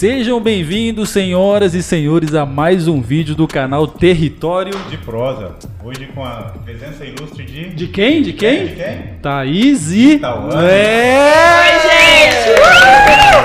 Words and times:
Sejam 0.00 0.40
bem-vindos, 0.40 1.10
senhoras 1.10 1.74
e 1.74 1.82
senhores, 1.82 2.34
a 2.34 2.46
mais 2.46 2.88
um 2.88 3.02
vídeo 3.02 3.34
do 3.34 3.46
canal 3.46 3.86
Território. 3.86 4.72
De 4.88 4.96
prosa. 4.96 5.56
Hoje 5.84 6.06
com 6.14 6.24
a 6.24 6.54
presença 6.64 7.04
ilustre 7.04 7.44
de. 7.44 7.68
De 7.74 7.86
quem? 7.86 8.22
De 8.22 8.32
quem? 8.32 8.68
De 8.68 8.76
quem? 8.76 9.02
Thaís 9.20 9.92
e. 9.92 10.14
É! 10.14 11.18
Oi, 11.60 11.80
gente! 11.90 12.60
Uh! 12.60 13.44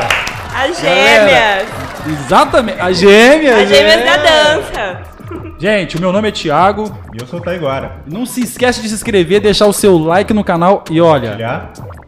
As 0.56 0.80
gêmeas! 0.80 1.68
Exatamente, 2.08 2.80
as 2.80 3.00
gêmeas! 3.00 3.60
As 3.60 3.68
gêmeas 3.68 4.00
é. 4.00 4.06
da 4.06 4.18
dança! 4.18 5.02
Gente, 5.60 5.98
o 5.98 6.00
meu 6.00 6.14
nome 6.14 6.30
é 6.30 6.32
Thiago. 6.32 6.98
E 7.14 7.22
eu 7.22 7.28
sou 7.28 7.42
o 7.42 7.44
Taiguara. 7.44 7.98
Não 8.08 8.26
se 8.26 8.40
esquece 8.40 8.82
de 8.82 8.88
se 8.88 8.96
inscrever, 8.96 9.42
deixar 9.42 9.68
o 9.68 9.74
seu 9.74 9.98
like 9.98 10.34
no 10.34 10.42
canal 10.42 10.86
e 10.90 11.02
olha? 11.02 11.36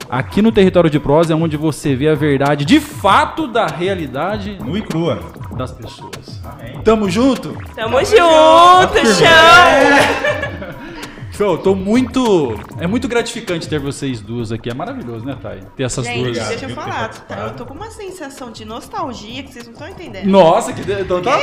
Aqui 0.09 0.41
no 0.41 0.51
Território 0.51 0.89
de 0.89 0.99
Prosa 0.99 1.33
é 1.33 1.35
onde 1.35 1.57
você 1.57 1.95
vê 1.95 2.09
a 2.09 2.15
verdade 2.15 2.65
de 2.65 2.79
fato 2.79 3.47
da 3.47 3.67
realidade 3.67 4.57
Nu 4.63 4.77
e 4.77 4.81
crua. 4.81 5.19
das 5.57 5.71
pessoas. 5.71 6.41
Amém. 6.43 6.79
Tamo 6.83 7.09
junto? 7.09 7.57
Tamo 7.75 7.99
junto, 8.03 9.05
chão! 9.15 10.67
Show, 11.31 11.55
tô 11.59 11.75
muito. 11.75 12.59
É 12.79 12.87
muito 12.87 13.07
gratificante 13.07 13.69
ter 13.69 13.77
vocês 13.79 14.19
duas 14.19 14.51
aqui. 14.51 14.71
É 14.71 14.73
maravilhoso, 14.73 15.23
né, 15.23 15.37
Thay? 15.39 15.61
Ter 15.75 15.83
essas 15.83 16.03
Gente, 16.03 16.23
duas. 16.31 16.47
Deixa 16.47 16.65
eu 16.65 16.69
falar, 16.71 17.11
eu 17.45 17.53
tô 17.55 17.63
com 17.63 17.75
uma 17.75 17.91
sensação 17.91 18.51
de 18.51 18.65
nostalgia 18.65 19.43
que 19.43 19.53
vocês 19.53 19.65
não 19.65 19.73
estão 19.73 19.87
entendendo. 19.87 20.25
Nossa, 20.25 20.73
que. 20.73 20.81
Então 20.81 21.21
tá. 21.21 21.37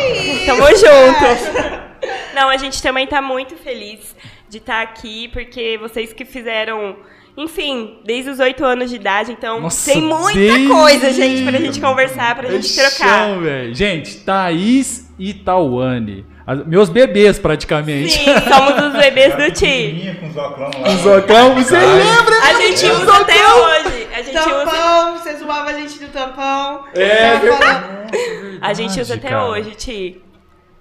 Tamo 0.46 0.66
junto! 0.66 2.04
Não, 2.34 2.48
a 2.48 2.56
gente 2.56 2.82
também 2.82 3.06
tá 3.06 3.22
muito 3.22 3.54
feliz 3.54 4.16
de 4.48 4.58
estar 4.58 4.82
aqui, 4.82 5.28
porque 5.28 5.78
vocês 5.80 6.12
que 6.12 6.24
fizeram, 6.24 6.96
enfim, 7.36 7.98
desde 8.04 8.30
os 8.30 8.38
oito 8.40 8.64
anos 8.64 8.90
de 8.90 8.96
idade, 8.96 9.32
então 9.32 9.60
Nossa, 9.60 9.92
tem 9.92 10.00
muita 10.02 10.38
desde- 10.38 10.68
coisa, 10.68 11.12
gente, 11.12 11.42
pra 11.42 11.58
gente 11.58 11.80
conversar, 11.80 12.34
pra 12.36 12.48
gente 12.50 12.74
trocar. 12.74 12.90
Chão, 13.26 13.40
velho. 13.40 13.74
Gente, 13.74 14.16
Thaís 14.18 15.12
e 15.18 15.34
Tawane. 15.34 16.24
As- 16.46 16.66
Meus 16.66 16.88
bebês, 16.90 17.38
praticamente. 17.38 18.12
Sim, 18.12 18.24
somos 18.48 18.86
os 18.86 18.92
bebês 19.00 19.34
do 19.34 19.50
Ti. 19.50 19.60
Pequenininha 19.66 20.14
com 20.16 20.28
os 20.28 20.36
óculos 20.36 20.74
lá. 20.76 20.90
Zocão, 20.96 21.54
você 21.54 21.78
lembra? 21.78 22.36
A 22.42 22.54
gente 22.60 22.86
Os 22.86 23.02
usa 23.02 23.16
até 23.16 23.54
hoje. 23.54 24.06
A 24.14 24.22
gente 24.22 24.38
usa, 24.38 24.64
Tampão, 24.64 25.18
você 25.18 25.36
zoava 25.38 25.70
a 25.70 25.72
gente 25.72 25.98
do 25.98 26.08
tampão. 26.08 26.84
É, 26.94 27.30
Tava 27.32 27.56
falando- 27.56 28.58
a 28.60 28.72
gente 28.74 29.00
usa 29.00 29.14
até 29.14 29.28
cara. 29.30 29.46
hoje, 29.46 29.70
Ti. 29.72 30.20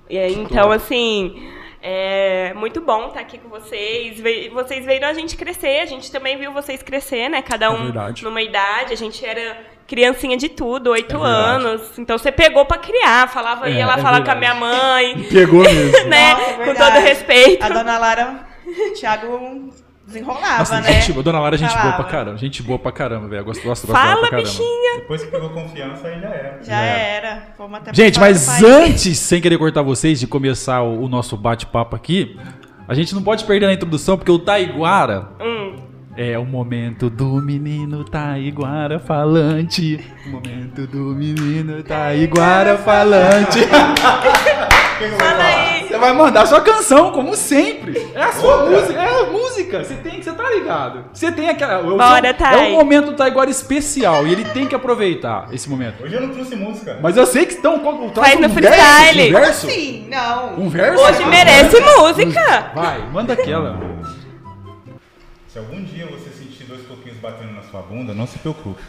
E 0.10 0.18
então, 0.34 0.70
assim, 0.70 1.34
é 1.86 2.54
muito 2.56 2.80
bom 2.80 3.08
estar 3.08 3.20
aqui 3.20 3.38
com 3.38 3.50
vocês. 3.50 4.18
Vocês 4.54 4.86
viram 4.86 5.10
a 5.10 5.14
gente 5.14 5.36
crescer, 5.36 5.82
a 5.82 5.86
gente 5.86 6.10
também 6.10 6.38
viu 6.38 6.54
vocês 6.54 6.82
crescer, 6.82 7.28
né? 7.30 7.42
Cada 7.42 7.66
É 7.66 7.70
um 7.70 7.84
verdade. 7.84 8.24
numa 8.24 8.42
idade. 8.42 8.94
A 8.94 8.96
gente 8.98 9.24
era 9.26 9.58
criancinha 9.86 10.38
de 10.38 10.48
tudo, 10.48 10.92
oito 10.92 11.18
É 11.18 11.28
anos. 11.28 12.00
Então 12.00 12.18
você 12.18 12.32
pegou 12.32 12.66
pra 12.66 12.78
criar, 12.78 13.28
falava, 13.28 13.70
É, 13.70 13.74
ia 13.74 13.86
lá 13.86 13.98
é 13.98 14.02
falar 14.02 14.24
com 14.24 14.32
a 14.32 14.36
minha 14.36 14.56
mãe, 14.56 15.24
Pegou 15.30 15.62
mesmo. 15.62 16.08
né? 16.08 16.34
Nossa, 16.34 16.52
é 16.52 16.66
com 16.66 16.74
todo 16.74 17.00
respeito. 17.04 17.64
A 17.64 17.70
dona 17.70 17.98
Lara, 17.98 18.46
o 18.66 18.94
Thiago 18.96 19.70
desenrolava, 20.06 20.60
Nossa, 20.60 20.82
né? 20.82 20.94
gente, 20.94 21.12
boa, 21.14 21.24
Dona 21.24 21.40
Lara 21.40 21.56
é 21.56 21.58
gente 21.58 21.78
boa 21.78 21.94
pra 21.94 22.04
caramba. 22.06 22.38
Gente 22.38 22.62
boa 22.64 22.78
pra 22.80 22.92
caramba, 22.92 23.28
velho. 23.28 23.44
Gosto, 23.46 23.64
gosto, 23.64 23.88
gosto 23.88 24.00
Fala, 24.00 24.28
pra 24.28 24.38
bichinha. 24.40 24.98
Depois 24.98 25.24
que 25.24 25.32
pegou 25.32 25.50
confiança, 25.50 26.08
aí 26.08 26.20
já 26.22 26.28
era. 26.30 26.60
Já 26.64 26.82
É. 26.84 27.16
era. 27.18 27.44
Fomos 27.58 27.78
até 27.80 27.94
Gente, 27.94 28.20
mas 28.20 28.62
antes, 28.64 29.18
sem 29.20 29.42
querer 29.42 29.58
cortar 29.58 29.82
vocês, 29.82 30.20
de 30.20 30.28
começar 30.28 30.82
o, 30.82 31.04
o 31.04 31.08
nosso 31.08 31.38
bate-papo 31.38 31.96
aqui, 31.96 32.38
a 32.88 32.94
gente 32.94 33.16
não 33.16 33.24
pode 33.24 33.46
perder 33.46 33.68
na 33.68 33.74
introdução, 33.74 34.18
porque 34.18 34.32
o 34.32 34.40
Taiguara 34.40 35.30
Hum. 35.42 35.78
é 36.18 36.38
o 36.38 36.46
momento 36.46 37.10
do 37.10 37.42
menino 37.42 38.04
Taiguara 38.04 39.00
falante. 39.00 40.00
O 40.28 40.30
momento 40.30 40.86
do 40.88 40.98
menino 41.16 41.82
Taiguara 41.82 42.78
falante. 42.78 43.60
Fala 45.18 45.44
aí. 45.44 45.83
Você 46.04 46.10
vai 46.10 46.14
mandar 46.18 46.46
sua 46.46 46.60
canção, 46.60 47.12
como 47.14 47.34
sempre. 47.34 48.12
É 48.14 48.22
a 48.24 48.34
sua 48.34 48.66
música, 48.70 49.00
é 49.00 49.22
a 49.22 49.24
música. 49.32 49.84
Você 49.86 49.94
tem, 49.96 50.22
você 50.22 50.34
tá 50.34 50.50
ligado. 50.50 51.06
Você 51.14 51.32
tem 51.32 51.48
aquela. 51.50 51.82
Bora, 51.82 52.28
seu- 52.28 52.34
Thay. 52.34 52.60
É 52.60 52.74
um 52.74 52.78
momento 52.78 53.06
do 53.12 53.14
Taiguara 53.14 53.50
especial 53.50 54.28
e 54.28 54.34
ele 54.34 54.44
tem 54.44 54.68
que 54.68 54.76
aproveitar 54.76 55.48
esse 55.54 55.70
momento. 55.70 56.04
Hoje 56.04 56.14
eu 56.16 56.20
não 56.22 56.30
trouxe 56.34 56.58
música. 56.58 57.00
Mas 57.02 57.16
eu 57.16 57.26
sei 57.26 57.46
que 57.46 57.54
estão. 57.54 57.80
Faz 58.14 58.38
no 58.38 58.48
um 58.48 58.50
freestyle. 58.50 59.32
Verso, 59.32 59.38
um 59.38 59.42
verso? 59.46 59.68
Sim, 59.70 60.08
não. 60.10 60.60
Um 60.60 60.68
verso? 60.70 61.02
Hoje 61.02 61.24
merece 61.26 61.80
música. 61.80 62.72
Vai, 62.76 63.00
manda 63.10 63.32
aquela. 63.32 63.80
Se 65.48 65.58
algum 65.58 65.82
dia 65.86 66.06
você 66.08 66.30
sentir 66.32 66.66
dois 66.66 66.86
coquinhos 66.86 67.18
batendo 67.20 67.54
na 67.54 67.62
sua 67.64 67.82
bunda, 67.82 68.14
não 68.14 68.28
se 68.28 68.38
preocupe. 68.40 68.82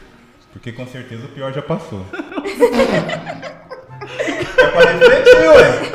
Porque 0.52 0.72
com 0.72 0.84
certeza 0.86 1.26
o 1.26 1.28
pior 1.28 1.52
já 1.52 1.62
passou. 1.62 2.04
é 4.58 4.66
pra 4.66 4.90
refletir, 4.92 5.48
ué. 5.48 5.94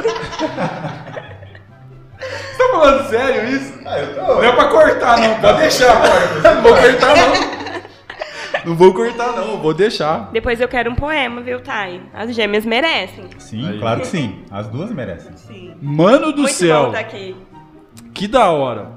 Você 2.19 2.57
tá 2.57 2.69
falando 2.71 3.09
sério 3.09 3.49
isso? 3.55 3.73
Ah, 3.85 3.99
eu 3.99 4.15
tô. 4.15 4.21
Não 4.35 4.43
é 4.43 4.51
pra 4.51 4.65
cortar, 4.67 5.17
não. 5.19 5.35
Pode 5.39 5.59
deixar, 5.59 6.01
Não 6.43 6.61
vou 6.61 6.73
cortar, 6.75 7.15
não. 7.15 7.59
Não 8.65 8.75
vou 8.75 8.93
cortar, 8.93 9.31
não. 9.33 9.57
Vou 9.57 9.73
deixar. 9.73 10.29
Depois 10.33 10.59
eu 10.59 10.67
quero 10.67 10.91
um 10.91 10.95
poema, 10.95 11.39
viu, 11.41 11.61
Thay? 11.61 12.01
As 12.13 12.35
gêmeas 12.35 12.65
merecem. 12.65 13.25
Sim, 13.37 13.69
Aí. 13.69 13.79
claro 13.79 14.01
que 14.01 14.07
sim. 14.07 14.43
As 14.51 14.67
duas 14.67 14.91
merecem. 14.91 15.31
Sim. 15.37 15.73
Mano 15.81 16.31
do 16.33 16.41
Muito 16.41 16.53
céu. 16.53 16.87
bom 16.87 16.91
tá 16.91 16.99
aqui. 16.99 17.35
Que 18.13 18.27
da 18.27 18.49
hora. 18.51 18.91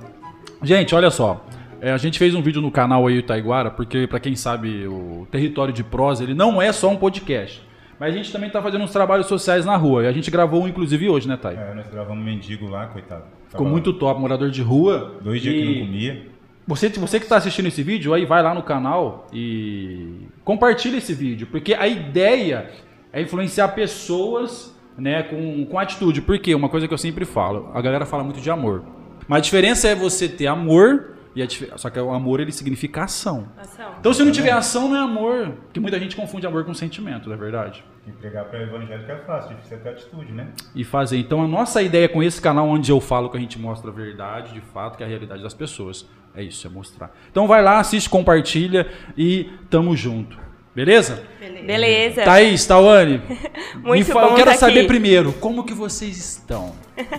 Gente, 0.63 0.95
olha 0.95 1.11
só. 1.11 1.45
É, 1.81 1.93
a 1.93 1.97
gente 1.97 2.19
fez 2.19 2.35
um 2.35 2.43
vídeo 2.43 2.61
no 2.63 2.71
canal 2.71 3.07
aí, 3.07 3.19
o 3.19 3.23
Taiguara, 3.23 3.71
porque, 3.71 4.07
pra 4.07 4.21
quem 4.21 4.37
sabe, 4.37 4.87
o 4.87 5.27
Território 5.31 5.73
de 5.73 5.83
Prosa, 5.83 6.23
ele 6.23 6.35
não 6.35 6.61
é 6.63 6.73
só 6.73 6.89
um 6.89 6.97
podcast. 6.97 7.63
Mas 8.03 8.15
a 8.15 8.17
gente 8.17 8.33
também 8.33 8.51
tá 8.51 8.61
fazendo 8.61 8.83
uns 8.83 8.91
trabalhos 8.91 9.29
sociais 9.29 9.65
na 9.65 9.77
rua. 9.77 10.03
E 10.03 10.07
a 10.09 10.13
gente 10.13 10.29
gravou 10.29 10.65
um, 10.65 10.67
inclusive, 10.67 11.09
hoje, 11.09 11.29
né, 11.29 11.37
Thay? 11.37 11.55
É, 11.55 11.73
nós 11.73 11.87
gravamos 11.87 12.21
um 12.21 12.27
mendigo 12.27 12.69
lá, 12.69 12.89
coitado. 12.89 13.27
Ficou 13.47 13.61
Tava 13.61 13.71
muito 13.71 13.93
top, 13.93 14.21
morador 14.21 14.51
de 14.51 14.61
rua. 14.61 15.21
Dois 15.23 15.41
dias 15.41 15.55
E 15.55 15.59
que 15.61 15.65
não 15.65 15.87
comia. 15.87 16.27
Você, 16.67 16.89
você 16.89 17.21
que 17.21 17.27
está 17.27 17.37
assistindo 17.37 17.67
esse 17.67 17.81
vídeo, 17.81 18.13
aí 18.13 18.25
vai 18.25 18.43
lá 18.43 18.53
no 18.55 18.63
canal 18.65 19.29
e 19.33 20.27
compartilha 20.43 20.97
esse 20.97 21.15
vídeo, 21.15 21.47
porque 21.47 21.75
a 21.75 21.87
ideia 21.87 22.71
é 23.13 23.23
influenciar 23.23 23.69
pessoas, 23.69 24.77
né, 24.99 25.23
com, 25.23 25.65
com 25.65 25.79
atitude. 25.79 26.23
Porque 26.23 26.53
uma 26.57 26.69
coisa 26.69 26.89
que 26.89 26.95
eu 26.95 26.99
sempre 26.99 27.25
falo, 27.25 27.71
a 27.73 27.81
galera 27.81 28.05
fala 28.05 28.25
muito 28.25 28.41
de 28.41 28.51
amor, 28.51 28.83
mas 29.29 29.39
a 29.39 29.43
diferença 29.43 29.87
é 29.87 29.95
você 29.95 30.29
ter 30.29 30.49
amor 30.49 31.13
e 31.37 31.43
a 31.43 31.47
só 31.79 31.89
que 31.89 32.01
o 32.01 32.11
amor 32.11 32.41
ele 32.41 32.51
significa 32.51 33.05
ação. 33.05 33.49
Ação. 33.57 33.95
Então 34.01 34.13
se 34.13 34.25
não 34.25 34.33
tiver 34.33 34.51
ação 34.51 34.89
não 34.89 34.97
é 34.97 35.01
amor, 35.01 35.53
porque 35.67 35.79
muita 35.79 36.01
gente 36.01 36.17
confunde 36.17 36.49
amor 36.49 36.65
com 36.65 36.75
sentimento, 36.75 37.29
não 37.29 37.37
é 37.37 37.39
verdade? 37.39 37.85
E 38.07 38.11
pregar 38.11 38.47
para 38.47 38.61
evangélico 38.63 39.13
é 39.13 39.17
fácil, 39.19 39.55
difícil 39.55 39.77
é 39.77 39.81
ter 39.81 39.89
atitude, 39.91 40.33
né? 40.33 40.49
e 40.75 40.83
fazer. 40.83 41.19
Então 41.19 41.41
a 41.43 41.47
nossa 41.47 41.81
ideia 41.83 42.09
com 42.09 42.21
esse 42.23 42.41
canal 42.41 42.67
onde 42.69 42.91
eu 42.91 43.01
falo 43.01 43.31
que 43.31 43.37
a 43.37 43.41
gente 43.41 43.59
mostra 43.61 43.91
a 43.91 43.95
verdade, 43.95 44.53
de 44.53 44.61
fato, 44.61 44.97
que 44.97 45.05
é 45.05 45.07
a 45.07 45.09
realidade 45.09 45.41
das 45.43 45.55
pessoas. 45.55 46.05
É 46.35 46.43
isso, 46.43 46.67
é 46.67 46.71
mostrar. 46.71 47.15
Então 47.31 47.47
vai 47.47 47.63
lá, 47.63 47.79
assiste, 47.79 48.09
compartilha 48.11 48.91
e 49.17 49.51
tamo 49.71 49.95
junto. 49.97 50.37
Beleza? 50.75 51.23
Beleza. 51.39 51.67
Beleza. 51.67 52.23
Thaís, 52.25 52.67
Tawane, 52.67 53.19
me 53.77 53.83
Muito 53.83 54.07
fala- 54.13 54.27
eu 54.27 54.31
bom 54.31 54.37
quero 54.37 54.51
tá 54.51 54.57
saber 54.57 54.79
aqui. 54.81 54.89
primeiro, 54.89 55.33
como 55.35 55.63
que 55.65 55.75
vocês 55.75 56.17
estão? 56.17 56.75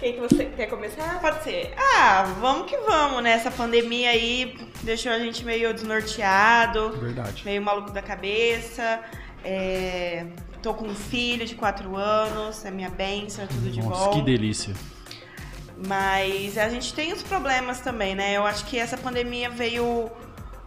Quem 0.00 0.14
que 0.14 0.20
você 0.20 0.46
quer 0.46 0.66
começar? 0.66 1.20
Pode 1.20 1.44
ser. 1.44 1.74
Ah, 1.76 2.22
vamos 2.40 2.70
que 2.70 2.76
vamos, 2.78 3.22
né? 3.22 3.32
Essa 3.32 3.50
pandemia 3.50 4.08
aí 4.08 4.56
deixou 4.82 5.12
a 5.12 5.18
gente 5.18 5.44
meio 5.44 5.74
desnorteado, 5.74 6.92
Verdade. 6.92 7.42
meio 7.44 7.60
maluco 7.60 7.90
da 7.92 8.00
cabeça. 8.00 9.00
É, 9.44 10.26
tô 10.62 10.74
com 10.74 10.86
um 10.86 10.94
filho 10.94 11.46
de 11.46 11.54
4 11.54 11.96
anos, 11.96 12.64
é 12.64 12.70
minha 12.70 12.90
bênção, 12.90 13.44
é 13.44 13.46
tudo 13.46 13.70
de 13.70 13.80
Nossa, 13.80 14.06
bom. 14.06 14.10
que 14.12 14.22
delícia. 14.22 14.74
Mas 15.86 16.58
a 16.58 16.68
gente 16.68 16.92
tem 16.92 17.12
os 17.12 17.22
problemas 17.22 17.80
também, 17.80 18.14
né? 18.14 18.36
Eu 18.36 18.44
acho 18.44 18.66
que 18.66 18.78
essa 18.78 18.98
pandemia 18.98 19.48
veio 19.48 20.10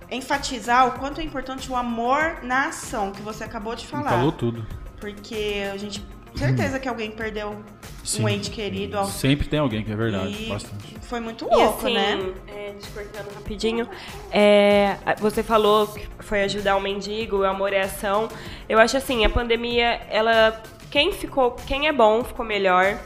enfatizar 0.09 0.87
o 0.87 0.91
quanto 0.99 1.21
é 1.21 1.23
importante 1.23 1.71
o 1.71 1.75
amor 1.75 2.39
na 2.43 2.67
ação, 2.67 3.11
que 3.11 3.21
você 3.21 3.43
acabou 3.43 3.75
de 3.75 3.85
falar. 3.85 4.09
Falou 4.09 4.31
tudo. 4.31 4.65
Porque 4.99 5.63
a 5.71 5.77
gente. 5.77 6.03
Certeza 6.35 6.79
que 6.79 6.87
alguém 6.89 7.11
perdeu 7.11 7.63
Sim. 8.03 8.23
um 8.23 8.29
ente 8.29 8.49
querido. 8.49 9.03
Sempre 9.05 9.47
tem 9.47 9.59
alguém 9.59 9.83
que 9.83 9.91
é 9.91 9.95
verdade, 9.95 10.45
E 10.45 10.49
bastante. 10.49 10.97
foi 11.01 11.19
muito 11.19 11.45
E 11.45 11.55
louco, 11.55 11.85
assim, 11.85 11.93
né? 11.93 12.33
é, 12.47 12.73
te 12.79 12.89
cortando 12.89 13.33
rapidinho, 13.33 13.87
é, 14.31 14.97
você 15.19 15.43
falou 15.43 15.87
que 15.87 16.07
foi 16.19 16.43
ajudar 16.43 16.75
o 16.75 16.81
mendigo, 16.81 17.37
o 17.37 17.43
amor 17.45 17.71
é 17.71 17.81
ação. 17.81 18.27
Eu 18.67 18.79
acho 18.79 18.97
assim, 18.97 19.23
a 19.25 19.29
pandemia, 19.29 20.01
ela. 20.09 20.61
Quem 20.91 21.11
ficou. 21.11 21.51
Quem 21.51 21.87
é 21.87 21.91
bom 21.91 22.23
ficou 22.23 22.45
melhor. 22.45 22.97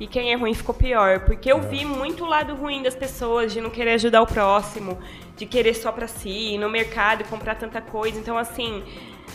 E 0.00 0.06
quem 0.06 0.32
é 0.32 0.36
ruim 0.36 0.54
ficou 0.54 0.74
pior. 0.74 1.20
Porque 1.20 1.50
eu 1.50 1.60
vi 1.60 1.84
muito 1.84 2.24
o 2.24 2.28
lado 2.28 2.54
ruim 2.54 2.82
das 2.82 2.94
pessoas, 2.94 3.52
de 3.52 3.60
não 3.60 3.68
querer 3.68 3.94
ajudar 3.94 4.22
o 4.22 4.26
próximo, 4.28 4.96
de 5.36 5.44
querer 5.44 5.74
só 5.74 5.90
pra 5.90 6.06
si, 6.06 6.54
ir 6.54 6.58
no 6.58 6.70
mercado 6.70 7.22
e 7.22 7.24
comprar 7.24 7.56
tanta 7.56 7.80
coisa. 7.80 8.16
Então, 8.18 8.38
assim, 8.38 8.84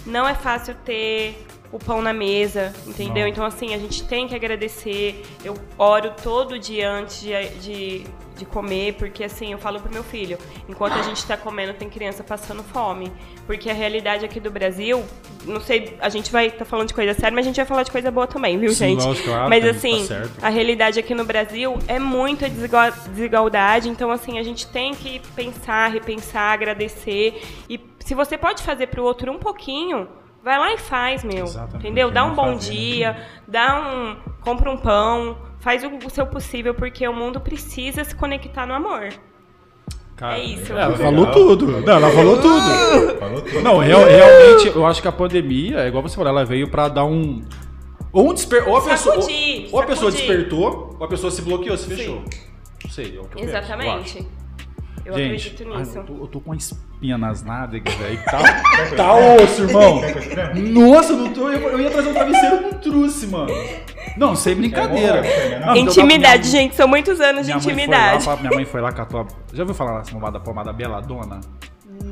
não 0.05 0.25
é 0.27 0.33
fácil 0.33 0.73
ter 0.85 1.45
o 1.73 1.79
pão 1.79 2.03
na 2.03 2.13
mesa, 2.13 2.71
entendeu? 2.85 3.23
Não. 3.23 3.27
Então, 3.27 3.43
assim, 3.43 3.73
a 3.73 3.79
gente 3.79 4.03
tem 4.03 4.27
que 4.27 4.35
agradecer. 4.35 5.25
Eu 5.43 5.55
oro 5.77 6.13
todo 6.21 6.59
dia 6.59 6.89
antes 6.89 7.19
de, 7.19 7.49
de, 7.59 8.05
de 8.37 8.45
comer, 8.45 8.93
porque, 8.93 9.23
assim, 9.23 9.51
eu 9.51 9.57
falo 9.57 9.79
pro 9.79 9.91
meu 9.91 10.03
filho, 10.03 10.37
enquanto 10.69 10.93
a 10.93 11.01
gente 11.01 11.25
tá 11.25 11.35
comendo, 11.35 11.73
tem 11.73 11.89
criança 11.89 12.23
passando 12.23 12.61
fome. 12.61 13.11
Porque 13.47 13.71
a 13.71 13.73
realidade 13.73 14.23
aqui 14.23 14.39
do 14.39 14.51
Brasil, 14.51 15.03
não 15.45 15.59
sei, 15.59 15.97
a 15.99 16.09
gente 16.09 16.31
vai 16.31 16.51
tá 16.51 16.63
falando 16.63 16.89
de 16.89 16.93
coisa 16.93 17.11
séria, 17.15 17.33
mas 17.33 17.43
a 17.43 17.49
gente 17.49 17.55
vai 17.57 17.65
falar 17.65 17.81
de 17.81 17.91
coisa 17.91 18.11
boa 18.11 18.27
também, 18.27 18.55
viu, 18.59 18.69
Sim, 18.69 18.89
gente? 18.91 19.03
lógico, 19.05 19.27
claro, 19.29 19.49
mas, 19.49 19.63
tá 19.63 19.71
assim, 19.71 20.05
certo. 20.05 20.31
a 20.43 20.49
realidade 20.49 20.99
aqui 20.99 21.15
no 21.15 21.25
Brasil 21.25 21.77
é 21.87 21.97
muita 21.97 22.47
desigual- 22.47 22.91
desigualdade, 23.09 23.89
então 23.89 24.11
assim, 24.11 24.37
a 24.37 24.43
gente 24.43 24.67
tem 24.67 24.93
que 24.93 25.19
pensar, 25.35 25.89
repensar, 25.91 26.53
agradecer. 26.53 27.41
E 27.67 27.79
se 27.99 28.13
você 28.13 28.37
pode 28.37 28.61
fazer 28.61 28.87
pro 28.87 29.03
outro 29.03 29.31
um 29.31 29.39
pouquinho, 29.39 30.07
vai 30.43 30.59
lá 30.59 30.73
e 30.73 30.77
faz, 30.77 31.23
meu. 31.23 31.45
Exatamente, 31.45 31.77
entendeu? 31.85 32.11
Dá 32.11 32.25
um 32.25 32.35
bom 32.35 32.53
fazer, 32.53 32.71
né? 32.71 32.75
dia, 32.77 33.17
dá 33.47 33.79
um. 33.79 34.15
compra 34.41 34.69
um 34.69 34.77
pão, 34.77 35.37
faz 35.59 35.83
o, 35.83 35.87
o 36.05 36.09
seu 36.09 36.25
possível, 36.27 36.73
porque 36.73 37.07
o 37.07 37.13
mundo 37.13 37.39
precisa 37.39 38.03
se 38.03 38.13
conectar 38.15 38.65
no 38.65 38.73
amor. 38.73 39.09
Cara, 40.15 40.37
É 40.37 40.43
isso. 40.43 40.71
Ela 40.71 40.87
Legal. 40.87 40.97
falou 41.11 41.31
tudo. 41.31 41.67
Não, 41.81 41.93
ela 41.93 42.09
falou 42.11 42.37
tudo. 42.39 43.17
Falou 43.19 43.41
tudo. 43.41 43.61
Não, 43.61 43.77
real- 43.79 44.05
realmente, 44.05 44.67
eu 44.67 44.85
acho 44.85 45.01
que 45.01 45.07
a 45.07 45.11
pandemia, 45.11 45.79
é 45.79 45.87
igual 45.87 46.03
você 46.03 46.15
falou, 46.15 46.29
ela 46.29 46.45
veio 46.45 46.69
pra 46.69 46.87
dar 46.87 47.05
um. 47.05 47.43
Ou, 48.11 48.29
um 48.29 48.33
desper... 48.33 48.67
ou 48.69 48.77
a 48.77 48.81
pessoa. 48.81 49.15
Sacudir, 49.15 49.69
ou 49.71 49.81
a 49.81 49.85
pessoa 49.85 50.11
despertou, 50.11 50.95
ou 50.99 51.05
a 51.05 51.09
pessoa 51.09 51.31
se 51.31 51.41
bloqueou, 51.41 51.75
se 51.75 51.87
fechou. 51.95 52.23
Não 52.83 52.91
sei, 52.91 53.17
é 53.17 53.21
o 53.21 53.23
que 53.23 53.41
eu 53.41 53.45
penso, 53.47 54.42
eu 55.05 55.13
Gente, 55.15 55.47
acredito 55.47 55.73
ai, 55.73 55.79
nisso. 55.79 55.97
eu, 55.97 56.03
tô, 56.03 56.13
eu 56.13 56.27
tô 56.27 56.39
com 56.39 56.49
uma 56.51 56.55
espinha 56.55 57.17
nas 57.17 57.43
nádegas, 57.43 57.93
velho. 57.95 58.23
Tá, 58.25 58.39
tá 58.95 59.13
osso, 59.15 59.63
irmão. 59.63 60.01
Nossa, 60.71 61.13
eu 61.13 61.17
não 61.17 61.33
tô, 61.33 61.49
eu, 61.49 61.59
eu 61.69 61.79
ia 61.81 61.89
trazer 61.91 62.09
um 62.09 62.13
travesseiro, 62.13 62.61
não 62.61 62.73
trouxe, 62.73 63.27
mano. 63.27 63.51
Não, 64.17 64.35
sem 64.35 64.55
brincadeira. 64.55 65.25
É 65.25 65.59
bom, 65.59 65.65
Não, 65.67 65.75
Intimidade, 65.77 66.47
minha- 66.49 66.61
gente, 66.61 66.75
são 66.75 66.87
muitos 66.87 67.19
anos 67.19 67.45
de 67.45 67.53
Minha 67.53 67.55
mãe, 67.55 67.63
foi 67.63 67.73
intimidade. 67.73 68.27
lá, 68.27 68.35
minha 68.37 68.51
mãe 68.51 68.65
foi 68.65 68.81
lá 68.81 68.91
catou 68.91 69.21
a... 69.21 69.27
Já 69.55 69.63
ouviu 69.63 69.73
falar 69.75 69.99
nessa 69.99 70.11
pomada, 70.11 70.39
pomada 70.39 70.71
Beladona? 70.73 71.41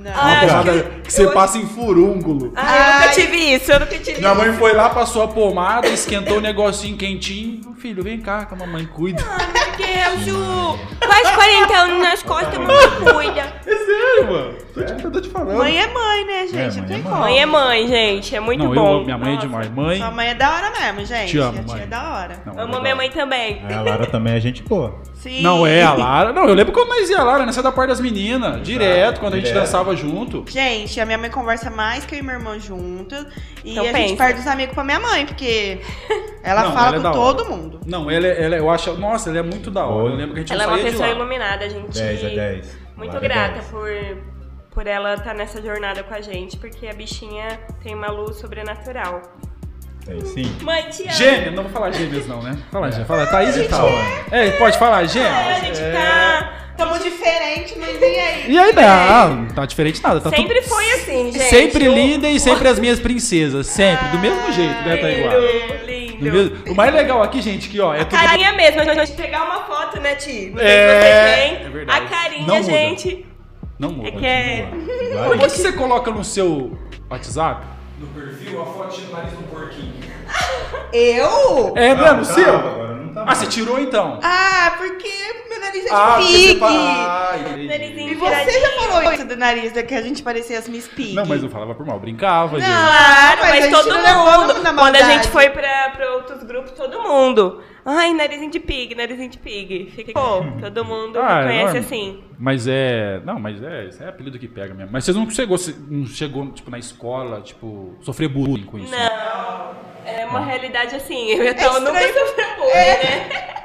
Não. 0.04 0.12
Ah, 0.16 0.62
Uma 0.62 0.64
que- 0.64 0.84
que, 1.04 1.14
você 1.14 1.26
eu- 1.26 1.32
passa 1.32 1.58
em 1.58 1.66
furúnculo. 1.68 2.52
Ah, 2.56 2.62
eu 2.78 2.94
nunca 2.94 3.06
Ai. 3.08 3.14
tive 3.14 3.38
isso, 3.38 3.72
eu 3.72 3.80
nunca 3.80 3.98
tive 3.98 4.20
Minha 4.20 4.32
isso. 4.34 4.42
mãe 4.42 4.54
foi 4.54 4.74
lá, 4.74 4.90
passou 4.90 5.22
a 5.24 5.28
pomada, 5.28 5.88
esquentou 5.88 6.38
o 6.38 6.42
negocinho 6.42 6.98
quentinho. 6.98 7.72
Filho, 7.82 8.04
vem 8.04 8.20
cá 8.20 8.46
que 8.46 8.54
a 8.54 8.58
mamãe 8.58 8.86
cuida. 8.86 9.24
Meu 9.24 9.88
Deus, 9.88 10.26
Ju! 10.26 10.80
Quase 11.04 11.34
40 11.36 11.74
anos 11.78 12.00
nas 12.04 12.22
costas, 12.24 12.58
mamãe 12.58 13.14
cuida. 13.14 13.54
É 13.72 13.76
sério, 13.86 14.32
mano. 14.32 14.54
Tô 14.74 14.82
te, 14.84 15.12
tô 15.12 15.22
te 15.22 15.30
falando. 15.30 15.58
Mãe 15.58 15.78
é 15.80 15.88
mãe, 15.88 16.26
né, 16.26 16.48
gente? 16.48 16.56
É, 16.56 16.68
não 16.68 16.76
mãe 16.78 16.88
tem 16.88 16.98
é 16.98 17.02
como. 17.02 17.16
Mãe 17.18 17.40
é 17.40 17.46
mãe, 17.46 17.88
gente, 17.88 18.36
é 18.36 18.40
muito 18.40 18.64
Não, 18.64 18.74
eu 18.74 18.82
bom. 18.82 18.94
amo 18.96 19.06
minha 19.06 19.18
mãe 19.18 19.30
é 19.32 19.36
Nossa. 19.36 19.48
demais. 19.48 19.70
Mãe. 19.72 19.98
Sua 19.98 20.12
mãe 20.12 20.28
é 20.30 20.34
da 20.36 20.50
hora 20.54 20.72
mesmo, 20.72 21.06
gente. 21.06 21.30
Te 21.32 21.38
amo, 21.40 21.60
A 21.60 21.64
tia 21.64 21.74
mãe. 21.74 21.84
é 21.84 21.88
da 21.88 22.14
hora. 22.14 22.44
Não, 22.46 22.64
Amo 22.64 22.82
minha 22.82 22.96
mãe 22.96 23.10
também. 23.10 23.62
A 23.74 23.82
Lara 23.82 24.06
também 24.08 24.34
é 24.36 24.40
gente 24.40 24.64
boa. 24.64 24.96
Sim. 25.16 25.42
Não, 25.42 25.66
é 25.68 25.84
a 25.84 25.94
Lara. 25.94 26.32
Não, 26.34 26.48
eu 26.48 26.54
lembro 26.54 26.72
quando 26.74 26.90
nós 26.90 27.10
ia 27.10 27.20
a 27.20 27.24
Lara, 27.24 27.46
nessa 27.46 27.62
da 27.64 27.72
parte 27.72 27.90
das 27.90 28.00
meninas. 28.00 28.62
Direto, 28.64 29.20
quando 29.20 29.34
a 29.34 29.38
gente 29.38 29.48
direto. 29.48 29.64
Junto. 29.96 30.44
Gente, 30.48 31.00
a 31.00 31.06
minha 31.06 31.18
mãe 31.18 31.30
conversa 31.30 31.70
mais 31.70 32.06
que 32.06 32.16
eu 32.16 32.20
e 32.20 32.22
meu 32.22 32.36
irmão 32.36 32.60
juntos. 32.60 33.26
E 33.64 33.72
Então 33.72 33.84
a 33.84 33.88
gente 33.88 33.96
pensa. 33.96 34.16
perde 34.24 34.40
os 34.42 34.48
amigos 34.48 34.74
pra 34.74 34.84
minha 34.84 35.00
mãe, 35.00 35.26
porque 35.26 35.80
ela 36.44 36.64
Não, 36.64 36.74
fala 36.74 36.96
ela 36.96 37.10
é 37.10 37.12
com 37.12 37.18
todo 37.20 37.46
mundo. 37.46 37.80
Não, 37.86 38.10
ela, 38.10 38.28
é- 38.28 38.44
ela, 38.44 38.56
é- 38.56 38.60
eu 38.60 38.70
acho. 38.70 38.94
Nossa, 38.98 39.30
ela 39.30 39.40
é 39.40 39.44
muito 39.44 39.70
da 39.72 39.86
hora. 39.86 40.10
Eu 40.14 40.16
lembro 40.16 40.34
que 40.34 40.40
a 40.40 40.44
gente 40.44 40.54
Ela 40.54 40.64
é 40.64 40.68
uma 40.68 40.78
pessoa 40.80 41.08
iluminada, 41.10 41.66
a 41.66 41.70
gente. 41.70 41.94
10 42.00 42.26
a 42.26 42.30
10. 42.30 42.78
Muito 42.96 43.16
é 43.16 43.20
grata 43.20 43.54
10. 43.54 43.66
por, 43.68 43.90
por 44.72 44.88
ela 44.88 45.14
estar 45.16 45.34
nessa 45.34 45.62
jornada 45.62 46.04
com 46.04 46.14
a 46.14 46.22
gente, 46.22 46.58
porque 46.58 46.88
a 46.88 46.94
bichinha 46.94 47.60
tem 47.84 47.94
uma 47.96 48.12
luz 48.12 48.38
sobrenatural. 48.38 49.22
É, 50.08 50.20
sim. 50.26 50.52
Mãe, 50.64 50.84
te 50.90 51.04
amo. 51.04 51.12
Gêmea, 51.12 51.52
não 51.52 51.64
vou 51.64 51.72
falar 51.72 51.92
gêmeas 51.92 52.26
não, 52.28 52.42
né? 52.42 52.58
Fala, 52.72 52.92
gêmea. 52.92 53.06
Fala, 53.06 53.28
Thaís 53.28 53.56
e 53.56 53.66
tal. 53.68 53.88
É, 54.32 54.50
pode 54.58 54.78
falar, 54.80 55.04
É, 55.04 55.08
gêmeas. 55.08 55.32
a 55.48 55.60
gente 55.60 55.80
É. 55.80 55.92
tá. 55.92 56.54
Tamo 56.82 56.98
diferente, 57.00 57.76
mas 57.80 58.02
e 58.02 58.04
aí? 58.06 58.46
E 58.52 58.58
aí, 58.60 58.74
não, 58.74 59.48
tá 59.50 59.66
diferente 59.66 60.02
nada. 60.02 60.20
Tá 60.20 60.30
Sempre 60.32 60.62
tudo... 60.62 60.70
foi 60.74 60.92
assim, 60.94 61.32
gente. 61.32 61.44
Sempre 61.44 61.88
O- 61.88 61.94
linda 61.94 62.28
e 62.28 62.40
sempre 62.40 62.68
as 62.68 62.80
minhas 62.80 63.00
princesas. 63.00 63.68
Sempre, 63.68 64.08
do 64.10 64.18
mesmo 64.20 64.52
jeito, 64.52 64.74
né? 64.84 64.98
Tá 64.98 65.10
igual. 65.12 65.40
Lindo, 65.86 66.18
Do 66.18 66.24
lindo. 66.24 66.32
mesmo- 66.52 66.72
O 66.74 66.76
mais 66.76 66.94
legal 66.94 67.22
aqui, 67.22 67.40
gente, 67.42 67.70
que 67.70 67.80
ó, 67.80 67.94
é 67.94 68.04
tudo. 68.04 68.20
Carinha 68.20 68.54
mesmo, 68.54 68.82
a 68.82 68.94
gente 69.06 69.12
pegar 69.14 69.44
uma 69.44 69.64
foto, 69.66 70.00
né, 70.00 70.16
Ti? 70.16 70.52
Não 70.56 70.62
É, 70.62 71.62
é 71.66 71.70
verdade. 71.70 72.06
A 72.06 72.10
carinha, 72.10 72.48
Não 72.48 72.56
muda. 72.58 72.72
gente. 72.72 73.26
Não 73.78 73.92
muda. 73.92 74.08
É 74.08 74.12
que 74.12 74.26
é. 74.26 74.68
Por 75.28 75.38
que, 75.38 75.46
que 75.46 75.58
você 75.58 75.72
coloca 75.74 76.10
no 76.12 76.24
seu 76.24 76.78
WhatsApp? 77.10 77.64
No 78.00 78.08
perfil, 78.08 78.60
a 78.62 78.66
foto 78.66 79.00
do 79.00 79.12
nariz 79.12 79.32
do 79.34 79.44
porquinho. 79.44 79.94
Eu? 80.94 81.74
É 81.76 81.94
mesmo, 81.96 82.16
Não, 82.18 82.24
seu? 82.24 82.91
Tá, 83.12 83.16
não 83.16 83.22
Ah, 83.24 83.26
mais. 83.28 83.38
você 83.38 83.48
tirou 83.48 83.80
então? 83.80 84.20
Ah, 84.24 84.74
porque 84.78 85.10
meu 85.50 85.60
nariz 85.60 85.86
é 85.86 85.88
de 85.90 85.94
Ah, 85.94 86.16
porque 86.18 86.28
pig. 86.34 86.60
você. 86.60 86.66
Ah, 86.66 87.34
E 87.38 88.16
você 88.16 88.60
já 88.60 88.70
falou 88.90 89.14
isso 89.14 89.26
do 89.26 89.36
nariz, 89.38 89.72
da 89.74 89.84
que 89.84 89.96
a 89.96 90.02
gente 90.02 90.22
parecia 90.24 90.58
as 90.60 90.68
Miss 90.68 90.88
Pig. 90.88 91.14
Não, 91.14 91.26
mas 91.26 91.44
eu 91.44 91.50
falava 91.50 91.74
por 91.76 91.86
mal, 91.86 92.00
brincava, 92.00 92.60
gente. 92.60 92.70
Claro, 92.70 93.40
mas 93.42 93.60
mas, 93.70 93.70
todo 93.72 93.90
não 93.98 94.26
mundo. 94.26 94.76
Quando 94.78 94.96
a 94.96 95.02
gente 95.04 95.28
foi 95.30 95.50
pra, 95.50 95.90
pra 95.96 96.12
outros 96.14 96.44
grupos, 96.44 96.72
todo 96.72 97.02
mundo. 97.04 97.62
Ai, 97.86 98.14
narizinho 98.14 98.52
de 98.52 98.60
pig, 98.60 98.94
narizinho 98.96 99.30
de 99.30 99.38
pig. 99.40 99.92
Fica 99.96 100.14
Pô, 100.14 100.44
todo 100.62 100.86
mundo 100.86 101.20
Ah, 101.20 101.42
é 101.42 101.48
conhece 101.48 101.78
assim. 101.78 102.24
Mas 102.38 102.68
é. 102.68 103.20
Não, 103.26 103.40
mas 103.40 103.62
é. 103.64 103.86
Isso 103.86 104.04
é 104.04 104.08
apelido 104.10 104.38
que 104.38 104.48
pega 104.48 104.74
mesmo. 104.74 104.92
Mas 104.92 105.04
vocês 105.06 105.18
não 105.18 105.30
chegou, 105.30 105.58
não 105.90 106.06
chegou, 106.06 106.52
tipo, 106.52 106.70
na 106.70 106.78
escola, 106.78 107.42
tipo, 107.42 107.98
sofrer 108.02 108.30
bullying 108.30 108.66
com 108.66 108.78
isso? 108.78 108.92
né? 108.92 109.10
Não. 109.10 109.82
É 110.06 110.26
uma 110.26 110.40
realidade 110.42 110.96
assim. 110.96 111.30
Eu 111.32 111.44
então, 111.46 111.78
É 111.78 111.80
nunca 111.80 112.00
sofri 112.00 112.46
bullying, 112.58 112.72
É. 112.74 113.04
né? 113.04 113.62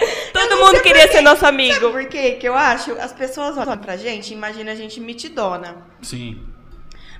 Todo 0.32 0.56
mundo 0.56 0.80
queria 0.82 1.06
ser 1.08 1.20
nosso 1.20 1.44
amigo. 1.46 1.74
Sabe 1.74 1.92
por 1.92 2.04
quê? 2.06 2.32
Que 2.32 2.48
eu 2.48 2.54
acho, 2.54 2.92
as 2.92 3.12
pessoas 3.12 3.58
olham 3.58 3.76
pra 3.76 3.96
gente 3.98 4.30
e 4.30 4.34
imaginam 4.34 4.72
a 4.72 4.76
gente 4.76 4.98
mitidona. 4.98 5.76
Sim. 6.00 6.40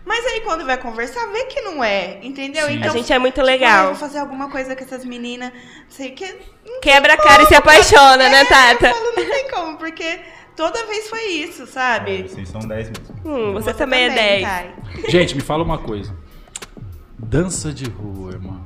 Mas 0.04 0.24
aí 0.26 0.40
quando 0.40 0.64
vai 0.64 0.76
conversar, 0.78 1.26
vê 1.26 1.44
que 1.44 1.60
não 1.60 1.84
é, 1.84 2.18
entendeu? 2.22 2.66
Sim. 2.66 2.82
A 2.82 2.88
gente 2.88 3.12
é 3.12 3.18
muito 3.18 3.34
tipo, 3.34 3.46
ah, 3.46 3.50
eu 3.50 3.58
legal. 3.58 3.86
vou 3.88 3.94
fazer 3.96 4.18
alguma 4.18 4.50
coisa 4.50 4.74
com 4.74 4.82
essas 4.82 5.04
meninas, 5.04 5.50
não 5.52 5.90
sei 5.90 6.10
o 6.10 6.14
que. 6.14 6.36
Quebra 6.82 7.14
a 7.14 7.16
cara 7.16 7.42
e 7.42 7.46
se 7.46 7.54
apaixona, 7.54 8.16
né, 8.16 8.40
É, 8.40 8.44
Tata? 8.46 8.88
Eu 8.88 8.94
falo, 8.94 9.12
não 9.16 9.30
tem 9.30 9.50
como, 9.50 9.76
porque 9.76 10.20
toda 10.56 10.86
vez 10.86 11.08
foi 11.08 11.24
isso, 11.24 11.62
É, 11.64 11.66
sabe? 11.66 12.22
vocês 12.22 12.48
são 12.48 12.60
10 12.60 12.90
mesmo. 12.90 13.20
Hum, 13.24 13.52
você, 13.52 13.74
também, 13.74 14.04
é 14.04 14.10
10. 14.10 14.42
Thay. 14.42 14.74
Gente, 15.08 15.34
me 15.36 15.42
fala 15.42 15.62
uma 15.62 15.78
coisa. 15.78 16.14
Dança 17.18 17.72
de 17.72 17.84
rua, 17.88 18.32
irmão. 18.32 18.64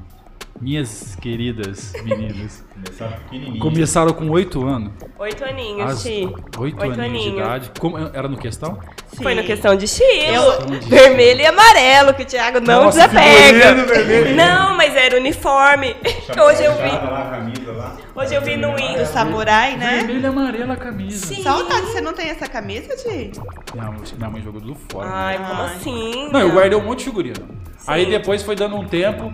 Minhas 0.61 1.17
queridas 1.17 1.93
meninas. 2.05 2.63
Começaram 2.85 3.13
pequenininho. 3.25 3.59
Começaram 3.61 4.13
com 4.13 4.31
8 4.31 4.67
anos. 4.67 4.93
Oito 5.19 5.45
aninhos, 5.45 5.91
As. 5.93 6.05
8 6.05 6.61
Oito 6.61 6.83
aninhos 7.01 7.23
de 7.23 7.29
idade. 7.41 7.71
Como, 7.79 7.97
era 7.99 8.29
no 8.29 8.37
questão? 8.37 8.79
Foi 9.23 9.35
na 9.35 9.43
Sim. 9.43 9.47
questão 9.47 9.77
de 9.77 9.85
estilo. 9.85 10.35
Eu- 10.35 10.81
Vermelho 10.89 11.41
e 11.41 11.47
amarelo, 11.47 12.15
que 12.15 12.23
o 12.23 12.27
Thiago 12.27 12.61
não 12.61 12.85
Nossa, 12.85 13.07
desapega. 13.09 13.75
vermelho. 13.85 14.37
Não, 14.37 14.77
mas 14.77 14.95
era 14.97 15.17
uniforme. 15.17 15.97
Hoje 16.45 16.65
eu 16.65 16.73
vi. 16.75 16.91
Chapada 16.91 17.11
lá, 17.11 17.21
a 17.21 17.31
camisa 17.31 17.73
lá. 17.73 17.97
Hoje 18.15 18.35
eu 18.35 18.43
vi 18.43 18.57
no 18.57 18.71
Do 18.73 18.77
Windows. 18.77 19.09
samurai, 19.09 19.77
né? 19.77 19.97
Vermelho 19.99 20.21
e 20.21 20.27
amarelo 20.27 20.73
a 20.73 20.77
camisa. 20.77 21.27
Sim. 21.27 21.43
Saudade, 21.43 21.87
você 21.87 22.01
não 22.01 22.13
tem 22.13 22.29
essa 22.29 22.49
camisa, 22.49 22.95
Ti? 22.97 23.33
Minha, 23.75 23.95
minha 24.19 24.31
mãe 24.31 24.43
jogou 24.43 24.61
tudo 24.61 24.77
fora. 24.91 25.09
Ai, 25.11 25.39
como 25.39 25.63
Ai. 25.63 25.75
assim? 25.77 26.29
Não, 26.33 26.41
eu 26.41 26.51
guardei 26.51 26.79
um 26.79 26.83
monte 26.85 26.99
de 27.01 27.05
figurino. 27.07 27.49
Aí 27.87 28.07
depois 28.07 28.43
foi 28.43 28.57
dando 28.57 28.77
um 28.77 28.87
tempo, 28.87 29.33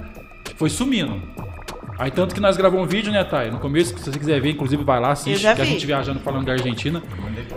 foi 0.57 0.69
sumindo. 0.69 1.21
Aí 2.01 2.11
tanto 2.11 2.35
que 2.35 2.41
nós 2.41 2.57
gravamos 2.57 2.87
um 2.87 2.89
vídeo, 2.89 3.13
né, 3.13 3.23
Thay? 3.23 3.51
No 3.51 3.59
começo, 3.59 3.95
se 3.99 4.11
você 4.11 4.19
quiser 4.19 4.41
ver, 4.41 4.53
inclusive 4.53 4.83
vai 4.83 4.99
lá, 4.99 5.13
assiste, 5.13 5.43
que 5.43 5.61
a 5.61 5.65
gente 5.67 5.85
viajando 5.85 6.19
falando 6.21 6.47
da 6.47 6.53
Argentina. 6.53 7.03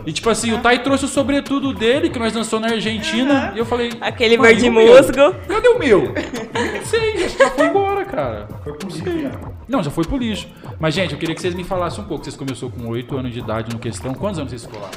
E 0.06 0.12
tipo 0.12 0.30
assim, 0.30 0.52
o 0.52 0.58
Thay 0.62 0.80
trouxe 0.80 1.06
o 1.06 1.08
sobretudo 1.08 1.74
dele, 1.74 2.10
que 2.10 2.20
nós 2.20 2.34
dançamos 2.34 2.68
na 2.68 2.76
Argentina, 2.76 3.54
e 3.56 3.60
eu 3.60 3.66
falei... 3.66 3.94
Aquele 4.02 4.38
"Mãe, 4.38 4.54
verde 4.54 4.70
musgo." 4.70 5.34
Cadê 5.48 5.70
o 5.70 5.80
meu? 5.80 6.14
Não 6.14 6.86
sei, 6.86 7.30
já 7.30 7.52
foi 7.52 7.68
embora, 7.68 8.04
cara. 8.04 8.50
Foi 8.66 8.76
isso 8.90 9.22
já. 9.22 9.32
Não, 9.66 9.82
já 9.82 9.90
foi 9.90 10.04
pro 10.04 10.18
lixo. 10.18 10.50
Mas, 10.78 10.94
gente, 10.94 11.14
eu 11.14 11.18
queria 11.18 11.34
que 11.34 11.40
vocês 11.40 11.56
me 11.56 11.64
falassem 11.64 12.04
um 12.04 12.08
pouco. 12.08 12.26
Vocês 12.26 12.36
começou 12.36 12.70
com 12.70 12.86
8 12.90 13.18
anos 13.18 13.32
de 13.32 13.40
idade 13.40 13.74
no 13.74 13.80
questão. 13.80 14.14
Quantos 14.14 14.40
anos 14.40 14.52
vocês 14.52 14.70
lá? 14.74 14.92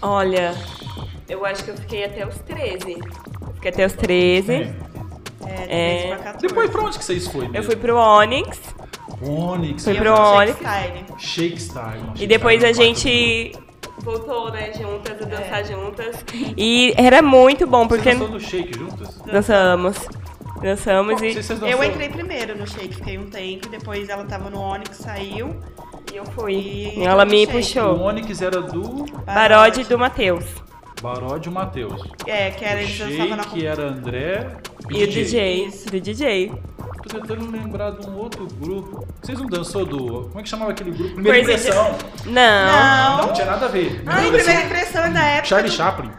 Olha, 0.00 0.54
eu 1.28 1.44
acho 1.44 1.62
que 1.64 1.70
eu 1.70 1.76
fiquei 1.76 2.04
até 2.06 2.26
os 2.26 2.38
13. 2.38 2.98
Fiquei 3.56 3.70
até 3.70 3.84
os 3.84 3.92
13. 3.92 4.52
É, 4.52 4.74
de 5.46 5.66
13 5.66 6.06
pra 6.08 6.16
14. 6.18 6.46
Depois, 6.46 6.70
pra 6.70 6.82
onde 6.82 6.98
que 6.98 7.04
vocês 7.04 7.26
foram? 7.28 7.50
Eu 7.54 7.62
fui 7.62 7.76
pro 7.76 7.96
Onyx. 7.96 8.60
Onyx, 9.22 9.84
Fui 9.84 9.92
E 9.92 9.96
eu 9.96 10.02
pro 10.02 10.16
fui 10.16 10.24
Onyx. 10.24 10.58
Shakestyle. 10.58 11.04
Shake 11.18 11.60
Style. 11.62 12.02
E 12.16 12.26
depois 12.26 12.62
a 12.64 12.66
não 12.68 12.74
gente 12.74 13.52
voltou, 14.00 14.50
né, 14.50 14.72
juntas, 14.74 15.20
a 15.22 15.24
dançar 15.24 15.64
juntas. 15.64 16.16
E 16.56 16.92
era 16.96 17.22
muito 17.22 17.66
bom, 17.66 17.86
Vocês 17.86 17.88
porque 18.02 18.12
dançou 18.12 18.28
do 18.28 18.40
Shake 18.40 18.78
juntas? 18.78 19.18
dançamos. 19.24 19.96
Dançamos 20.62 21.20
Não 21.20 21.28
e 21.28 21.32
sei 21.34 21.42
se 21.42 21.56
vocês 21.56 21.72
Eu 21.72 21.84
entrei 21.84 22.08
primeiro 22.08 22.56
no 22.56 22.66
Shake, 22.66 22.94
fiquei 22.94 23.18
um 23.18 23.26
tempo, 23.28 23.68
depois 23.68 24.08
ela 24.08 24.24
tava 24.24 24.48
no 24.48 24.58
Onyx, 24.60 24.96
saiu. 24.96 25.54
e 26.12 26.16
eu 26.16 26.24
fui. 26.24 26.92
E 26.96 27.02
ela 27.04 27.24
me 27.24 27.40
Shake. 27.46 27.52
O 27.52 27.60
puxou. 27.60 28.00
Onyx 28.00 28.40
era 28.42 28.62
do 28.62 29.04
Barode 29.26 29.84
do 29.84 29.98
Matheus. 29.98 30.44
Barode 31.04 31.48
e 31.48 31.50
o 31.50 31.54
Matheus. 31.54 32.02
É, 32.26 32.50
que 32.50 32.64
era 32.64 32.78
O 32.78 32.82
eles 32.82 32.98
dançavam 32.98 33.36
na 33.36 33.42
Shake 33.42 33.66
era 33.66 33.82
André 33.88 34.46
E 34.90 35.04
o 35.04 35.06
DJ. 35.06 35.70
Do 35.90 36.00
DJ. 36.00 36.52
Tô 37.06 37.20
tentando 37.20 37.50
lembrar 37.50 37.90
de 37.90 38.08
um 38.08 38.16
outro 38.16 38.46
grupo. 38.58 39.06
Vocês 39.20 39.38
não 39.38 39.46
dançou 39.46 39.84
do. 39.84 40.22
Como 40.28 40.40
é 40.40 40.42
que 40.42 40.48
chamava 40.48 40.70
aquele 40.70 40.90
grupo? 40.92 41.12
Primeira 41.14 41.44
Coisa 41.44 41.54
de- 41.62 41.68
impressão. 41.68 41.98
Não. 42.24 42.32
Não, 43.18 43.26
não 43.26 43.32
tinha 43.34 43.46
nada 43.46 43.66
a 43.66 43.68
ver. 43.68 44.02
Ai, 44.06 44.30
primeira 44.30 44.62
impressão 44.64 45.04
é 45.04 45.10
da 45.10 45.22
época. 45.24 45.46
Charlie 45.48 45.70
do- 45.70 45.76
Chaplin. 45.76 46.10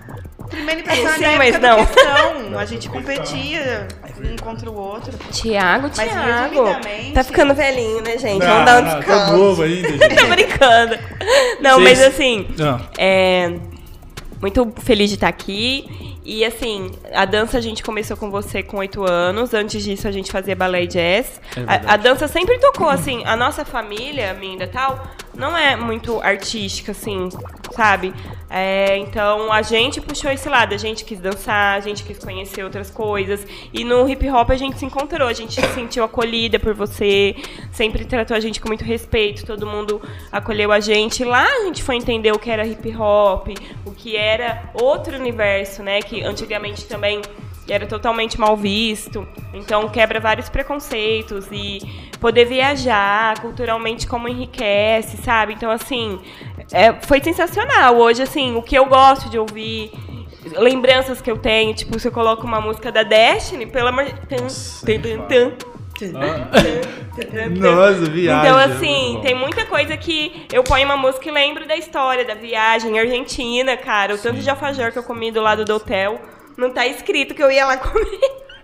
Primeira 0.49 0.81
impressão 0.81 1.07
é 1.09 1.13
Sim, 1.15 1.21
da 1.21 1.27
época 1.27 1.37
mas 1.39 1.59
não. 1.59 1.85
questão. 1.85 2.59
A 2.59 2.65
gente 2.65 2.87
competia 2.89 3.87
um 4.23 4.35
contra 4.35 4.69
o 4.69 4.75
outro. 4.75 5.11
Tiago, 5.31 5.89
Mas 5.97 6.07
Tiago. 6.11 6.63
Tá 7.15 7.23
ficando 7.23 7.55
velhinho, 7.55 8.01
né, 8.03 8.17
gente? 8.19 8.45
Vamos 8.45 8.65
dar 8.65 8.83
um 8.83 8.85
tá 8.85 8.97
descanso. 8.99 9.33
novo 9.37 9.63
ainda, 9.63 9.89
gente. 9.97 10.15
Tô 10.15 10.27
brincando. 10.27 10.99
Não, 11.61 11.79
Vocês- 11.79 11.97
mas 11.99 12.07
assim, 12.07 12.47
Ah. 12.61 12.79
é, 12.99 13.53
muito 14.41 14.73
feliz 14.81 15.09
de 15.09 15.15
estar 15.15 15.27
aqui. 15.27 16.17
E 16.23 16.43
assim, 16.43 16.91
a 17.13 17.25
dança 17.25 17.57
a 17.57 17.61
gente 17.61 17.83
começou 17.83 18.17
com 18.17 18.31
você 18.31 18.63
com 18.63 18.77
oito 18.77 19.03
anos. 19.03 19.53
Antes 19.53 19.83
disso, 19.83 20.07
a 20.07 20.11
gente 20.11 20.31
fazia 20.31 20.55
balé 20.55 20.83
e 20.83 20.87
jazz. 20.87 21.39
É 21.55 21.61
a, 21.67 21.93
a 21.93 21.97
dança 21.97 22.27
sempre 22.27 22.57
tocou, 22.59 22.89
assim. 22.89 23.23
A 23.25 23.35
nossa 23.35 23.63
família, 23.63 24.33
minha 24.33 24.63
e 24.63 24.67
tal, 24.67 25.07
não 25.35 25.55
é 25.55 25.75
muito 25.75 26.19
artística, 26.21 26.91
assim, 26.91 27.29
sabe? 27.75 28.13
É, 28.49 28.97
então 28.97 29.51
a 29.51 29.61
gente 29.61 29.99
puxou 29.99 30.31
esse 30.31 30.47
lado. 30.47 30.73
A 30.73 30.77
gente 30.77 31.03
quis 31.03 31.19
dançar, 31.19 31.77
a 31.77 31.79
gente 31.81 32.03
quis 32.03 32.17
conhecer 32.17 32.63
outras 32.63 32.89
coisas. 32.89 33.45
E 33.73 33.83
no 33.83 34.07
hip 34.09 34.27
hop 34.29 34.49
a 34.51 34.55
gente 34.55 34.79
se 34.79 34.85
encontrou. 34.85 35.27
A 35.27 35.33
gente 35.33 35.53
se 35.53 35.73
sentiu 35.73 36.03
acolhida 36.03 36.57
por 36.57 36.73
você. 36.73 37.35
Sempre 37.71 38.05
tratou 38.05 38.35
a 38.35 38.39
gente 38.39 38.61
com 38.61 38.69
muito 38.69 38.85
respeito. 38.85 39.45
Todo 39.45 39.67
mundo 39.67 40.01
acolheu 40.31 40.71
a 40.71 40.79
gente. 40.79 41.23
Lá 41.23 41.45
a 41.45 41.63
gente 41.65 41.83
foi 41.83 41.95
entender 41.95 42.31
o 42.31 42.39
que 42.39 42.49
era 42.49 42.65
hip 42.65 42.95
hop, 42.95 43.49
o 43.85 43.91
que 43.91 44.15
era 44.15 44.69
outro 44.73 45.17
universo, 45.17 45.83
né? 45.83 46.01
Que 46.01 46.23
antigamente 46.23 46.85
também 46.85 47.21
era 47.67 47.85
totalmente 47.87 48.39
mal 48.39 48.55
visto. 48.55 49.27
Então 49.53 49.89
quebra 49.89 50.19
vários 50.19 50.49
preconceitos 50.49 51.47
e 51.51 51.79
poder 52.19 52.45
viajar 52.45 53.39
culturalmente 53.41 54.07
como 54.07 54.27
enriquece, 54.27 55.17
sabe? 55.17 55.53
Então 55.53 55.71
assim, 55.71 56.19
é, 56.71 56.93
foi 56.93 57.21
sensacional. 57.21 57.97
Hoje 57.97 58.23
assim, 58.23 58.55
o 58.55 58.61
que 58.61 58.75
eu 58.77 58.85
gosto 58.85 59.29
de 59.29 59.37
ouvir 59.37 59.91
lembranças 60.57 61.21
que 61.21 61.31
eu 61.31 61.37
tenho, 61.37 61.73
tipo, 61.73 61.97
se 61.99 62.07
eu 62.07 62.11
coloco 62.11 62.45
uma 62.45 62.61
música 62.61 62.91
da 62.91 63.03
Destiny, 63.03 63.65
pelo 63.65 63.87
amor 63.87 64.05
de 64.05 64.11
Nossa, 67.57 68.05
viagem. 68.11 68.41
então, 68.41 68.57
assim, 68.57 69.19
tem 69.23 69.33
muita 69.33 69.65
coisa 69.65 69.95
que 69.95 70.45
eu 70.51 70.63
ponho 70.63 70.85
uma 70.85 70.97
música 70.97 71.29
e 71.29 71.31
lembro 71.31 71.65
da 71.65 71.75
história, 71.75 72.25
da 72.25 72.33
viagem. 72.33 72.99
Argentina, 72.99 73.77
cara, 73.77 74.13
o 74.13 74.17
tanto 74.17 74.39
de 74.39 74.49
alfajor 74.49 74.91
que 74.91 74.99
eu 74.99 75.03
comi 75.03 75.31
do 75.31 75.41
lado 75.41 75.63
do 75.63 75.75
hotel. 75.75 76.19
Não 76.57 76.69
tá 76.69 76.85
escrito 76.85 77.33
que 77.33 77.41
eu 77.43 77.51
ia 77.51 77.65
lá 77.65 77.77
comer. 77.77 78.19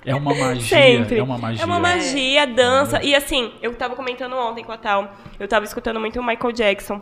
É 0.05 0.13
uma 0.15 0.33
magia. 0.35 0.77
Sempre. 0.77 1.19
É 1.19 1.23
uma 1.23 1.37
magia. 1.37 1.63
É 1.63 1.65
uma 1.65 1.79
magia, 1.79 2.47
dança. 2.47 3.01
E 3.01 3.15
assim, 3.15 3.53
eu 3.61 3.73
tava 3.75 3.95
comentando 3.95 4.35
ontem 4.35 4.63
com 4.63 4.71
a 4.71 4.77
Tal, 4.77 5.13
eu 5.39 5.47
tava 5.47 5.65
escutando 5.65 5.99
muito 5.99 6.19
o 6.19 6.23
Michael 6.23 6.51
Jackson. 6.51 7.01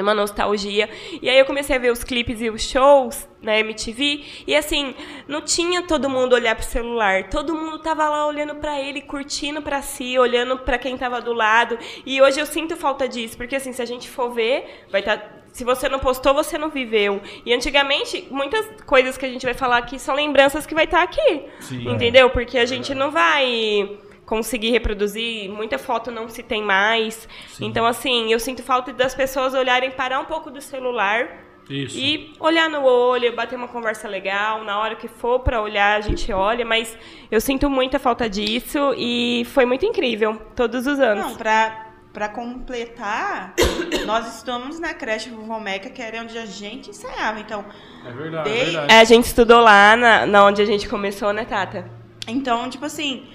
Uma 0.00 0.14
nostalgia. 0.14 0.88
E 1.20 1.28
aí 1.28 1.38
eu 1.38 1.44
comecei 1.44 1.76
a 1.76 1.78
ver 1.78 1.92
os 1.92 2.02
clipes 2.02 2.40
e 2.40 2.48
os 2.48 2.62
shows 2.62 3.28
na 3.42 3.58
MTV. 3.58 4.24
E 4.46 4.56
assim, 4.56 4.94
não 5.28 5.42
tinha 5.42 5.82
todo 5.82 6.08
mundo 6.08 6.32
olhar 6.32 6.54
pro 6.54 6.64
celular. 6.64 7.28
Todo 7.28 7.54
mundo 7.54 7.78
tava 7.78 8.08
lá 8.08 8.26
olhando 8.26 8.54
pra 8.54 8.80
ele, 8.80 9.02
curtindo 9.02 9.60
pra 9.60 9.82
si, 9.82 10.18
olhando 10.18 10.58
pra 10.58 10.78
quem 10.78 10.96
tava 10.96 11.20
do 11.20 11.34
lado. 11.34 11.78
E 12.06 12.22
hoje 12.22 12.40
eu 12.40 12.46
sinto 12.46 12.74
falta 12.74 13.06
disso. 13.06 13.36
Porque 13.36 13.56
assim, 13.56 13.72
se 13.72 13.82
a 13.82 13.86
gente 13.86 14.08
for 14.08 14.30
ver, 14.30 14.86
vai 14.90 15.00
estar. 15.00 15.42
Se 15.52 15.62
você 15.62 15.86
não 15.90 15.98
postou, 15.98 16.32
você 16.32 16.56
não 16.56 16.70
viveu. 16.70 17.20
E 17.44 17.52
antigamente, 17.52 18.26
muitas 18.30 18.64
coisas 18.86 19.18
que 19.18 19.26
a 19.26 19.28
gente 19.28 19.44
vai 19.44 19.52
falar 19.52 19.76
aqui 19.76 19.98
são 19.98 20.14
lembranças 20.14 20.64
que 20.64 20.74
vai 20.74 20.84
estar 20.84 21.02
aqui. 21.02 21.44
Sim. 21.60 21.90
Entendeu? 21.90 22.30
Porque 22.30 22.56
a 22.56 22.64
gente 22.64 22.94
não 22.94 23.10
vai 23.10 23.98
conseguir 24.32 24.70
reproduzir, 24.70 25.50
muita 25.50 25.78
foto 25.78 26.10
não 26.10 26.26
se 26.26 26.42
tem 26.42 26.62
mais. 26.62 27.28
Então, 27.60 27.84
assim, 27.84 28.32
eu 28.32 28.40
sinto 28.40 28.62
falta 28.62 28.90
das 28.90 29.14
pessoas 29.14 29.52
olharem, 29.52 29.90
parar 29.90 30.20
um 30.20 30.24
pouco 30.24 30.50
do 30.50 30.58
celular 30.58 31.28
Isso. 31.68 31.98
e 31.98 32.32
olhar 32.40 32.66
no 32.70 32.82
olho, 32.82 33.36
bater 33.36 33.56
uma 33.56 33.68
conversa 33.68 34.08
legal. 34.08 34.64
Na 34.64 34.78
hora 34.80 34.96
que 34.96 35.06
for 35.06 35.40
pra 35.40 35.60
olhar, 35.60 35.98
a 35.98 36.00
gente 36.00 36.32
olha, 36.32 36.64
mas 36.64 36.96
eu 37.30 37.42
sinto 37.42 37.68
muita 37.68 37.98
falta 37.98 38.26
disso 38.26 38.94
e 38.96 39.44
foi 39.52 39.66
muito 39.66 39.84
incrível, 39.84 40.40
todos 40.56 40.86
os 40.86 40.98
anos. 40.98 41.26
Não, 41.26 41.36
pra, 41.36 41.88
pra 42.10 42.28
completar, 42.30 43.54
nós 44.06 44.36
estamos 44.38 44.80
na 44.80 44.94
creche 44.94 45.28
Vovó 45.28 45.60
Meca, 45.60 45.90
que 45.90 46.00
era 46.00 46.22
onde 46.22 46.38
a 46.38 46.46
gente 46.46 46.88
ensaiava. 46.88 47.38
Então, 47.38 47.62
É 48.06 48.10
verdade, 48.12 48.48
Dei- 48.48 48.60
é 48.60 48.64
verdade. 48.64 48.94
É, 48.94 48.98
a 49.00 49.04
gente 49.04 49.24
estudou 49.26 49.60
lá, 49.60 49.94
na, 49.94 50.24
na 50.24 50.46
onde 50.46 50.62
a 50.62 50.64
gente 50.64 50.88
começou, 50.88 51.34
né, 51.34 51.44
Tata? 51.44 51.90
então, 52.26 52.70
tipo 52.70 52.84
assim, 52.86 53.28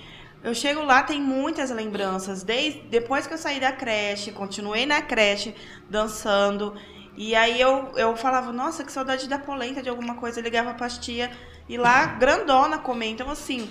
eu 0.43 0.53
chego 0.53 0.83
lá, 0.83 1.03
tem 1.03 1.21
muitas 1.21 1.71
lembranças. 1.71 2.43
Desde 2.43 2.79
depois 2.81 3.27
que 3.27 3.33
eu 3.33 3.37
saí 3.37 3.59
da 3.59 3.71
creche, 3.71 4.31
continuei 4.31 4.85
na 4.85 5.01
creche 5.01 5.55
dançando. 5.89 6.75
E 7.15 7.35
aí 7.35 7.59
eu, 7.59 7.91
eu 7.95 8.15
falava, 8.15 8.51
nossa, 8.51 8.83
que 8.83 8.91
saudade 8.91 9.27
da 9.27 9.39
polenta 9.39 9.81
de 9.81 9.89
alguma 9.89 10.15
coisa. 10.15 10.39
Eu 10.39 10.43
ligava 10.43 10.73
pra 10.73 10.87
tia 10.87 11.31
e 11.67 11.77
lá, 11.77 12.05
grandona 12.05 12.77
comer. 12.77 13.07
Então, 13.07 13.29
assim, 13.29 13.69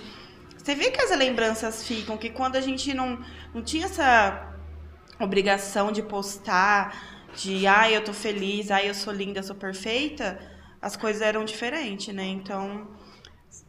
você 0.57 0.75
vê 0.75 0.91
que 0.91 1.01
as 1.01 1.17
lembranças 1.17 1.87
ficam, 1.87 2.17
que 2.17 2.29
quando 2.29 2.57
a 2.57 2.61
gente 2.61 2.93
não, 2.93 3.23
não 3.53 3.63
tinha 3.63 3.85
essa 3.85 4.53
obrigação 5.19 5.91
de 5.91 6.03
postar, 6.03 7.27
de 7.33 7.65
ai, 7.65 7.95
eu 7.95 8.03
tô 8.03 8.13
feliz, 8.13 8.69
ai, 8.69 8.89
eu 8.89 8.93
sou 8.93 9.13
linda, 9.13 9.39
eu 9.39 9.43
sou 9.43 9.55
perfeita, 9.55 10.37
as 10.81 10.97
coisas 10.97 11.21
eram 11.21 11.45
diferentes, 11.45 12.13
né? 12.13 12.25
Então, 12.25 12.87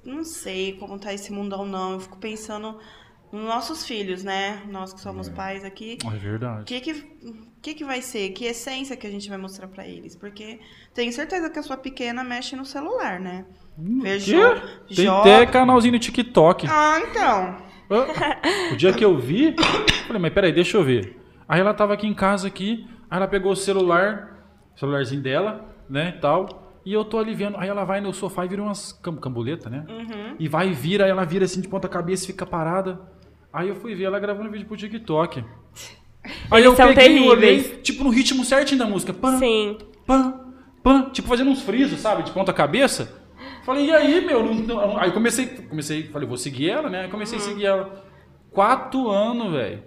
não 0.08 0.24
sei 0.24 0.72
como 0.74 0.98
tá 0.98 1.12
esse 1.12 1.32
mundão, 1.32 1.64
não. 1.66 1.92
Eu 1.94 2.00
fico 2.00 2.18
pensando 2.18 2.78
nos 3.30 3.44
nossos 3.44 3.84
filhos, 3.86 4.24
né? 4.24 4.62
Nós 4.70 4.92
que 4.92 5.00
somos 5.00 5.28
pais 5.28 5.64
aqui. 5.64 5.98
É 6.02 6.06
O 6.06 6.10
verdade. 6.10 6.64
que 6.64 6.80
que, 6.80 6.94
que 7.62 7.74
que 7.74 7.84
vai 7.84 8.00
ser? 8.02 8.30
Que 8.30 8.46
essência 8.46 8.96
que 8.96 9.06
a 9.06 9.10
gente 9.10 9.28
vai 9.28 9.36
mostrar 9.38 9.68
pra 9.68 9.86
eles? 9.86 10.16
Porque 10.16 10.58
tenho 10.94 11.12
certeza 11.12 11.50
que 11.50 11.58
a 11.58 11.62
sua 11.62 11.76
pequena 11.76 12.24
mexe 12.24 12.56
no 12.56 12.64
celular, 12.64 13.20
né? 13.20 13.44
Vê 13.76 14.18
Quê? 14.18 14.32
jo- 14.32 14.94
Tem 14.96 15.06
até 15.08 15.46
canalzinho 15.46 15.92
no 15.92 15.98
TikTok. 15.98 16.66
Ah, 16.68 17.00
então. 17.00 17.68
O 18.72 18.76
dia 18.76 18.92
que 18.92 19.04
eu 19.04 19.16
vi, 19.16 19.54
falei, 20.06 20.20
mas 20.20 20.32
peraí, 20.32 20.52
deixa 20.52 20.76
eu 20.76 20.84
ver. 20.84 21.16
Aí 21.48 21.60
ela 21.60 21.72
tava 21.72 21.94
aqui 21.94 22.06
em 22.06 22.12
casa 22.14 22.46
aqui, 22.48 22.86
aí 23.10 23.16
ela 23.16 23.26
pegou 23.28 23.52
o 23.52 23.56
celular, 23.56 24.44
celularzinho 24.76 25.22
dela, 25.22 25.74
né, 25.88 26.12
tal, 26.20 26.67
e 26.88 26.92
eu 26.94 27.04
tô 27.04 27.18
ali 27.18 27.34
vendo. 27.34 27.56
Aí 27.58 27.68
ela 27.68 27.84
vai 27.84 28.00
no 28.00 28.14
sofá 28.14 28.44
e 28.44 28.48
vira 28.48 28.62
umas 28.62 28.92
cam 28.92 29.16
cambuletas, 29.16 29.70
né? 29.70 29.84
Uhum. 29.88 30.36
E 30.38 30.48
vai 30.48 30.70
e 30.70 30.72
vira, 30.72 31.04
aí 31.04 31.10
ela 31.10 31.24
vira 31.24 31.44
assim 31.44 31.60
de 31.60 31.68
ponta 31.68 31.86
cabeça 31.86 32.24
e 32.24 32.28
fica 32.28 32.46
parada. 32.46 32.98
Aí 33.52 33.68
eu 33.68 33.76
fui 33.76 33.94
ver 33.94 34.04
ela 34.04 34.18
gravando 34.18 34.50
vídeo 34.50 34.66
pro 34.66 34.76
TikTok. 34.76 35.44
Aí 36.50 36.60
Eles 36.62 36.64
eu 36.66 36.76
são 36.76 36.92
peguei 36.94 37.18
e 37.24 37.28
olhei, 37.28 37.62
tipo, 37.82 38.04
no 38.04 38.10
ritmo 38.10 38.44
certinho 38.44 38.78
da 38.78 38.86
música. 38.86 39.12
Pam, 39.14 39.38
Sim. 39.38 39.78
pam, 40.06 40.52
pam, 40.82 41.10
tipo 41.10 41.26
fazendo 41.28 41.50
uns 41.50 41.62
frisos, 41.62 42.00
sabe, 42.00 42.22
de 42.22 42.32
ponta 42.32 42.52
cabeça. 42.52 43.16
Falei, 43.64 43.86
e 43.86 43.92
aí, 43.92 44.20
meu? 44.26 44.42
Não- 44.44 44.54
não- 44.54 44.98
Aí 44.98 45.10
comecei, 45.12 45.46
comecei, 45.46 46.04
falei, 46.08 46.26
vou 46.28 46.36
seguir 46.36 46.70
ela, 46.70 46.90
né? 46.90 47.02
Aí 47.02 47.08
comecei 47.08 47.38
a 47.38 47.40
seguir 47.40 47.66
ela. 47.66 48.04
Quatro 48.50 49.08
anos, 49.10 49.52
velho. 49.52 49.82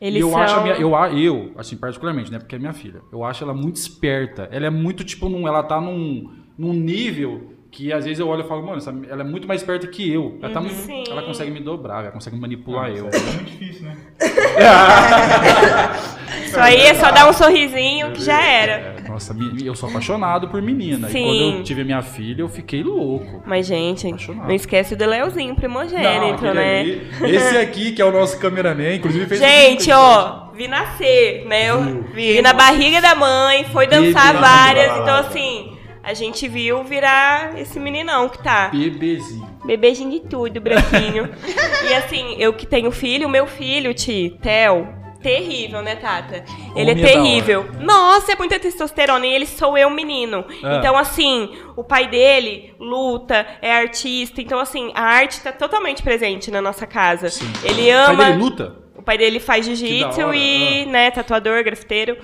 E 0.00 0.06
Eles 0.06 0.22
eu 0.22 0.30
são... 0.30 0.40
acho 0.40 0.54
a 0.54 0.62
minha, 0.62 0.74
eu, 0.76 0.94
eu, 1.18 1.52
assim, 1.56 1.76
particularmente, 1.76 2.32
né? 2.32 2.38
Porque 2.38 2.56
é 2.56 2.58
minha 2.58 2.72
filha. 2.72 3.02
Eu 3.12 3.22
acho 3.22 3.44
ela 3.44 3.52
muito 3.52 3.76
esperta. 3.76 4.48
Ela 4.50 4.66
é 4.66 4.70
muito, 4.70 5.04
tipo, 5.04 5.28
num, 5.28 5.46
ela 5.46 5.62
tá 5.62 5.80
num, 5.80 6.30
num 6.56 6.72
nível 6.72 7.52
que 7.70 7.92
às 7.92 8.04
vezes 8.04 8.18
eu 8.18 8.28
olho 8.28 8.44
e 8.44 8.48
falo, 8.48 8.62
mano, 8.64 8.78
essa- 8.78 8.94
ela 9.08 9.20
é 9.22 9.24
muito 9.24 9.46
mais 9.46 9.60
esperta 9.60 9.86
que 9.86 10.12
eu. 10.12 10.38
Ela, 10.42 10.52
tá 10.52 10.60
muito- 10.60 10.74
Sim. 10.74 11.04
ela 11.08 11.22
consegue 11.22 11.50
me 11.50 11.60
dobrar, 11.60 12.02
ela 12.02 12.10
consegue 12.10 12.36
manipular 12.36 12.90
eu. 12.90 13.08
Isso 13.08 13.18
é 13.18 13.32
muito 13.32 13.44
difícil, 13.44 13.84
né? 13.86 13.96
Isso 16.44 16.58
aí 16.58 16.80
é 16.80 16.94
só 16.94 17.10
dar 17.12 17.28
um 17.28 17.32
sorrisinho 17.32 18.10
que 18.12 18.22
já 18.22 18.40
era. 18.42 18.96
É, 19.04 19.08
nossa, 19.08 19.34
eu 19.64 19.74
sou 19.74 19.88
apaixonado 19.88 20.48
por 20.48 20.60
menina. 20.62 21.08
E 21.08 21.12
Sim. 21.12 21.24
quando 21.24 21.40
eu 21.58 21.62
tive 21.62 21.84
minha 21.84 22.02
filha, 22.02 22.42
eu 22.42 22.48
fiquei 22.48 22.82
louco. 22.82 23.42
Mas, 23.46 23.66
gente, 23.66 24.06
Apaixonado. 24.06 24.48
não 24.48 24.54
esquece 24.54 24.96
do 24.96 25.06
Leozinho 25.06 25.54
primogênito, 25.54 26.34
aquele 26.34 26.54
né? 26.54 26.80
ali- 26.80 27.36
esse 27.36 27.56
aqui, 27.56 27.92
que 27.92 28.02
é 28.02 28.04
o 28.04 28.10
nosso 28.12 28.38
cameraman, 28.38 28.96
inclusive 28.96 29.26
fez 29.26 29.40
Gente, 29.40 29.90
ó, 29.92 30.48
vi 30.54 30.66
nascer, 30.66 31.44
né? 31.46 31.70
Eu 31.70 32.04
vi 32.14 32.42
na 32.42 32.52
barriga 32.52 33.00
da 33.00 33.14
mãe, 33.14 33.64
foi 33.72 33.86
dançar 33.86 34.34
várias. 34.34 34.90
Então, 34.98 35.16
assim, 35.16 35.76
a 36.02 36.14
gente 36.14 36.48
viu 36.48 36.82
virar 36.82 37.58
esse 37.58 37.78
meninão 37.78 38.28
que 38.28 38.42
tá. 38.42 38.68
bebezinho. 38.68 39.48
Bebezinho 39.64 40.10
de 40.10 40.20
tudo, 40.20 40.60
branquinho. 40.60 41.28
e 41.88 41.94
assim, 41.94 42.36
eu 42.38 42.52
que 42.52 42.66
tenho 42.66 42.90
filho, 42.90 43.26
o 43.26 43.30
meu 43.30 43.46
filho, 43.46 43.92
Ti, 43.92 44.36
Theo, 44.40 44.88
terrível, 45.22 45.82
né, 45.82 45.96
Tata? 45.96 46.44
Ele 46.74 46.90
é 46.90 46.94
Homem 46.94 47.04
é 47.04 47.06
terrível. 47.06 47.66
Nossa, 47.80 48.32
é 48.32 48.36
muita 48.36 48.58
testosterona 48.58 49.26
e 49.26 49.34
ele 49.34 49.46
sou 49.46 49.76
eu, 49.76 49.90
menino. 49.90 50.44
Ah. 50.62 50.76
Então, 50.76 50.96
assim, 50.96 51.50
o 51.76 51.84
pai 51.84 52.08
dele 52.08 52.74
luta, 52.78 53.46
é 53.60 53.72
artista. 53.72 54.40
Então, 54.40 54.58
assim, 54.58 54.90
a 54.94 55.02
arte 55.02 55.40
tá 55.40 55.52
totalmente 55.52 56.02
presente 56.02 56.50
na 56.50 56.62
nossa 56.62 56.86
casa. 56.86 57.28
Ele 57.62 57.82
O 57.82 58.06
pai 58.06 58.12
ama. 58.12 58.24
dele 58.24 58.38
luta? 58.38 58.76
O 58.96 59.02
pai 59.02 59.18
dele 59.18 59.40
faz 59.40 59.64
jiu-jitsu 59.64 60.34
e, 60.34 60.86
né, 60.86 61.10
tatuador, 61.10 61.62
grafiteiro. 61.62 62.16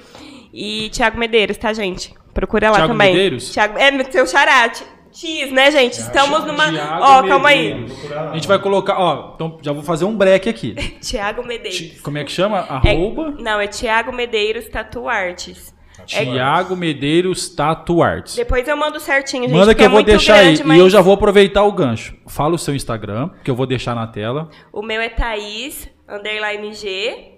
E 0.53 0.89
Thiago 0.91 1.19
Medeiros, 1.19 1.57
tá, 1.59 1.73
gente? 1.73 2.15
Procura 2.37 2.69
lá 2.71 2.77
Thiago 2.77 2.93
também. 2.93 3.13
Medeiros? 3.15 3.51
Thiago, 3.51 3.79
é, 3.79 4.05
seu 4.11 4.27
charate. 4.27 4.85
X, 5.11 5.51
né, 5.51 5.71
gente? 5.71 5.95
Estamos 5.99 6.45
numa. 6.45 6.71
Thiago 6.71 7.03
Ó, 7.03 7.23
calma 7.27 7.49
aí. 7.49 7.87
A 8.31 8.35
gente 8.35 8.47
vai 8.47 8.59
colocar, 8.59 8.99
ó, 8.99 9.33
então 9.35 9.59
já 9.63 9.73
vou 9.73 9.83
fazer 9.83 10.05
um 10.05 10.15
break 10.15 10.47
aqui. 10.47 10.75
Tiago 11.01 11.43
Medeiros. 11.43 11.99
Como 12.03 12.19
é 12.19 12.25
que 12.25 12.31
chama? 12.31 12.59
É- 12.85 12.91
Arroba 12.91 13.31
não, 13.39 13.59
é 13.59 13.67
Tiago 13.67 14.13
Medeiros 14.13 14.69
Tatu 14.69 15.09
Artes. 15.09 15.75
É- 16.13 16.23
Tiago 16.27 16.77
Medeiros 16.77 17.49
Tatu 17.49 18.03
Arts. 18.03 18.37
Depois 18.37 18.69
eu 18.69 18.77
mando 18.77 19.01
certinho, 19.01 19.45
gente. 19.45 19.53
Manda 19.57 19.75
que 19.75 19.77
porque 19.77 19.83
eu 19.83 19.87
é 19.87 19.89
vou 19.89 19.97
muito 19.97 20.07
deixar 20.07 20.37
grande, 20.43 20.61
aí. 20.61 20.69
mas 20.69 20.77
E 20.77 20.81
eu 20.81 20.91
já 20.91 21.01
vou 21.01 21.15
aproveitar 21.15 21.65
o 21.65 21.73
gancho. 21.73 22.15
Fala 22.27 22.55
o 22.55 22.59
seu 22.59 22.75
Instagram, 22.75 23.31
que 23.43 23.51
eu 23.51 23.55
vou 23.57 23.65
deixar 23.67 23.95
na 23.95 24.07
tela. 24.07 24.51
O 24.71 24.83
meu 24.83 25.01
é 25.01 25.09
Thaís, 25.09 25.89
underline 26.07 26.75
G. 26.75 27.33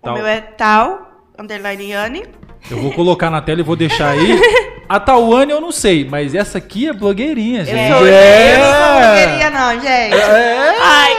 O 0.00 0.04
Tal. 0.04 0.14
meu 0.14 0.26
é 0.26 0.40
tal, 0.40 1.10
underline 1.36 1.90
Yane. 1.90 2.22
Eu 2.70 2.78
vou 2.80 2.92
colocar 2.92 3.30
na 3.30 3.40
tela 3.42 3.60
e 3.60 3.64
vou 3.64 3.76
deixar 3.76 4.10
aí. 4.10 4.40
A 4.88 5.00
Tawane 5.00 5.50
eu 5.52 5.60
não 5.60 5.72
sei, 5.72 6.04
mas 6.04 6.34
essa 6.34 6.58
aqui 6.58 6.86
é 6.88 6.92
blogueirinha, 6.92 7.64
gente. 7.64 7.92
sou- 7.92 8.06
é. 8.06 8.54
Eu 8.54 8.58
não 8.58 8.72
sou 8.72 9.00
blogueirinha 9.00 9.50
não, 9.50 9.72
gente. 9.80 10.14
É. 10.14 10.76
Ai, 10.80 11.12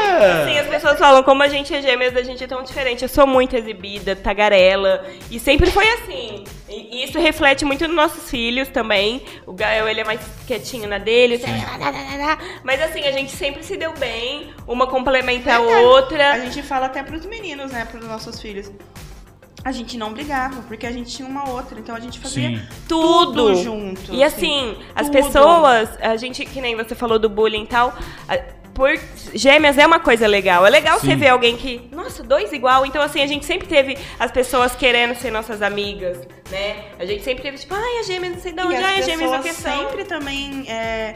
sim, 0.47 0.59
as 0.59 0.67
pessoas 0.67 0.97
falam 0.99 1.23
como 1.23 1.41
a 1.43 1.47
gente 1.47 1.73
é 1.73 1.81
gêmeas, 1.81 2.15
a 2.15 2.21
gente 2.23 2.43
é 2.43 2.47
tão 2.47 2.61
diferente. 2.63 3.01
Eu 3.03 3.09
sou 3.09 3.25
muito 3.25 3.55
exibida, 3.55 4.15
tagarela. 4.15 5.03
E 5.31 5.39
sempre 5.39 5.69
foi 5.71 5.87
assim. 5.89 6.43
E 6.69 7.03
isso 7.03 7.19
reflete 7.19 7.65
muito 7.65 7.85
nos 7.87 7.95
nossos 7.95 8.29
filhos 8.29 8.67
também. 8.67 9.21
O 9.45 9.53
Gael, 9.53 9.87
ele 9.87 10.01
é 10.01 10.03
mais 10.03 10.19
quietinho 10.47 10.87
na 10.87 10.97
dele. 10.97 11.39
Mas 12.63 12.81
assim, 12.81 13.01
a 13.05 13.11
gente 13.11 13.31
sempre 13.31 13.63
se 13.63 13.75
deu 13.77 13.93
bem. 13.93 14.51
Uma 14.67 14.87
complementa 14.87 15.53
a 15.53 15.59
outra. 15.59 16.31
A 16.33 16.39
gente 16.39 16.61
fala 16.63 16.87
até 16.87 17.03
pros 17.03 17.25
meninos, 17.25 17.71
né, 17.71 17.87
pros 17.89 18.05
nossos 18.07 18.41
filhos. 18.41 18.71
A 19.65 19.71
gente 19.71 19.97
não 19.97 20.11
brigava, 20.11 20.61
porque 20.63 20.85
a 20.85 20.91
gente 20.91 21.15
tinha 21.15 21.27
uma 21.27 21.49
outra, 21.49 21.79
então 21.79 21.95
a 21.95 21.99
gente 21.99 22.19
fazia 22.19 22.49
Sim. 22.49 22.61
tudo. 22.87 23.55
junto. 23.55 24.13
E 24.13 24.21
assim, 24.23 24.75
as 24.93 25.07
tudo. 25.07 25.13
pessoas, 25.23 25.89
a 26.01 26.17
gente, 26.17 26.45
que 26.45 26.59
nem 26.59 26.75
você 26.75 26.93
falou 26.93 27.17
do 27.17 27.29
bullying 27.29 27.63
e 27.63 27.67
tal, 27.67 27.93
a- 28.27 28.37
por 28.73 28.89
gêmeas 29.35 29.77
é 29.77 29.85
uma 29.85 29.99
coisa 29.99 30.25
legal. 30.27 30.65
É 30.65 30.69
legal 30.69 30.99
Sim. 30.99 31.07
você 31.07 31.15
ver 31.15 31.27
alguém 31.29 31.55
que, 31.55 31.87
nossa, 31.91 32.23
dois 32.23 32.51
igual. 32.51 32.85
Então, 32.85 33.01
assim, 33.03 33.21
a 33.21 33.27
gente 33.27 33.45
sempre 33.45 33.67
teve 33.67 33.95
as 34.19 34.31
pessoas 34.31 34.75
querendo 34.75 35.15
ser 35.15 35.31
nossas 35.31 35.61
amigas, 35.61 36.17
né? 36.49 36.85
A 36.99 37.05
gente 37.05 37.23
sempre 37.23 37.43
teve, 37.43 37.57
tipo, 37.59 37.73
ai, 37.75 37.99
a 37.99 38.03
gêmeas 38.03 38.33
não 38.33 38.41
sei 38.41 38.51
de 38.51 38.61
onde, 38.61 38.75
ai, 38.75 38.95
a 38.95 38.99
as 38.99 39.05
gêmeas 39.05 39.31
não 39.31 39.41
questão. 39.43 39.77
sempre 39.77 40.03
também 40.05 40.65
é, 40.67 41.15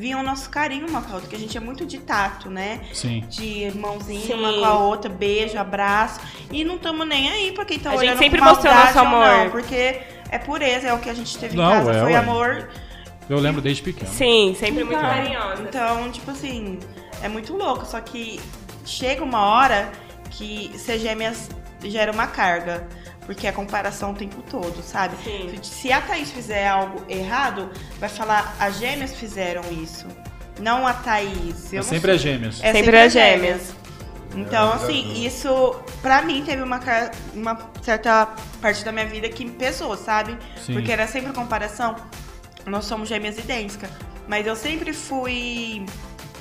viam 0.00 0.22
nosso 0.22 0.48
carinho 0.48 0.88
uma 0.88 1.02
com 1.02 1.12
a 1.12 1.14
outra, 1.16 1.28
que 1.28 1.36
a 1.36 1.38
gente 1.38 1.54
é 1.54 1.60
muito 1.60 1.84
de 1.84 1.98
tato, 1.98 2.48
né? 2.48 2.80
Sim. 2.94 3.22
De 3.28 3.70
mãozinha 3.76 4.20
Sim. 4.28 4.32
uma 4.32 4.50
com 4.54 4.64
a 4.64 4.78
outra, 4.78 5.10
beijo, 5.10 5.58
abraço. 5.58 6.20
E 6.50 6.64
não 6.64 6.76
estamos 6.76 7.06
nem 7.06 7.28
aí 7.30 7.52
pra 7.52 7.66
quem 7.66 7.78
tá 7.78 7.90
A 7.90 7.92
gente 7.92 8.04
olhando 8.04 8.18
sempre 8.18 8.38
com 8.38 8.46
mostrou 8.46 8.72
maldade 8.72 8.96
nosso 8.96 9.06
amor. 9.06 9.26
Não, 9.26 9.50
porque 9.50 10.00
é 10.30 10.38
pureza, 10.38 10.88
é 10.88 10.94
o 10.94 10.98
que 10.98 11.10
a 11.10 11.14
gente 11.14 11.36
teve 11.36 11.54
Não, 11.54 11.66
em 11.66 11.68
casa, 11.68 11.92
é, 11.92 12.00
foi 12.00 12.12
ué. 12.12 12.16
amor. 12.18 12.70
Eu 13.28 13.38
lembro 13.38 13.60
desde 13.60 13.82
pequeno. 13.82 14.10
Sim, 14.10 14.56
sempre 14.58 14.82
muito 14.84 14.98
Então, 14.98 15.10
carinhosa. 15.10 15.62
Então, 15.62 16.10
tipo 16.10 16.30
assim, 16.30 16.78
é 17.22 17.28
muito 17.28 17.54
louco. 17.54 17.84
Só 17.84 18.00
que 18.00 18.40
chega 18.86 19.22
uma 19.22 19.40
hora 19.44 19.92
que 20.30 20.72
ser 20.76 20.98
gêmeas 20.98 21.50
gera 21.84 22.10
uma 22.10 22.26
carga. 22.26 22.88
Porque 23.30 23.46
a 23.46 23.52
comparação 23.52 24.10
o 24.10 24.14
tempo 24.14 24.42
todo, 24.42 24.82
sabe? 24.82 25.14
Sim. 25.22 25.56
Se 25.62 25.92
a 25.92 26.00
Thaís 26.00 26.32
fizer 26.32 26.66
algo 26.66 27.00
errado, 27.08 27.70
vai 28.00 28.08
falar, 28.08 28.56
as 28.58 28.76
gêmeas 28.76 29.14
fizeram 29.14 29.62
isso. 29.70 30.08
Não 30.58 30.84
a 30.84 30.92
Thaís. 30.92 31.72
Eu 31.72 31.78
É 31.78 31.82
sempre 31.84 32.10
as 32.10 32.20
gêmeas. 32.20 32.58
É 32.60 32.72
Sempre 32.72 32.78
sempre 32.78 32.98
as 32.98 33.06
as 33.06 33.12
gêmeas. 33.12 33.74
Então, 34.34 34.72
É, 34.72 34.74
assim, 34.74 35.24
isso 35.24 35.76
pra 36.02 36.22
mim 36.22 36.42
teve 36.44 36.60
uma, 36.60 36.80
uma 37.32 37.70
certa 37.80 38.34
parte 38.60 38.84
da 38.84 38.90
minha 38.90 39.06
vida 39.06 39.28
que 39.28 39.44
me 39.44 39.52
pesou, 39.52 39.96
sabe? 39.96 40.36
Sim. 40.66 40.72
Porque 40.72 40.90
era 40.90 41.06
sempre 41.06 41.32
comparação. 41.32 41.94
Nós 42.66 42.84
somos 42.84 43.08
gêmeas 43.08 43.38
idênticas. 43.38 43.90
Mas 44.26 44.44
eu 44.44 44.56
sempre 44.56 44.92
fui 44.92 45.86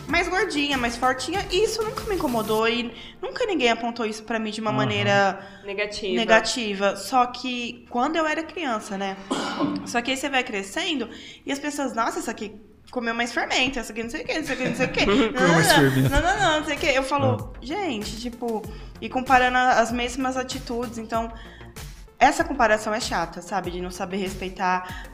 mais 0.09 0.27
gordinha, 0.27 0.77
mais 0.77 0.97
fortinha. 0.97 1.45
E 1.51 1.63
isso 1.63 1.81
nunca 1.83 2.03
me 2.05 2.15
incomodou. 2.15 2.67
E 2.67 2.93
nunca 3.21 3.45
ninguém 3.45 3.69
apontou 3.69 4.05
isso 4.05 4.23
pra 4.23 4.39
mim 4.39 4.51
de 4.51 4.59
uma 4.59 4.71
Aham. 4.71 4.77
maneira 4.77 5.39
Negativa. 5.63 6.15
negativa. 6.15 6.95
Só 6.95 7.25
que 7.27 7.85
quando 7.89 8.15
eu 8.15 8.25
era 8.25 8.43
criança, 8.43 8.97
né? 8.97 9.15
Só 9.85 10.01
que 10.01 10.11
aí 10.11 10.17
você 10.17 10.29
vai 10.29 10.43
crescendo 10.43 11.09
e 11.45 11.51
as 11.51 11.59
pessoas, 11.59 11.93
nossa, 11.93 12.19
essa 12.19 12.31
aqui 12.31 12.59
comeu 12.91 13.13
mais 13.13 13.31
fermento, 13.31 13.77
essa 13.77 13.91
aqui 13.93 14.01
não 14.01 14.09
sei 14.09 14.23
o 14.23 14.25
que, 14.25 14.33
não 14.39 14.45
sei 14.45 14.55
o 14.55 14.57
que, 14.57 14.65
não 14.69 14.75
sei 14.75 14.85
o 14.87 14.91
que. 14.91 15.05
Comeu 15.05 15.53
mais 15.53 15.71
fermento. 15.71 16.09
Não, 16.09 16.21
não, 16.21 16.39
não, 16.39 16.59
não 16.59 16.65
sei 16.65 16.75
o 16.75 16.79
que. 16.79 16.87
Eu 16.87 17.03
falo, 17.03 17.53
gente, 17.61 18.19
tipo, 18.19 18.63
e 18.99 19.07
comparando 19.07 19.57
as 19.57 19.91
mesmas 19.91 20.35
atitudes, 20.35 20.97
então. 20.97 21.31
Essa 22.21 22.43
comparação 22.43 22.93
é 22.93 22.99
chata, 22.99 23.41
sabe? 23.41 23.71
De 23.71 23.79
não 23.79 23.89
saber 23.89 24.17
respeitar 24.17 25.05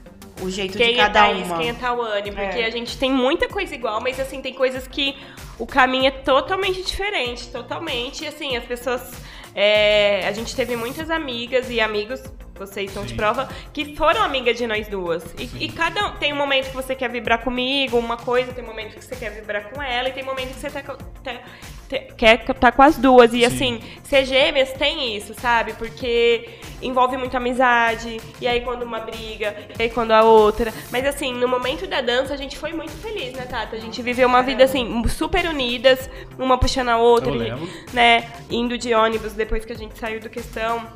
o 0.42 0.50
jeito 0.50 0.78
Quem 0.78 0.94
de 0.94 1.00
é 1.00 1.04
cada 1.04 1.22
Thaís, 1.28 1.46
uma. 1.48 1.58
quem 1.58 1.70
é 1.70 1.74
Tawane, 1.74 2.32
porque 2.32 2.60
É. 2.60 2.66
a 2.66 2.70
gente 2.70 2.98
tem 2.98 3.12
muita 3.12 3.48
coisa 3.48 3.74
igual, 3.74 4.02
mas 4.02 4.20
assim, 4.20 4.42
tem 4.42 4.54
coisas 4.54 4.88
que 4.88 5.16
o 5.58 5.66
caminho 5.66 6.08
é 6.08 6.12
totalmente 6.12 6.82
diferente, 6.84 7.48
totalmente. 7.48 8.24
E 8.24 8.28
assim, 8.28 8.56
as 8.58 8.66
pessoas. 8.66 9.12
é, 9.58 10.28
a 10.28 10.32
gente 10.34 10.54
teve 10.56 10.76
muitas 10.76 11.10
amigas 11.10 11.70
e 11.70 11.80
amigos, 11.80 12.22
vocês 12.58 12.92
são 12.92 13.04
de 13.04 13.10
Sim. 13.10 13.16
prova, 13.18 13.50
que 13.74 13.96
foram 13.96 14.24
amigas 14.24 14.58
de 14.58 14.66
nós 14.66 14.88
duas. 14.88 15.24
E, 15.38 15.66
e 15.66 15.72
cada 15.72 16.08
um 16.08 16.12
tem 16.14 16.32
um 16.34 16.38
momento 16.38 16.70
que 16.70 16.76
você 16.76 16.96
quer 16.96 17.10
vibrar 17.10 17.44
comigo, 17.44 17.98
uma 17.98 18.18
coisa, 18.18 18.54
tem 18.54 18.64
um 18.64 18.68
momento 18.68 18.96
que 18.96 19.04
você 19.04 19.16
quer 19.16 19.32
vibrar 19.32 19.70
com 19.70 19.82
ela, 19.82 20.10
e 20.10 20.12
tem 20.14 20.24
um 20.24 20.28
momento 20.28 20.54
que 20.54 20.60
você 20.60 20.70
tá, 20.70 20.82
tá- 20.82 21.42
te- 21.90 22.14
quer 22.18 22.50
estar 22.50 22.72
com 22.72 22.82
as 22.82 22.98
duas. 22.98 23.34
E 23.34 23.40
Sim. 23.40 23.46
assim, 23.46 23.82
ser 24.04 24.26
gêmeas 24.26 24.72
tem 24.74 25.16
isso, 25.18 25.34
sabe? 25.34 25.74
Porque 25.74 26.50
envolve 26.82 27.18
muita 27.18 27.38
amizade, 27.38 28.20
e 28.40 28.48
aí 28.48 28.62
quando 28.62 28.84
uma 28.84 29.00
briga, 29.00 29.56
e 29.78 29.84
aí 29.84 29.90
quando 29.90 30.12
a 30.12 30.24
outra. 30.24 30.74
Mas 30.92 31.06
assim, 31.06 31.34
no 31.34 31.48
momento 31.48 31.86
da 31.88 32.02
dança 32.02 32.34
a 32.34 32.38
gente 32.38 32.58
foi 32.58 32.74
muito 32.74 32.92
feliz, 32.94 33.34
né, 33.34 33.46
Tata? 33.46 33.76
A 33.76 33.80
gente 33.80 34.02
viveu 34.02 34.28
uma 34.28 34.42
vida 34.42 34.64
assim, 34.64 35.04
super 35.08 35.46
unidas, 35.46 36.10
uma 36.40 36.58
puxando 36.58 36.90
a 36.90 36.98
outra, 36.98 37.32
e, 37.32 37.94
né? 37.94 38.30
Indo 38.50 38.78
de 38.78 38.94
ônibus 38.94 39.34
depois 39.34 39.66
que 39.66 39.74
a 39.74 39.78
gente 39.78 39.98
saiu 40.00 40.20
do 40.20 40.30
questão. 40.30 40.88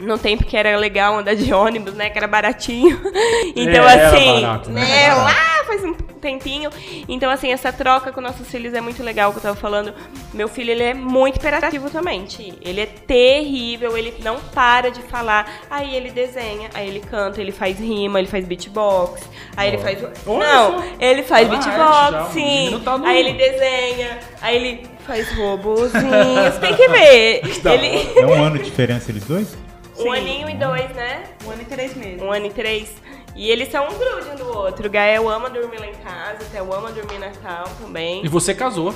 No 0.00 0.16
tempo 0.18 0.44
que 0.44 0.56
era 0.56 0.76
legal 0.76 1.18
andar 1.18 1.34
de 1.34 1.52
ônibus, 1.52 1.94
né? 1.94 2.08
Que 2.10 2.18
era 2.18 2.26
baratinho. 2.28 3.00
Então, 3.56 3.88
É, 3.88 4.06
assim, 4.06 4.40
barato, 4.42 4.70
né? 4.70 4.80
né? 4.80 5.14
Lá 5.14 5.64
faz 5.66 5.82
um 5.84 5.92
tempinho. 5.92 6.70
Então, 7.08 7.30
assim, 7.30 7.50
essa 7.52 7.72
troca 7.72 8.12
com 8.12 8.20
nossos 8.20 8.46
filhos 8.48 8.72
é 8.74 8.80
muito 8.80 9.02
legal, 9.02 9.32
que 9.32 9.38
eu 9.38 9.42
tava 9.42 9.56
falando. 9.56 9.92
Meu 10.32 10.48
filho, 10.48 10.70
ele 10.70 10.82
é 10.82 10.94
muito 10.94 11.36
hiperativo 11.36 11.90
também, 11.90 12.24
Ti. 12.24 12.54
Ele 12.62 12.80
é 12.80 12.86
terrível, 12.86 13.96
ele 13.96 14.14
não 14.22 14.36
para 14.54 14.90
de 14.90 15.00
falar. 15.02 15.50
Aí 15.70 15.94
ele 15.96 16.10
desenha, 16.10 16.70
aí 16.74 16.88
ele 16.88 17.00
canta, 17.00 17.40
ele 17.40 17.50
faz 17.52 17.78
rima, 17.78 18.18
ele 18.18 18.28
faz 18.28 18.44
beatbox. 18.46 19.22
Aí 19.56 19.68
ele 19.68 19.78
faz... 19.78 20.00
Não, 20.26 20.78
só. 20.78 20.84
ele 21.00 21.22
faz 21.22 21.48
Tá 21.48 21.54
na 21.54 21.58
beatbox, 21.60 21.90
arte 21.90 22.12
já, 22.12 22.24
sim. 22.32 22.80
tá 22.84 22.98
no- 22.98 23.06
Aí 23.06 23.18
ele 23.18 23.32
desenha, 23.32 24.18
aí 24.40 24.56
ele 24.56 24.86
faz 25.06 25.32
robozinhos. 25.36 26.56
Tem 26.60 26.74
que 26.76 26.88
ver. 26.88 27.40
ele... 27.64 28.20
É 28.20 28.26
um 28.26 28.44
ano 28.44 28.58
de 28.58 28.64
diferença 28.64 29.10
eles 29.10 29.24
dois? 29.24 29.56
Um 29.98 30.02
Sim. 30.02 30.08
aninho 30.18 30.48
e 30.50 30.54
dois, 30.54 30.90
né? 30.94 31.24
Um 31.46 31.50
ano 31.50 31.62
e 31.62 31.64
três 31.64 31.94
meses. 31.96 32.22
Um 32.22 32.32
ano 32.32 32.46
e 32.46 32.50
três. 32.50 32.92
E 33.34 33.50
eles 33.50 33.70
são 33.70 33.84
um 33.84 33.98
grude 33.98 34.30
um 34.32 34.36
do 34.36 34.56
outro. 34.56 34.86
O 34.86 34.90
Gael 34.90 35.28
ama 35.28 35.48
dormir 35.50 35.78
lá 35.78 35.86
em 35.86 35.94
casa, 35.94 36.38
até 36.42 36.60
eu 36.60 36.72
ama 36.72 36.90
dormir 36.92 37.18
na 37.18 37.26
Natal 37.28 37.64
também. 37.80 38.24
E 38.24 38.28
você 38.28 38.54
casou. 38.54 38.88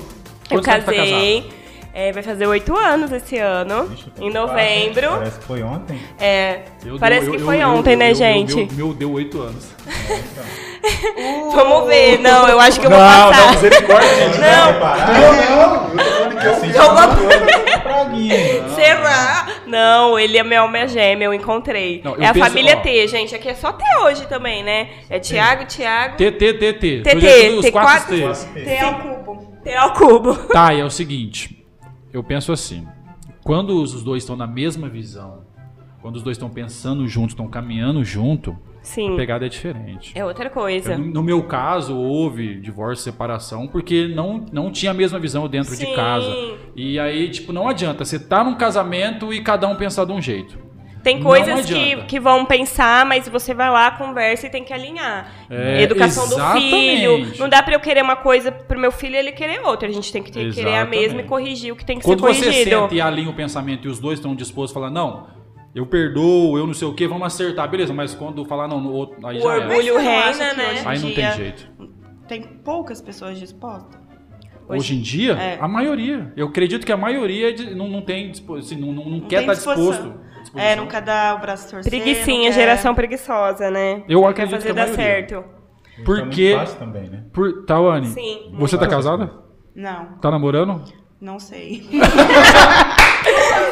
Eu 0.50 0.58
Quanto 0.60 0.64
tá 0.64 0.92
casei. 0.92 1.52
é, 1.94 2.12
vai 2.12 2.22
fazer 2.22 2.46
oito 2.46 2.76
anos 2.76 3.10
esse 3.12 3.38
ano, 3.38 3.86
Vixe, 3.86 4.04
tá 4.10 4.22
em 4.24 4.30
quase. 4.32 4.34
novembro. 4.34 5.08
Parece 5.10 5.38
que 5.38 5.44
foi 5.44 5.62
ontem. 5.62 6.00
É, 6.20 6.60
Eu 6.84 6.98
parece 6.98 7.22
deu- 7.26 7.34
que 7.34 7.40
eu- 7.40 7.44
foi 7.46 7.62
eu- 7.62 7.68
ontem, 7.68 7.92
eu- 7.92 7.98
né, 7.98 8.10
eu- 8.10 8.14
gente? 8.14 8.54
Meu, 8.56 8.66
meu 8.86 8.94
deu 8.94 9.12
oito 9.12 9.40
anos. 9.40 9.64
Vamos 11.54 11.86
ver. 11.88 12.18
Não, 12.18 12.48
eu 12.48 12.58
acho 12.60 12.80
que 12.80 12.86
eu 12.86 12.90
vou 12.90 12.98
não, 12.98 13.06
passar. 13.30 13.46
não, 13.46 13.52
misericórdia, 13.54 14.08
gente. 14.16 14.38
Não. 14.38 14.72
Não, 15.12 15.32
não, 15.32 15.88
eu 15.90 16.04
tô 16.04 16.10
falando 16.10 16.40
que 16.40 16.46
eu 16.46 16.54
senti 16.56 16.78
Não, 16.78 16.92
uma 16.92 17.08
praguinha. 17.82 18.68
Será? 18.74 19.46
Não, 19.72 20.18
ele 20.18 20.36
é 20.36 20.42
meu 20.42 20.60
alma 20.60 20.86
gêmea, 20.86 21.24
eu 21.24 21.32
encontrei. 21.32 22.02
Não, 22.04 22.14
eu 22.14 22.22
é 22.22 22.26
a 22.26 22.34
penso, 22.34 22.46
família 22.46 22.76
ó. 22.76 22.80
T, 22.82 23.08
gente. 23.08 23.34
Aqui 23.34 23.48
é 23.48 23.54
só 23.54 23.72
T 23.72 23.82
hoje 24.04 24.26
também, 24.28 24.62
né? 24.62 24.90
É 25.08 25.18
Tiago, 25.18 25.64
Tiago, 25.64 26.18
T, 26.18 26.30
T, 26.30 26.52
T, 26.52 26.72
T. 26.74 27.00
TT, 27.00 27.10
Projeto 27.10 27.56
dos 27.56 27.64
T4. 27.64 27.72
quatro 27.72 28.14
T's. 28.14 28.44
T 28.52 28.78
ao 28.78 28.94
cubo. 29.00 29.52
T 29.64 29.74
ao 29.74 29.92
cubo. 29.94 30.34
Tá, 30.52 30.74
e 30.74 30.80
é 30.80 30.84
o 30.84 30.90
seguinte. 30.90 31.64
Eu 32.12 32.22
penso 32.22 32.52
assim. 32.52 32.86
Quando 33.42 33.82
os 33.82 34.04
dois 34.04 34.22
estão 34.22 34.36
na 34.36 34.46
mesma 34.46 34.90
visão, 34.90 35.44
quando 36.02 36.16
os 36.16 36.22
dois 36.22 36.36
estão 36.36 36.50
pensando 36.50 37.08
junto, 37.08 37.30
estão 37.30 37.48
caminhando 37.48 38.04
junto, 38.04 38.54
a 38.82 38.84
Sim, 38.84 39.16
pegada 39.16 39.46
é 39.46 39.48
diferente. 39.48 40.12
é 40.14 40.24
outra 40.24 40.50
coisa. 40.50 40.94
Eu, 40.94 40.98
no 40.98 41.22
meu 41.22 41.42
caso, 41.44 41.96
houve 41.96 42.56
divórcio, 42.56 43.04
separação, 43.04 43.68
porque 43.68 44.08
não, 44.08 44.44
não 44.52 44.72
tinha 44.72 44.90
a 44.90 44.94
mesma 44.94 45.18
visão 45.20 45.46
dentro 45.48 45.70
de 45.76 45.86
Sim. 45.86 45.94
casa. 45.94 46.26
E 46.74 46.98
aí, 46.98 47.30
tipo, 47.30 47.52
não 47.52 47.68
adianta. 47.68 48.04
Você 48.04 48.18
tá 48.18 48.42
num 48.42 48.56
casamento 48.56 49.32
e 49.32 49.40
cada 49.40 49.68
um 49.68 49.76
pensar 49.76 50.04
de 50.04 50.12
um 50.12 50.20
jeito. 50.20 50.58
Tem 51.02 51.20
coisas 51.20 51.66
que, 51.66 51.96
que 52.04 52.20
vão 52.20 52.44
pensar, 52.44 53.04
mas 53.04 53.28
você 53.28 53.52
vai 53.52 53.68
lá, 53.70 53.90
conversa 53.90 54.46
e 54.46 54.50
tem 54.50 54.62
que 54.62 54.72
alinhar. 54.72 55.32
É, 55.50 55.82
Educação 55.82 56.28
do 56.28 56.34
exatamente. 56.34 56.70
filho. 56.70 57.32
Não 57.40 57.48
dá 57.48 57.60
pra 57.60 57.74
eu 57.74 57.80
querer 57.80 58.02
uma 58.02 58.14
coisa 58.14 58.52
pro 58.52 58.78
meu 58.78 58.92
filho 58.92 59.16
e 59.16 59.18
ele 59.18 59.32
querer 59.32 59.60
outra. 59.64 59.88
A 59.88 59.92
gente 59.92 60.12
tem 60.12 60.22
que 60.22 60.30
ter, 60.30 60.52
querer 60.54 60.76
a 60.76 60.84
mesma 60.84 61.20
e 61.22 61.24
corrigir 61.24 61.72
o 61.72 61.76
que 61.76 61.84
tem 61.84 61.98
que 61.98 62.04
Quando 62.04 62.20
ser 62.20 62.34
você 62.34 62.44
corrigido. 62.44 62.80
senta 62.82 62.94
e 62.94 63.00
alinha 63.00 63.30
o 63.30 63.34
pensamento 63.34 63.88
e 63.88 63.90
os 63.90 63.98
dois 63.98 64.20
estão 64.20 64.32
dispostos 64.34 64.76
a 64.76 64.80
falar, 64.80 64.90
não, 64.92 65.26
eu 65.74 65.86
perdoo, 65.86 66.58
eu 66.58 66.66
não 66.66 66.74
sei 66.74 66.86
o 66.88 66.94
que, 66.94 67.06
vamos 67.06 67.26
acertar, 67.26 67.68
beleza, 67.70 67.92
mas 67.94 68.14
quando 68.14 68.44
falar 68.44 68.68
não, 68.68 68.80
no 68.80 68.92
outro, 68.92 69.26
aí 69.26 69.38
O 69.38 69.40
já 69.42 69.54
é. 69.54 69.58
orgulho 69.58 69.94
não 69.94 70.00
reina, 70.02 70.54
né? 70.54 70.70
hoje 70.72 70.82
Aí 70.86 70.98
não 70.98 71.12
tem 71.12 71.32
jeito. 71.32 71.68
Tem 72.28 72.42
poucas 72.42 73.00
pessoas 73.00 73.38
dispostas. 73.38 74.00
Hoje, 74.68 74.94
em 74.96 75.00
dia, 75.02 75.32
é. 75.32 75.58
a 75.60 75.66
maioria. 75.68 76.32
Eu 76.36 76.46
acredito 76.48 76.86
que 76.86 76.92
a 76.92 76.96
maioria 76.96 77.50
é 77.50 77.74
não, 77.74 77.88
não 77.88 78.00
tem 78.00 78.30
assim, 78.30 78.76
não, 78.76 78.92
não, 78.92 79.04
não 79.10 79.20
quer 79.20 79.40
estar 79.40 79.54
disposição. 79.54 79.92
disposto. 80.12 80.58
É, 80.58 80.74
não 80.76 80.86
quer 80.86 81.02
dar 81.02 81.36
o 81.36 81.40
braço 81.40 81.68
torcer. 81.70 81.90
Preguicinha, 81.90 82.36
não 82.38 82.44
quer- 82.44 82.52
geração 82.52 82.94
preguiçosa, 82.94 83.70
né? 83.70 84.02
Eu 84.08 84.20
Não 84.22 84.28
acredito 84.28 84.62
quer 84.62 84.68
fazer 84.68 84.74
que 84.74 84.80
a 84.80 84.84
dar 84.86 84.92
certo. 84.94 85.44
Porque- 86.06 86.54
Tá 86.54 86.64
também, 86.76 87.10
né? 87.10 87.24
Por, 87.32 87.64
Tawane, 87.66 88.06
Sim. 88.06 88.52
você 88.54 88.78
tá 88.78 88.86
casada? 88.86 89.30
Não, 89.74 90.18
Tá 90.20 90.30
namorando? 90.30 90.82
não 91.20 91.38
sei. 91.38 91.86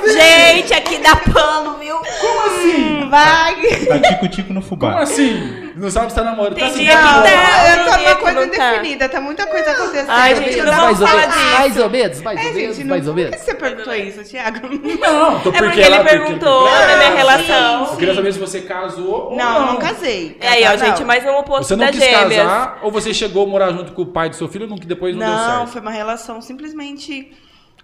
Gente, 0.06 0.74
aqui 0.74 0.98
dá 0.98 1.16
pano, 1.16 1.78
viu? 1.78 1.96
Como 2.20 2.40
assim? 2.46 3.08
Vai! 3.08 3.56
Tá 3.86 3.98
tico-tico 4.00 4.52
no 4.52 4.62
fubá. 4.62 4.90
Como 4.92 5.02
assim? 5.02 5.70
Não 5.76 5.90
sabe 5.90 6.10
se 6.10 6.14
tá 6.16 6.24
namorando. 6.24 6.54
Tem 6.54 6.64
tá 6.64 6.70
assim, 6.70 6.80
dia 6.84 6.90
que 6.90 7.02
tá- 7.02 7.12
Não, 7.14 7.22
tá, 7.22 7.30
eu 7.70 7.84
tem 7.84 8.04
tô 8.04 8.16
que 8.16 8.22
coisa 8.22 8.40
não 8.40 8.48
tá. 8.50 8.68
indefinida, 8.70 9.08
tá 9.08 9.20
muita 9.20 9.46
coisa 9.46 9.70
acontecendo. 9.70 10.10
Ai, 10.10 10.36
gente, 10.36 10.56
não 10.58 10.64
não 10.66 10.80
vamos 10.94 10.98
falar 10.98 11.26
disso. 11.26 11.38
Mais 11.58 11.76
ou 11.78 11.90
menos, 11.90 12.22
mais 12.22 12.38
É, 12.40 12.48
ou 12.48 12.54
menos, 12.54 12.76
gente, 12.76 12.84
não, 12.84 12.90
mais 12.90 13.08
ou 13.08 13.14
por 13.14 13.18
que 13.24 13.30
menos. 13.30 13.44
você 13.44 13.54
perguntou 13.54 13.94
isso, 13.94 14.24
Thiago? 14.24 14.58
Não, 14.68 15.40
tô 15.40 15.48
É 15.48 15.52
porque 15.52 15.62
porque 15.62 15.80
ele 15.80 16.00
perguntou 16.00 16.62
porque- 16.68 16.86
da 16.86 16.96
minha 16.96 17.10
Ah, 17.10 17.14
relação. 17.16 17.84
Eu 17.92 17.96
queria 17.96 18.14
saber 18.14 18.32
se 18.32 18.38
você 18.38 18.60
casou 18.60 19.30
ou 19.30 19.36
Não, 19.36 19.52
não. 19.60 19.66
não 19.72 19.76
casei. 19.78 20.36
É 20.40 20.48
aí, 20.48 20.64
ó, 20.66 20.76
gente, 20.76 21.00
não. 21.00 21.06
mais 21.06 21.24
um 21.24 21.30
oposto 21.38 21.68
Você 21.68 21.76
não 21.76 21.86
da 21.86 21.92
quis 21.92 22.00
gêmeas. 22.00 22.42
casar 22.42 22.78
ou 22.82 22.90
você 22.90 23.14
chegou 23.14 23.44
a 23.46 23.48
morar 23.48 23.70
junto 23.72 23.92
com 23.92 24.02
o 24.02 24.06
pai 24.06 24.28
do 24.28 24.36
seu 24.36 24.48
filho 24.48 24.66
e 24.70 24.86
depois 24.86 25.16
não, 25.16 25.26
deu 25.26 25.34
Não, 25.34 25.56
certo? 25.58 25.68
foi 25.72 25.80
uma 25.80 25.90
relação 25.90 26.42
simplesmente 26.42 27.32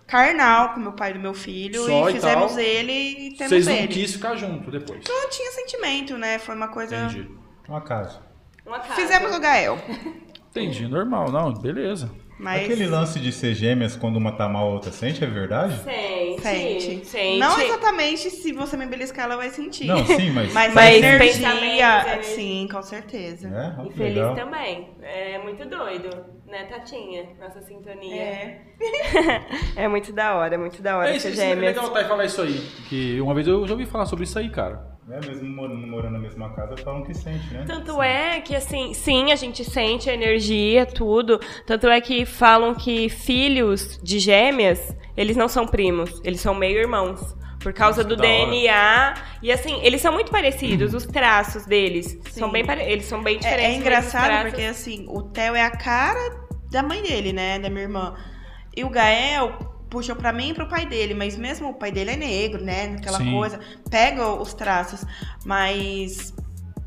carnal 0.07 0.75
com 0.75 0.81
meu 0.81 0.93
pai 0.93 1.11
e 1.11 1.15
do 1.15 1.21
meu 1.21 1.35
filho. 1.35 1.85
Só 1.85 2.09
e 2.09 2.13
e 2.13 2.15
fizemos 2.15 2.57
ele 2.57 2.93
e 2.93 3.31
temos 3.37 3.51
Vocês 3.51 3.67
não 3.67 3.75
ele. 3.75 3.89
quis 3.89 4.13
ficar 4.13 4.37
junto 4.37 4.71
depois. 4.71 5.03
Não 5.09 5.29
tinha 5.31 5.51
sentimento, 5.53 6.17
né? 6.17 6.39
Foi 6.39 6.55
uma 6.55 6.69
coisa. 6.69 6.97
Entendi. 6.97 7.31
Um 7.69 7.77
acaso. 7.77 8.23
Uma 8.65 8.79
casa. 8.81 8.95
Fizemos 8.95 9.35
o 9.37 9.41
Gael. 9.41 9.79
Entendi, 10.51 10.87
normal. 10.89 11.31
Não, 11.31 11.53
beleza. 11.53 12.11
Mas. 12.39 12.65
Aquele 12.65 12.87
lance 12.87 13.19
de 13.19 13.33
ser 13.33 13.55
gêmeas 13.55 13.97
quando 13.97 14.17
uma 14.17 14.31
tá 14.33 14.47
mal, 14.49 14.69
a 14.69 14.73
outra 14.75 14.93
sente, 14.93 15.25
é 15.25 15.27
verdade? 15.27 15.75
Sente, 15.83 16.43
Sente. 16.43 17.07
sente. 17.07 17.39
Não 17.39 17.59
exatamente 17.59 18.29
se 18.31 18.53
você 18.53 18.77
me 18.77 18.87
beliscar, 18.87 19.25
ela 19.25 19.37
vai 19.37 19.49
sentir. 19.51 19.87
Não, 19.87 20.05
sim, 20.05 20.31
mas... 20.31 20.53
Mas, 20.55 20.75
Mas 20.75 20.97
energia, 20.97 22.23
sim, 22.23 22.69
com 22.71 22.83
certeza. 22.83 23.49
É, 23.49 23.81
ó, 23.81 23.87
E 23.87 23.93
feliz 23.93 24.15
legal. 24.15 24.35
também. 24.35 24.91
É 25.03 25.39
muito 25.39 25.65
doido, 25.67 26.11
né, 26.47 26.65
Tatinha? 26.65 27.27
Nossa 27.41 27.61
sintonia. 27.63 28.15
É. 28.23 28.61
É 29.77 29.89
muito 29.89 30.13
da 30.13 30.35
hora, 30.35 30.55
é 30.55 30.59
muito 30.59 30.83
da 30.83 30.97
hora 30.99 31.11
É, 31.11 31.17
isso, 31.17 31.27
ser 31.27 31.33
isso 31.33 31.41
é 31.43 31.49
gêmeas. 31.49 31.75
legal, 31.77 31.91
Thay, 31.91 32.05
falar 32.05 32.25
isso 32.25 32.43
aí. 32.43 32.59
Que 32.89 33.21
uma 33.21 33.35
vez 33.35 33.47
eu 33.47 33.67
já 33.67 33.73
ouvi 33.73 33.87
falar 33.87 34.07
sobre 34.07 34.25
isso 34.25 34.39
aí, 34.39 34.51
cara. 34.51 34.96
É, 35.09 35.21
mesmo 35.25 35.49
morando, 35.49 35.87
morando 35.87 36.13
na 36.15 36.19
mesma 36.19 36.53
casa, 36.53 36.77
falam 36.79 37.05
que 37.05 37.15
sente, 37.15 37.55
né? 37.55 37.65
Tanto 37.67 38.03
é 38.03 38.41
que, 38.41 38.57
assim, 38.57 38.93
sim, 38.93 39.31
a 39.31 39.37
gente 39.37 39.65
sente 39.65 40.11
a 40.11 40.15
energia, 40.15 40.85
tudo. 40.85 41.39
Tanto 41.65 41.87
é 41.89 42.01
que 42.01 42.27
falam 42.27 42.75
que 42.75 43.09
filhos 43.09 44.01
de 44.03 44.19
gêmeas, 44.19 44.97
eles 45.17 45.37
não 45.37 45.47
são 45.49 45.65
primos, 45.67 46.21
eles 46.25 46.41
são 46.41 46.55
meio-irmãos. 46.55 47.37
Por 47.61 47.73
causa 47.73 48.03
Nossa, 48.03 48.09
do 48.17 48.17
da 48.21 48.29
hora. 48.29 48.47
DNA. 48.51 49.15
E 49.43 49.51
assim, 49.53 49.81
eles 49.83 50.01
são 50.01 50.13
muito 50.13 50.31
parecidos, 50.31 50.93
os 50.95 51.05
traços 51.07 51.65
deles. 51.67 52.19
São 52.31 52.49
Sim. 52.49 52.53
bem 52.53 52.65
pare... 52.65 52.83
Eles 52.83 53.07
são 53.07 53.23
bem 53.23 53.37
É, 53.37 53.39
diferentes. 53.39 53.69
é 53.69 53.73
os 53.73 53.77
engraçado 53.79 54.25
traços- 54.25 54.51
porque, 54.51 54.63
assim, 54.67 55.07
o 55.09 55.23
Theo 55.23 55.55
é 55.57 55.63
a 55.65 55.71
cara 55.71 56.47
da 56.71 56.83
mãe 56.83 57.03
dele, 57.03 57.33
né? 57.33 57.59
Da 57.59 57.69
minha 57.69 57.83
irmã. 57.83 58.15
E 58.77 58.85
o 58.85 58.89
Gael 58.91 59.53
puxou 59.91 60.17
pra 60.17 60.33
mim 60.33 60.51
e 60.51 60.55
pro 60.55 60.69
pai 60.69 60.87
dele, 60.87 61.15
mas 61.15 61.37
mesmo 61.37 61.71
o 61.71 61.75
pai 61.75 61.91
dele 61.93 62.13
é 62.13 62.17
negro, 62.17 62.63
né? 62.65 62.97
Aquela 62.99 63.19
Sim. 63.19 63.33
coisa. 63.33 63.61
Pega 63.91 64.29
os 64.31 64.53
traços, 64.55 65.05
mas 65.45 66.35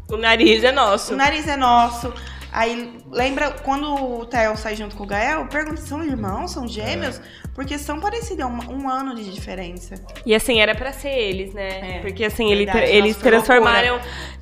O 0.10 0.18
nariz 0.18 0.64
é 0.64 0.72
nosso. 0.72 1.14
o 1.14 1.18
nariz 1.18 1.48
é 1.48 1.56
nosso. 1.58 2.14
Aí, 2.52 2.98
lembra 3.12 3.52
quando 3.52 3.94
o 3.94 4.26
Theo 4.26 4.58
sai 4.58 4.76
junto 4.76 4.96
com 4.96 5.04
o 5.04 5.08
Gael? 5.08 5.46
Pergunta, 5.48 5.82
são 5.82 6.04
irmãos? 6.04 6.52
São 6.52 6.68
gêmeos? 6.68 7.22
Porque 7.60 7.78
são 7.78 8.00
parecidos, 8.00 8.40
é 8.40 8.46
um, 8.46 8.58
um 8.86 8.90
ano 8.90 9.14
de 9.14 9.30
diferença. 9.34 9.96
E 10.26 10.34
assim, 10.34 10.62
era 10.62 10.74
pra 10.74 10.94
ser 10.94 11.10
eles, 11.10 11.54
né? 11.54 11.98
É, 11.98 12.00
Porque 12.00 12.24
assim, 12.24 12.50
ele 12.50 12.64
verdade, 12.64 12.86
tra- 12.86 12.96
eles 12.96 13.18
transformaram. 13.18 14.00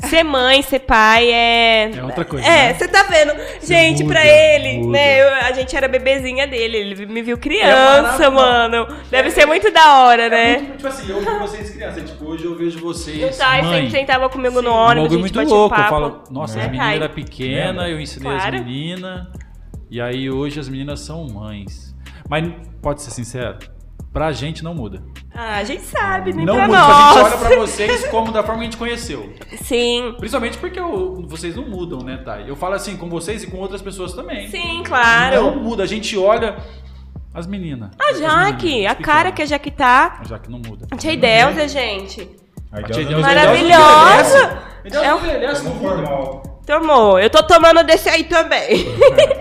Ser 0.07 0.21
mãe, 0.21 0.61
ser 0.61 0.77
pai 0.81 1.31
é. 1.31 1.89
É 1.95 2.03
outra 2.03 2.23
coisa, 2.23 2.45
É, 2.45 2.67
né? 2.67 2.73
você 2.75 2.87
tá 2.87 3.01
vendo? 3.01 3.33
gente, 3.63 4.03
muda, 4.03 4.13
pra 4.13 4.23
ele, 4.23 4.77
muda. 4.77 4.91
né? 4.91 5.21
eu- 5.23 5.33
a 5.33 5.51
gente 5.51 5.75
era 5.75 5.87
bebezinha 5.87 6.45
dele, 6.45 6.77
ele 6.77 7.05
me 7.07 7.23
viu 7.23 7.37
É 7.37 7.39
criança, 7.39 8.29
maravilhoso. 8.29 8.31
mano. 8.35 8.87
Deve 9.09 9.31
ser 9.31 9.47
muito 9.47 9.71
da 9.71 10.03
hora, 10.03 10.23
É 10.25 10.29
né? 10.29 10.57
muito, 10.59 10.75
tipo 10.77 10.87
assim, 10.87 11.09
eu 11.09 11.19
vi 11.19 11.39
vocês 11.39 11.69
crianças. 11.71 12.07
Tipo, 12.11 12.23
hoje 12.25 12.45
eu 12.45 12.55
vejo 12.55 12.77
O 12.77 12.81
vocês. 12.83 13.35
Thay 13.35 13.63
mãe, 13.63 13.81
sempre 13.85 13.99
sentava 13.99 14.29
comigo 14.29 14.61
no 14.61 14.69
um 14.69 14.73
ônibus, 14.73 15.09
gente 15.11 15.19
muito 15.21 15.39
batia 15.39 15.55
louco. 15.55 15.73
Eu 15.73 15.79
papo. 15.79 15.89
falo, 15.89 16.23
nossa, 16.29 16.57
Né, 16.59 16.65
as 16.65 16.69
meninas 16.71 16.95
eram 17.01 17.09
pequenas, 17.15 17.89
eu 17.89 17.99
ensinei 17.99 18.31
Claro. 18.31 18.55
as 18.57 18.63
meninas. 18.63 19.27
E 19.89 19.99
aí 19.99 20.29
hoje 20.29 20.59
as 20.59 20.69
meninas 20.69 20.99
são 20.99 21.25
mães. 21.27 21.86
Mas 22.29 22.51
pode 22.81 23.01
ser 23.01 23.11
sincero, 23.11 23.57
pra 24.11 24.31
gente 24.31 24.63
não 24.63 24.73
muda. 24.73 25.01
Ah, 25.33 25.57
a 25.57 25.63
gente 25.63 25.83
sabe, 25.83 26.33
nem 26.33 26.45
não 26.45 26.55
pra 26.55 26.67
muda. 26.67 26.77
nós. 26.79 26.89
A 26.89 27.13
gente 27.23 27.25
olha 27.25 27.37
pra 27.37 27.55
vocês 27.57 28.07
como 28.07 28.31
da 28.31 28.41
forma 28.43 28.57
que 28.59 28.61
a 28.67 28.71
gente 28.71 28.77
conheceu. 28.77 29.33
Sim, 29.61 30.15
Principalmente 30.17 30.57
porque 30.57 30.79
eu- 30.79 31.25
vocês 31.27 31.55
não 31.55 31.67
mudam, 31.69 31.99
né, 31.99 32.17
Thay? 32.17 32.49
Eu 32.49 32.55
falo 32.55 32.73
assim 32.75 32.97
com 32.97 33.09
vocês 33.09 33.43
e 33.43 33.47
com 33.47 33.57
outras 33.57 33.81
pessoas 33.81 34.13
também. 34.13 34.49
sim, 34.49 34.83
claro. 34.85 35.35
Não 35.35 35.55
muda. 35.63 35.83
A 35.83 35.87
gente 35.87 36.17
olha 36.17 36.57
as 37.33 37.45
meninas. 37.47 37.91
A 37.99 38.11
as 38.11 38.19
Jaque, 38.19 38.65
meninas 38.67 38.91
a 38.91 38.95
cara 38.95 39.31
que 39.31 39.41
a 39.41 39.45
Jaque 39.45 39.71
tá. 39.71 40.17
A 40.19 40.23
Jaque 40.23 40.49
não 40.49 40.59
muda. 40.59 40.87
A 40.91 40.95
Tia 40.97 41.13
Idelza, 41.13 41.67
gente. 41.67 42.27
A 42.71 42.81
tia 42.83 43.03
Idelza- 43.03 43.21
Maravilhosa! 43.21 44.63
É 44.85 45.13
um- 45.13 45.17
envelhece, 45.19 45.63
não 45.63 45.73
Vamos 45.73 46.01
muda. 46.01 46.46
Tomou. 46.67 47.17
Eu 47.17 47.29
tô 47.29 47.41
tomando 47.43 47.81
desse 47.81 48.09
aí 48.09 48.25
também. 48.25 48.85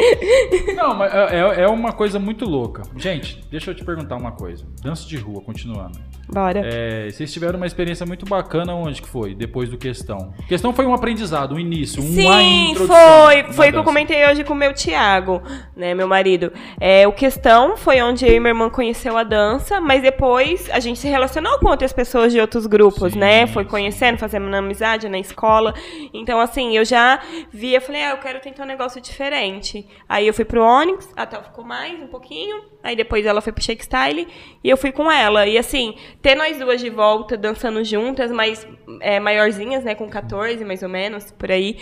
Não, 0.76 0.94
mas 0.94 1.12
é, 1.12 1.34
é- 1.34 1.60
é 1.62 1.66
uma 1.66 1.92
coisa 1.92 2.20
muito 2.20 2.44
louca. 2.44 2.82
Gente, 2.96 3.42
deixa 3.50 3.72
eu 3.72 3.74
te 3.74 3.84
perguntar 3.84 4.14
uma 4.14 4.30
coisa. 4.30 4.64
Dança 4.80 5.04
de 5.08 5.16
rua, 5.16 5.42
continuando. 5.42 5.98
Bora. 6.28 6.60
É, 6.64 7.08
vocês 7.08 7.32
tiveram 7.32 7.56
uma 7.56 7.66
experiência 7.66 8.04
muito 8.04 8.26
bacana 8.26 8.74
onde 8.74 9.00
que 9.00 9.08
foi, 9.08 9.32
depois 9.34 9.68
do 9.68 9.78
questão? 9.78 10.32
Questão 10.48 10.72
foi 10.72 10.84
um 10.84 10.92
aprendizado, 10.92 11.54
um 11.54 11.58
início, 11.58 12.02
uma 12.02 12.12
Sim, 12.40 12.74
foi. 12.74 13.52
Foi 13.52 13.68
o 13.68 13.72
que 13.72 13.78
eu 13.78 13.84
comentei 13.84 14.26
hoje 14.28 14.42
com 14.42 14.52
o 14.52 14.56
meu 14.56 14.74
Thiago, 14.74 15.40
né, 15.76 15.94
meu 15.94 16.08
marido. 16.08 16.52
É, 16.80 17.06
o 17.06 17.12
questão 17.12 17.76
foi 17.76 18.02
onde 18.02 18.26
eu 18.26 18.34
e 18.34 18.40
minha 18.40 18.50
irmã 18.50 18.68
conheceu 18.68 19.16
a 19.16 19.22
dança, 19.22 19.80
mas 19.80 20.02
depois 20.02 20.68
a 20.72 20.80
gente 20.80 20.98
se 20.98 21.06
relacionou 21.06 21.60
com 21.60 21.68
outras 21.68 21.92
pessoas 21.92 22.32
de 22.32 22.40
outros 22.40 22.66
grupos, 22.66 23.12
Sim, 23.12 23.20
né? 23.20 23.46
Foi 23.46 23.64
conhecendo, 23.64 24.18
fazendo 24.18 24.52
amizade 24.54 25.08
na 25.08 25.20
escola. 25.20 25.74
Então, 26.12 26.40
assim, 26.40 26.76
eu 26.76 26.84
já 26.84 27.15
via, 27.50 27.80
falei, 27.80 28.02
ah, 28.02 28.10
eu 28.10 28.18
quero 28.18 28.40
tentar 28.40 28.64
um 28.64 28.66
negócio 28.66 29.00
diferente. 29.00 29.86
Aí 30.08 30.26
eu 30.26 30.34
fui 30.34 30.44
pro 30.44 30.62
Onyx, 30.62 31.08
a 31.16 31.26
Théo 31.26 31.42
ficou 31.42 31.64
mais 31.64 32.00
um 32.00 32.06
pouquinho. 32.06 32.64
Aí 32.82 32.94
depois 32.94 33.26
ela 33.26 33.40
foi 33.40 33.52
pro 33.52 33.62
Shake 33.62 33.84
Style 33.84 34.28
e 34.62 34.68
eu 34.68 34.76
fui 34.76 34.92
com 34.92 35.10
ela. 35.10 35.46
E 35.46 35.58
assim, 35.58 35.96
ter 36.22 36.34
nós 36.34 36.58
duas 36.58 36.80
de 36.80 36.90
volta 36.90 37.36
dançando 37.36 37.82
juntas, 37.84 38.30
mas 38.30 38.66
é, 39.00 39.18
maiorzinhas, 39.20 39.84
né? 39.84 39.94
Com 39.94 40.08
14, 40.08 40.64
mais 40.64 40.82
ou 40.82 40.88
menos, 40.88 41.30
por 41.32 41.50
aí. 41.50 41.76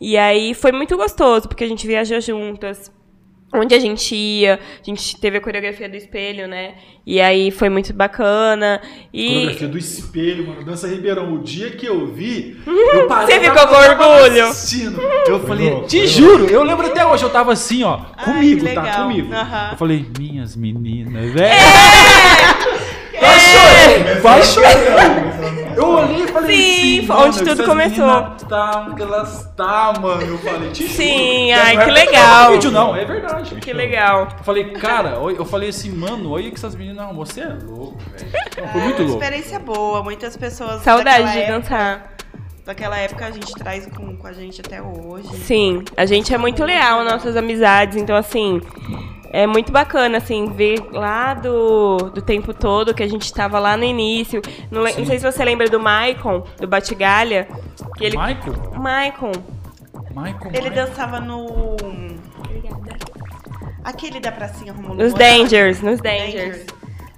E 0.00 0.16
aí 0.16 0.54
foi 0.54 0.72
muito 0.72 0.96
gostoso, 0.96 1.48
porque 1.48 1.64
a 1.64 1.68
gente 1.68 1.86
viajou 1.86 2.20
juntas. 2.20 2.92
Onde 3.54 3.74
a 3.74 3.78
gente 3.78 4.14
ia, 4.14 4.54
a 4.54 4.84
gente 4.84 5.16
teve 5.20 5.38
a 5.38 5.40
coreografia 5.40 5.88
do 5.88 5.96
espelho, 5.96 6.48
né? 6.48 6.74
E 7.06 7.20
aí 7.20 7.50
foi 7.50 7.68
muito 7.68 7.92
bacana. 7.92 8.80
E 9.12 9.28
Coreografia 9.28 9.68
do 9.68 9.78
espelho, 9.78 10.46
mano. 10.48 10.64
Dança 10.64 10.88
Ribeirão. 10.88 11.34
O 11.34 11.42
dia 11.42 11.70
que 11.70 11.86
eu 11.86 12.06
vi, 12.06 12.56
eu 12.66 13.06
parei. 13.06 13.38
Você 13.38 13.40
ficou 13.48 13.66
com 13.68 13.74
orgulho? 13.74 14.44
assistindo. 14.46 15.00
Eu 15.26 15.40
falei, 15.40 15.70
louco, 15.70 15.86
te 15.86 16.06
juro, 16.06 16.46
eu 16.46 16.62
lembro 16.62 16.86
até 16.86 17.06
hoje, 17.06 17.22
eu 17.22 17.30
tava 17.30 17.52
assim, 17.52 17.84
ó, 17.84 18.00
Ai, 18.16 18.24
comigo, 18.24 18.74
tá? 18.74 19.02
Comigo. 19.02 19.32
Eu 19.32 19.76
falei, 19.76 20.06
minhas 20.18 20.56
meninas, 20.56 21.32
velho. 21.32 21.54
Quase 24.20 24.20
Quase 24.22 24.54
chorando. 24.54 25.34
Eu 25.76 25.88
olhei 25.88 26.22
e 26.22 26.28
falei 26.28 26.56
Sim, 26.56 26.98
assim, 27.00 27.06
mano, 27.08 27.20
onde 27.26 27.44
tudo 27.44 27.64
começou. 27.64 28.06
Tá 28.48 28.86
onde 28.88 29.02
elas 29.02 29.52
tá, 29.56 29.92
mano. 30.00 30.22
Eu 30.22 30.38
falei, 30.38 30.70
te 30.70 30.82
juro. 30.84 30.94
Sim, 30.94 31.46
E 31.48 31.52
ai, 31.52 31.74
não 31.74 31.82
é 31.82 31.84
que 31.84 31.90
legal. 31.90 32.44
no 32.46 32.52
vídeo, 32.52 32.70
não, 32.70 32.96
é 32.96 33.04
verdade. 33.04 33.54
que 33.56 33.72
legal. 33.72 34.28
Eu 34.38 34.44
falei, 34.44 34.70
cara, 34.70 35.18
eu 35.36 35.44
falei 35.44 35.70
assim, 35.70 35.90
mano, 35.90 36.30
olha 36.30 36.48
que 36.48 36.54
essas 36.56 36.76
meninas. 36.76 37.04
Não, 37.04 37.12
você 37.14 37.40
é 37.40 37.48
louco, 37.64 37.98
velho. 38.16 38.30
Não, 38.56 38.68
Foi 38.68 38.80
muito 38.82 38.96
É 39.02 39.04
uma 39.04 39.08
louco. 39.10 39.22
experiência 39.24 39.58
boa, 39.58 40.02
muitas 40.04 40.36
pessoas. 40.36 40.80
Saudade 40.82 41.32
de 41.32 41.46
dançar. 41.46 42.12
Daquela 42.64 42.96
época 42.96 43.26
a 43.26 43.30
gente 43.32 43.52
traz 43.54 43.84
com, 43.86 44.16
com 44.16 44.26
a 44.28 44.32
gente 44.32 44.60
até 44.60 44.80
hoje. 44.80 45.28
Sim, 45.38 45.82
a 45.96 46.06
gente 46.06 46.32
é 46.32 46.38
muito 46.38 46.64
leal 46.64 47.00
às 47.00 47.12
nossas 47.12 47.36
amizades, 47.36 47.96
então 48.00 48.16
assim, 48.16 48.62
é 49.42 49.46
muito 49.48 49.72
bacana, 49.72 50.18
assim, 50.18 50.52
ver 50.52 50.80
lá 50.92 51.34
do, 51.34 51.96
do 52.14 52.22
tempo 52.22 52.54
todo 52.54 52.94
que 52.94 53.02
a 53.02 53.08
gente 53.08 53.32
tava 53.34 53.58
lá 53.58 53.76
no 53.76 53.82
início. 53.82 54.40
Não, 54.70 54.82
le- 54.82 54.94
não 54.94 55.04
sei 55.04 55.18
se 55.18 55.24
você 55.30 55.44
lembra 55.44 55.68
do 55.68 55.80
Maicon, 55.80 56.44
do 56.60 56.68
Batigalha. 56.68 57.48
Que 57.96 58.04
ele... 58.04 58.16
Michael? 58.16 58.54
Maicon. 58.78 59.32
Michael? 60.10 60.50
Ele 60.52 60.68
Michael. 60.70 60.86
dançava 60.86 61.20
no. 61.20 61.76
Aquele 63.82 64.20
da 64.20 64.30
pracinha 64.32 64.72
Romulo 64.72 64.94
Nos. 64.94 65.12
Dangers, 65.14 65.80
nos 65.82 66.00
Dangers. 66.00 66.64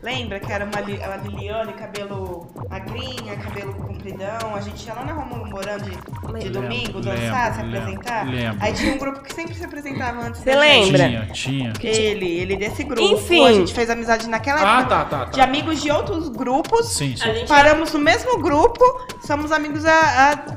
Lembra 0.06 0.38
que 0.38 0.52
era 0.52 0.64
uma 0.64 0.80
Li- 0.82 1.02
a 1.02 1.16
Liliane, 1.16 1.72
cabelo 1.72 2.46
magrinha, 2.70 3.36
cabelo 3.38 3.74
compridão? 3.74 4.54
A 4.54 4.60
gente 4.60 4.86
ia 4.86 4.94
lá 4.94 5.04
na 5.04 5.12
Romulo 5.14 5.50
Moran 5.50 5.78
de, 5.78 6.38
de 6.44 6.48
domingo 6.50 7.00
dançar, 7.00 7.54
se 7.56 7.62
lembro, 7.62 7.78
apresentar? 7.80 8.24
lembro. 8.30 8.56
Aí 8.60 8.72
tinha 8.72 8.94
um 8.94 8.98
grupo 8.98 9.20
que 9.20 9.34
sempre 9.34 9.56
se 9.56 9.64
apresentava 9.64 10.20
antes. 10.20 10.42
Você 10.42 10.54
da 10.54 10.62
gente. 10.62 10.92
lembra? 10.92 11.26
Tinha, 11.32 11.72
tinha. 11.72 11.92
Ele, 11.92 12.38
ele 12.38 12.56
desse 12.56 12.84
grupo. 12.84 13.02
Enfim. 13.02 13.46
A 13.48 13.52
gente 13.52 13.74
fez 13.74 13.90
amizade 13.90 14.28
naquela 14.28 14.60
Ah, 14.60 14.78
época 14.80 14.94
tá, 14.94 15.04
tá, 15.06 15.24
tá. 15.24 15.30
de 15.32 15.40
amigos 15.40 15.82
de 15.82 15.90
outros 15.90 16.28
grupos. 16.28 16.86
Sim, 16.92 17.16
sim. 17.16 17.28
A 17.28 17.34
gente- 17.34 17.48
Paramos 17.48 17.92
no 17.92 17.98
mesmo 17.98 18.38
grupo, 18.38 18.84
somos 19.26 19.50
amigos 19.50 19.84
há 19.84 20.56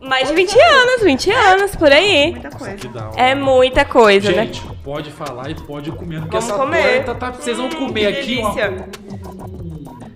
Mais 0.00 0.28
de 0.28 0.34
20 0.34 0.58
anos, 0.60 1.02
20 1.02 1.30
anos, 1.30 1.76
por 1.76 1.90
aí. 1.92 2.30
muita 2.30 2.50
coisa. 2.50 2.76
Que. 2.76 2.88
É 3.20 3.34
muita 3.34 3.84
coisa, 3.84 4.30
né? 4.32 4.44
Gente, 4.46 4.62
pode 4.84 5.10
falar 5.10 5.50
e 5.50 5.54
pode 5.54 5.90
comendo, 5.92 6.22
porque 6.22 6.36
Vamos 6.38 6.50
essa 6.50 6.58
comer. 6.58 7.04
torta 7.04 7.14
tá... 7.14 7.30
Vocês 7.32 7.56
vão 7.56 7.66
Hum, 7.66 7.70
comer 7.70 8.12
que 8.14 8.20
aqui 8.20 8.38
uma... 8.38 8.54
delícia. 8.54 8.88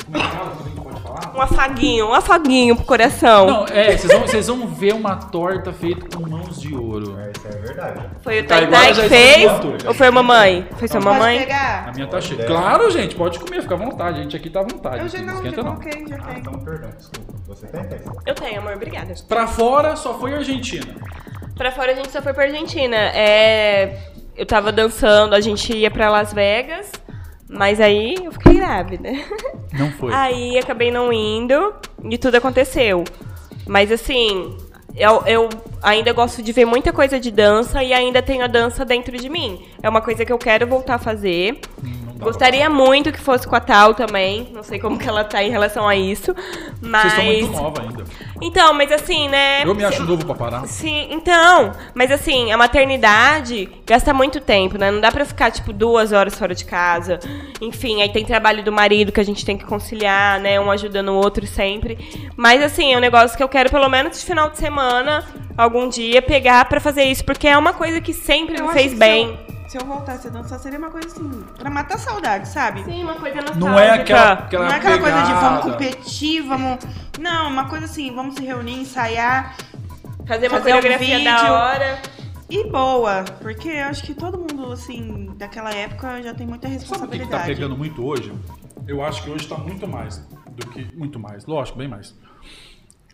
Como 0.06 0.16
é 0.16 0.20
que 0.20 0.28
fala? 0.36 0.50
Como 0.50 0.68
é 0.68 0.70
que 0.72 0.80
pode 0.80 1.00
falar? 1.02 1.32
Um 1.36 1.40
afaguinho, 1.42 2.06
um 2.08 2.14
afaguinho 2.14 2.76
pro 2.76 2.84
coração. 2.84 3.46
Não, 3.46 3.64
é, 3.66 3.96
vocês 3.96 4.12
vão, 4.12 4.20
vocês 4.22 4.46
vão 4.46 4.66
ver 4.68 4.94
uma 4.94 5.16
torta 5.16 5.72
feita 5.72 6.16
com 6.16 6.28
mãos 6.28 6.60
de 6.60 6.74
ouro. 6.74 7.18
É, 7.18 7.32
isso 7.36 7.48
é 7.48 7.50
verdade. 7.60 8.06
Foi 8.22 8.38
o 8.40 8.46
Tá, 8.46 8.56
Taitai 8.58 8.64
agora 8.80 8.86
que 8.88 8.94
já 8.94 9.08
fez? 9.08 9.52
Ou 9.86 9.94
foi 9.94 10.06
a 10.06 10.12
mamãe? 10.12 10.68
Foi 10.78 10.86
sua 10.88 11.00
Pode 11.00 11.12
mamãe? 11.18 11.36
A 11.38 11.40
pegar? 11.40 11.92
minha 11.94 12.06
tá 12.06 12.20
cheia. 12.20 12.44
Claro, 12.44 12.90
gente, 12.90 13.14
pode 13.16 13.38
comer, 13.40 13.62
fica 13.62 13.74
à 13.74 13.78
vontade. 13.78 14.20
A 14.20 14.22
gente 14.22 14.36
aqui 14.36 14.48
tá 14.48 14.60
à 14.60 14.62
vontade. 14.62 15.00
Eu 15.00 15.08
já 15.08 15.18
não 15.18 15.26
não, 15.26 15.32
já 15.32 15.38
esquenta 15.48 15.62
não. 15.62 15.76
coloquei, 15.76 16.06
já 16.06 16.16
Ah, 16.16 16.18
tenho. 16.26 16.38
então, 16.38 16.52
perdão, 16.60 16.90
desculpa. 16.96 17.31
Você 17.52 17.66
tem, 17.66 17.84
Thaís? 17.84 18.02
Eu 18.24 18.34
tenho, 18.34 18.60
amor, 18.60 18.72
obrigada. 18.74 19.14
Pra 19.28 19.46
fora 19.46 19.94
só 19.94 20.18
foi 20.18 20.34
Argentina. 20.34 20.94
Pra 21.54 21.70
fora 21.70 21.92
a 21.92 21.94
gente 21.94 22.10
só 22.10 22.22
foi 22.22 22.32
pra 22.32 22.44
Argentina. 22.44 22.96
É, 22.96 23.98
eu 24.34 24.46
tava 24.46 24.72
dançando, 24.72 25.34
a 25.34 25.40
gente 25.40 25.76
ia 25.76 25.90
pra 25.90 26.08
Las 26.08 26.32
Vegas, 26.32 26.90
mas 27.46 27.78
aí 27.78 28.14
eu 28.24 28.32
fiquei 28.32 28.54
grávida. 28.54 29.10
Não 29.72 29.92
foi. 29.92 30.12
Aí 30.16 30.58
acabei 30.58 30.90
não 30.90 31.12
indo 31.12 31.74
e 32.04 32.16
tudo 32.16 32.36
aconteceu. 32.36 33.04
Mas 33.66 33.92
assim, 33.92 34.56
eu, 34.96 35.22
eu 35.26 35.48
ainda 35.82 36.12
gosto 36.12 36.42
de 36.42 36.52
ver 36.52 36.64
muita 36.64 36.92
coisa 36.92 37.20
de 37.20 37.30
dança 37.30 37.82
e 37.82 37.92
ainda 37.92 38.22
tenho 38.22 38.44
a 38.44 38.46
dança 38.46 38.84
dentro 38.84 39.16
de 39.16 39.28
mim. 39.28 39.62
É 39.82 39.88
uma 39.88 40.00
coisa 40.00 40.24
que 40.24 40.32
eu 40.32 40.38
quero 40.38 40.66
voltar 40.66 40.94
a 40.94 40.98
fazer. 40.98 41.60
Dá 41.82 42.11
Gostaria 42.22 42.70
muito 42.70 43.12
que 43.12 43.20
fosse 43.20 43.46
com 43.46 43.56
a 43.56 43.60
Tal 43.60 43.94
também. 43.94 44.48
Não 44.52 44.62
sei 44.62 44.78
como 44.78 44.98
que 44.98 45.08
ela 45.08 45.24
tá 45.24 45.42
em 45.42 45.50
relação 45.50 45.86
a 45.86 45.96
isso. 45.96 46.34
Mas. 46.80 47.12
Vocês 47.12 47.44
estão 47.44 47.48
muito 47.48 47.52
novos 47.52 47.80
ainda. 47.80 48.04
Então, 48.40 48.74
mas 48.74 48.90
assim, 48.90 49.28
né? 49.28 49.62
Eu 49.64 49.74
me 49.74 49.84
acho 49.84 50.02
novo 50.04 50.24
pra 50.26 50.34
parar. 50.34 50.66
Sim, 50.66 51.08
então, 51.10 51.72
mas 51.94 52.10
assim, 52.10 52.50
a 52.50 52.56
maternidade 52.56 53.68
gasta 53.86 54.12
muito 54.12 54.40
tempo, 54.40 54.76
né? 54.76 54.90
Não 54.90 55.00
dá 55.00 55.12
pra 55.12 55.24
ficar, 55.24 55.50
tipo, 55.50 55.72
duas 55.72 56.12
horas 56.12 56.34
fora 56.36 56.54
de 56.54 56.64
casa. 56.64 57.20
Enfim, 57.60 58.02
aí 58.02 58.08
tem 58.08 58.24
trabalho 58.24 58.64
do 58.64 58.72
marido 58.72 59.12
que 59.12 59.20
a 59.20 59.24
gente 59.24 59.44
tem 59.44 59.56
que 59.56 59.64
conciliar, 59.64 60.40
né? 60.40 60.58
Um 60.58 60.70
ajudando 60.70 61.10
o 61.10 61.14
outro 61.14 61.46
sempre. 61.46 61.96
Mas 62.36 62.62
assim, 62.62 62.92
é 62.92 62.96
um 62.96 63.00
negócio 63.00 63.36
que 63.36 63.42
eu 63.42 63.48
quero, 63.48 63.70
pelo 63.70 63.88
menos 63.88 64.18
de 64.18 64.24
final 64.24 64.50
de 64.50 64.58
semana, 64.58 65.24
algum 65.56 65.88
dia, 65.88 66.20
pegar 66.20 66.64
pra 66.64 66.80
fazer 66.80 67.04
isso, 67.04 67.24
porque 67.24 67.46
é 67.46 67.56
uma 67.56 67.72
coisa 67.72 68.00
que 68.00 68.12
sempre 68.12 68.58
Eu 68.58 68.66
me 68.66 68.72
fez 68.72 68.92
bem. 68.92 69.38
Se 69.72 69.78
eu 69.78 69.86
voltasse 69.86 70.26
a 70.26 70.30
dançar, 70.30 70.58
seria 70.58 70.78
uma 70.78 70.90
coisa 70.90 71.08
assim, 71.08 71.30
pra 71.58 71.70
matar 71.70 71.94
a 71.94 71.98
saudade, 71.98 72.46
sabe? 72.46 72.84
Sim, 72.84 73.04
uma 73.04 73.14
coisa 73.14 73.36
nostálgica. 73.36 73.70
Não 73.70 73.78
é 73.78 73.88
aquela, 73.88 74.32
aquela 74.32 74.64
Não 74.66 74.70
é 74.70 74.76
aquela 74.76 74.98
coisa 74.98 75.22
de 75.22 75.32
vamos 75.32 75.64
pegada. 75.64 75.70
competir, 75.70 76.42
vamos. 76.42 76.84
Não, 77.18 77.48
uma 77.48 77.64
coisa 77.70 77.86
assim, 77.86 78.14
vamos 78.14 78.34
se 78.34 78.44
reunir, 78.44 78.80
ensaiar 78.82 79.56
Fazer 80.28 80.48
uma 80.48 80.58
fazer 80.58 80.72
um 80.74 80.74
coreografia 80.74 81.24
da 81.24 81.36
vídeo. 81.38 81.52
hora. 81.54 82.02
e 82.50 82.64
boa. 82.68 83.24
Porque 83.40 83.68
eu 83.70 83.84
acho 83.86 84.02
que 84.02 84.12
todo 84.12 84.36
mundo, 84.36 84.72
assim, 84.72 85.30
daquela 85.38 85.70
época 85.72 86.22
já 86.22 86.34
tem 86.34 86.46
muita 86.46 86.68
Sabe 86.68 86.76
o 86.76 86.78
que, 86.78 86.84
que 86.84 86.90
tá 86.90 86.98
responsabilidade. 86.98 87.46
pegando 87.46 87.74
muito 87.74 88.04
hoje? 88.04 88.30
Eu 88.86 89.02
acho 89.02 89.22
que 89.24 89.30
hoje 89.30 89.48
tá 89.48 89.56
muito 89.56 89.88
mais 89.88 90.18
do 90.50 90.66
que. 90.66 90.84
Muito 90.94 91.18
mais, 91.18 91.46
lógico, 91.46 91.78
bem 91.78 91.88
mais. 91.88 92.14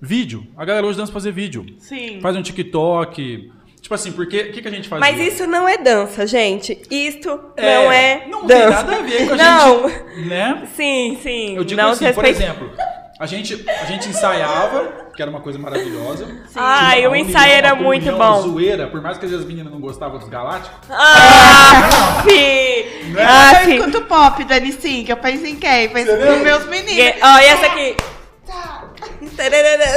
Vídeo. 0.02 0.44
A 0.56 0.64
galera 0.64 0.84
hoje 0.84 0.98
dança 0.98 1.12
pra 1.12 1.20
fazer 1.20 1.30
vídeo. 1.30 1.64
Sim. 1.78 2.20
Faz 2.20 2.34
um 2.34 2.42
TikTok. 2.42 3.52
Tipo 3.80 3.94
assim, 3.94 4.12
porque 4.12 4.38
o 4.40 4.52
que, 4.52 4.60
que 4.62 4.68
a 4.68 4.70
gente 4.70 4.88
faz? 4.88 5.00
Mas 5.00 5.18
isso 5.18 5.46
não 5.46 5.66
é 5.68 5.78
dança, 5.78 6.26
gente. 6.26 6.78
Isto 6.90 7.40
não 7.56 7.90
é 7.92 8.24
Não 8.28 8.46
tem 8.46 8.56
dança. 8.58 8.70
nada 8.82 8.96
a 8.96 9.02
ver 9.02 9.26
com 9.28 9.34
a 9.34 9.36
não. 9.38 9.88
gente. 9.88 10.26
Né? 10.28 10.68
Sim, 10.76 11.18
sim. 11.22 11.56
Eu 11.56 11.64
digo 11.64 11.80
não 11.80 11.90
assim, 11.90 12.12
por 12.12 12.24
exemplo, 12.24 12.70
a 13.18 13.26
gente, 13.26 13.64
a 13.68 13.84
gente 13.86 14.08
ensaiava, 14.08 15.08
que 15.16 15.22
era 15.22 15.30
uma 15.30 15.40
coisa 15.40 15.58
maravilhosa. 15.58 16.26
Ai, 16.54 16.98
Tinha 16.98 17.10
o 17.10 17.16
ensaio 17.16 17.52
era 17.52 17.74
muito 17.74 18.12
bom. 18.12 18.42
zoeira, 18.42 18.86
por 18.88 19.00
mais 19.00 19.16
que 19.18 19.24
às 19.24 19.30
vezes 19.30 19.44
as 19.44 19.50
meninas 19.50 19.72
não 19.72 19.80
gostavam 19.80 20.18
dos 20.18 20.28
galácticos. 20.28 20.78
Ah, 20.90 22.22
fi! 22.24 22.84
Ah, 23.18 23.64
eu 23.64 23.70
escuto 23.76 24.02
pop, 24.02 24.44
Dani 24.44 24.72
Sim, 24.72 25.02
que 25.04 25.10
eu 25.12 25.16
penso 25.16 25.46
em 25.46 25.56
quem? 25.56 25.88
Penso 25.88 26.14
nos 26.16 26.38
meus 26.40 26.66
meninos. 26.66 27.14
Ó, 27.22 27.38
e 27.40 27.44
essa 27.46 27.66
aqui. 27.66 27.96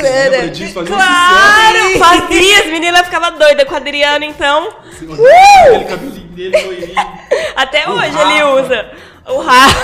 Lembra 0.01 0.49
disso? 0.49 0.73
Fazia 0.73 0.95
Claro! 0.95 1.99
Fazia, 1.99 2.59
as 2.59 2.65
meninas 2.67 3.01
ficavam 3.05 3.37
doidas 3.37 3.65
com 3.65 3.73
o 3.73 3.77
Adriano, 3.77 4.25
então. 4.25 4.69
Aquele 4.87 5.85
cabelinho 5.85 6.27
dele, 6.29 6.61
loirinho. 6.65 6.95
Até 7.55 7.87
O 7.87 7.93
hoje 7.93 8.09
Rafa. 8.09 8.31
ele 8.33 8.43
usa. 8.43 8.91
O 9.27 9.41
Rafa. 9.41 9.77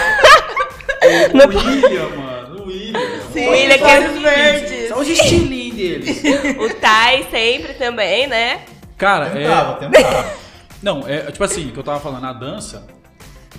O 1.33 1.47
William, 1.57 2.09
mano. 2.09 2.63
O 2.63 2.67
William. 2.67 2.99
Sim, 3.33 3.47
O 3.47 3.51
William 3.51 3.77
que 3.77 3.83
é- 3.83 3.97
olhos 3.99 4.21
verdes. 4.21 4.87
São 4.89 4.99
os 4.99 5.07
estilinhos 5.07 5.75
deles. 5.75 6.21
O 6.59 6.73
Tai 6.75 7.27
sempre 7.29 7.73
também, 7.75 8.27
né? 8.27 8.61
Cara, 8.97 9.27
é. 9.27 9.43
Tentava, 9.43 9.73
tentava. 9.75 10.33
Não, 10.81 11.07
é 11.07 11.31
tipo 11.31 11.43
assim, 11.43 11.69
que 11.69 11.77
eu 11.79 11.83
tava 11.83 11.99
falando, 11.99 12.25
a 12.25 12.33
dança, 12.33 12.85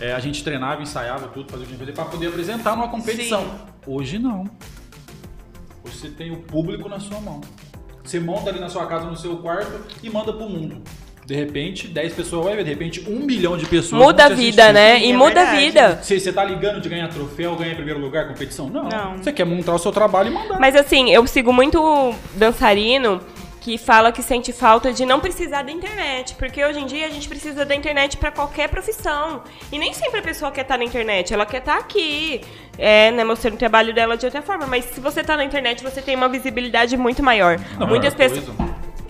é, 0.01 0.13
a 0.13 0.19
gente 0.21 0.43
treinava, 0.45 0.83
ensaiava 0.83 1.29
tudo, 1.29 1.51
fazia 1.51 1.67
o 1.67 1.79
fazer 1.79 1.93
pra 1.93 2.05
poder 2.05 2.29
apresentar 2.29 2.77
numa 2.77 2.89
competição. 2.89 3.45
Hoje 3.87 4.19
não. 4.19 4.45
Você 5.93 6.09
tem 6.09 6.31
o 6.31 6.37
público 6.37 6.89
na 6.89 7.01
sua 7.01 7.21
mão. 7.21 7.41
Você 8.03 8.19
monta 8.19 8.51
ali 8.51 8.59
na 8.59 8.69
sua 8.69 8.87
casa, 8.87 9.05
no 9.05 9.17
seu 9.17 9.37
quarto 9.37 9.81
e 10.03 10.09
manda 10.09 10.33
pro 10.33 10.49
mundo. 10.49 10.83
De 11.27 11.35
repente, 11.35 11.89
10 11.89 12.15
pessoas 12.15 12.47
vai 12.47 12.57
ver, 12.57 12.65
de 12.65 12.71
repente, 12.71 13.05
um 13.07 13.19
milhão 13.19 13.59
de 13.59 13.67
pessoas. 13.67 14.03
Muda 14.03 14.25
a 14.25 14.29
vão 14.29 14.37
te 14.39 14.41
vida, 14.43 14.73
né? 14.73 14.99
E 15.05 15.11
é 15.11 15.15
muda 15.15 15.43
a 15.43 15.55
vida. 15.55 15.99
Você, 16.01 16.19
você 16.19 16.33
tá 16.33 16.43
ligando 16.43 16.81
de 16.81 16.89
ganhar 16.89 17.07
troféu, 17.09 17.55
ganhar 17.55 17.75
primeiro 17.75 18.01
lugar, 18.01 18.29
competição? 18.29 18.71
Não. 18.71 18.89
Não. 18.89 19.19
Você 19.19 19.31
quer 19.31 19.45
montar 19.45 19.75
o 19.75 19.79
seu 19.79 19.93
trabalho 19.93 20.31
e 20.31 20.33
mandar. 20.33 20.59
Mas 20.59 20.75
assim, 20.75 21.11
eu 21.11 21.27
sigo 21.27 21.53
muito 21.53 22.15
dançarino 22.35 23.21
que 23.69 23.77
fala 23.77 24.11
que 24.11 24.23
sente 24.23 24.51
falta 24.51 24.95
de 24.95 25.05
não 25.05 25.21
precisar 25.21 25.61
da 25.61 25.71
internet, 25.71 26.35
porque 26.37 26.65
hoje 26.65 26.81
em 26.81 26.87
dia 26.87 27.05
a 27.05 27.11
gente 27.11 27.29
precisa 27.29 27.67
da 27.67 27.75
internet 27.75 28.17
pra 28.17 28.31
qualquer 28.31 28.67
profissão. 28.67 29.43
E 29.71 29.79
nem 29.79 29.93
sempre 29.93 30.21
a 30.21 30.23
pessoa 30.23 30.51
quer 30.51 30.63
estar 30.63 30.79
na 30.79 30.85
internet, 30.85 31.35
ela 31.35 31.45
quer 31.45 31.59
estar 31.59 31.77
aqui, 31.77 32.41
é, 32.79 33.11
né, 33.11 33.23
mostrando 33.25 33.57
o 33.57 33.59
trabalho 33.59 33.93
dela 33.93 34.17
de 34.17 34.25
outra 34.25 34.41
forma, 34.41 34.67
mas 34.67 34.87
se 34.87 35.01
você 35.01 35.23
tá 35.23 35.37
na 35.37 35.45
internet, 35.45 35.83
você 35.83 36.01
tem 36.01 36.17
uma 36.17 36.31
visibilidade 36.31 36.97
muito 36.97 37.23
maior. 37.23 37.61
Não, 37.79 37.87
Muitas 37.87 38.15
outra 38.15 38.31
pessoas 38.31 38.57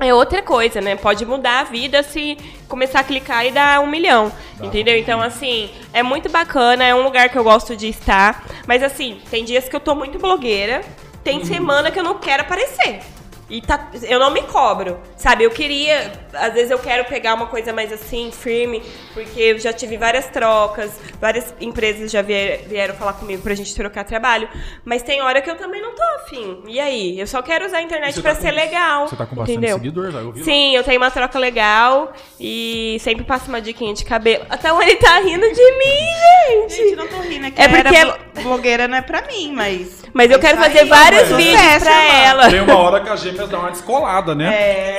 é 0.01 0.13
outra 0.13 0.43
coisa, 0.43 0.81
né? 0.81 0.97
Pode 0.97 1.25
mudar 1.25 1.61
a 1.61 1.65
vida 1.65 2.03
se 2.03 2.37
começar 2.67 3.01
a 3.01 3.05
clicar 3.05 3.47
e 3.47 3.53
dar 3.53 3.79
um 3.79 3.87
milhão. 3.87 4.33
entendeu? 4.61 4.97
Então, 4.99 5.23
assim, 5.23 5.71
é 5.93 6.03
muito 6.03 6.29
bacana, 6.29 6.85
é 6.85 6.93
um 6.93 7.05
lugar 7.05 7.29
que 7.29 7.39
eu 7.39 7.45
gosto 7.45 7.77
de 7.77 7.89
estar. 7.89 8.45
Mas, 8.67 8.83
assim, 8.83 9.21
tem 9.31 9.45
dias 9.45 9.69
que 9.69 9.77
eu 9.77 9.81
tô 9.81 9.95
muito 9.95 10.19
blogueira, 10.19 10.83
tem 11.23 11.45
semana 11.45 11.93
que 11.93 11.99
eu 12.01 12.05
não 12.05 12.19
quero 12.19 12.43
aparecer. 12.43 13.01
E 13.51 13.63
tá, 13.63 13.89
eu 14.03 14.19
não 14.19 14.31
me 14.31 14.43
cobro, 14.43 15.01
sabe? 15.17 15.43
Eu 15.45 15.51
queria, 15.51 16.13
às 16.35 16.53
vezes 16.53 16.71
eu 16.71 16.79
quero 16.79 17.05
pegar 17.07 17.33
uma 17.33 17.47
coisa 17.47 17.73
mais 17.73 17.91
assim, 17.91 18.31
firme, 18.31 18.83
porque 19.15 19.41
eu 19.41 19.59
já 19.59 19.73
tive 19.73 19.97
várias 19.97 20.27
trocas, 20.27 20.91
várias 21.19 21.55
empresas 21.59 22.11
já 22.11 22.21
vier- 22.21 22.61
vieram 22.69 22.95
falar 22.95 23.15
comigo 23.15 23.43
pra 23.43 23.55
gente 23.55 23.75
trocar 23.75 24.05
trabalho, 24.05 24.49
mas 24.85 25.03
tem 25.03 25.23
hora 25.23 25.41
que 25.41 25.51
eu 25.51 25.57
também 25.57 25.81
não 25.81 25.95
tô 25.95 26.03
afim. 26.17 26.63
E 26.69 26.79
aí? 26.79 27.19
Eu 27.19 27.27
só 27.27 27.41
quero 27.41 27.65
usar 27.65 27.79
a 27.79 27.83
internet 27.83 28.15
Você 28.17 28.21
pra 28.21 28.35
tá 28.35 28.41
ser 28.43 28.51
com- 28.51 28.57
legal. 28.57 29.09
Você 29.09 29.17
tá 29.17 29.25
com 29.27 29.35
bastante 29.37 29.57
entendeu? 29.57 29.77
seguidor, 29.79 30.11
já? 30.11 30.19
Eu 30.19 30.33
vi 30.33 30.41
lá. 30.41 30.45
Sim, 30.45 30.77
eu 30.77 30.85
tenho 30.85 31.01
uma 31.01 31.11
troca 31.11 31.39
legal 31.39 32.13
e 32.39 32.99
sempre 33.01 33.25
passo 33.25 33.49
uma 33.49 33.61
diquinha 33.63 33.95
de 33.95 34.05
cabelo. 34.05 34.45
Até 34.51 34.71
o 34.71 34.83
ele 34.83 34.97
tá 34.97 35.19
rindo 35.21 35.47
de 35.51 35.73
mim, 35.79 36.69
Gente, 36.69 36.77
gente. 36.77 36.97
não 36.97 37.07
tô 37.09 37.17
rindo, 37.21 37.47
é 37.47 37.51
que 37.51 37.61
É 37.63 37.69
porque 37.69 37.97
era 37.97 38.13
blo- 38.35 38.43
blogueira 38.43 38.87
não 38.89 38.99
é 38.99 39.01
pra 39.03 39.23
mim, 39.23 39.53
mas. 39.55 39.99
Mas 40.13 40.31
eu 40.31 40.39
quero 40.39 40.55
Isso 40.59 40.65
fazer 40.67 40.81
aí, 40.81 40.89
vários 40.89 41.25
mano. 41.25 41.37
vídeos 41.37 41.83
pra 41.83 42.05
ela. 42.25 42.51
Tem 42.51 42.61
uma 42.61 42.77
hora 42.79 43.01
que 43.01 43.09
as 43.11 43.21
gêmeas 43.39 43.49
dão 43.51 43.61
uma 43.61 43.71
descolada, 43.71 44.35
né? 44.35 44.99